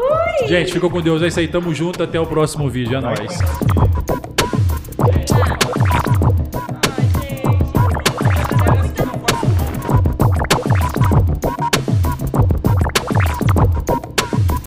Gente, 0.48 0.72
fica 0.72 0.88
com 0.88 1.00
Deus. 1.02 1.22
É 1.22 1.26
isso 1.26 1.38
aí. 1.38 1.48
Tamo 1.48 1.74
junto. 1.74 2.02
Até 2.02 2.18
o 2.18 2.24
próximo 2.24 2.70
vídeo. 2.70 2.96
É 2.96 3.00
nóis. 3.02 3.38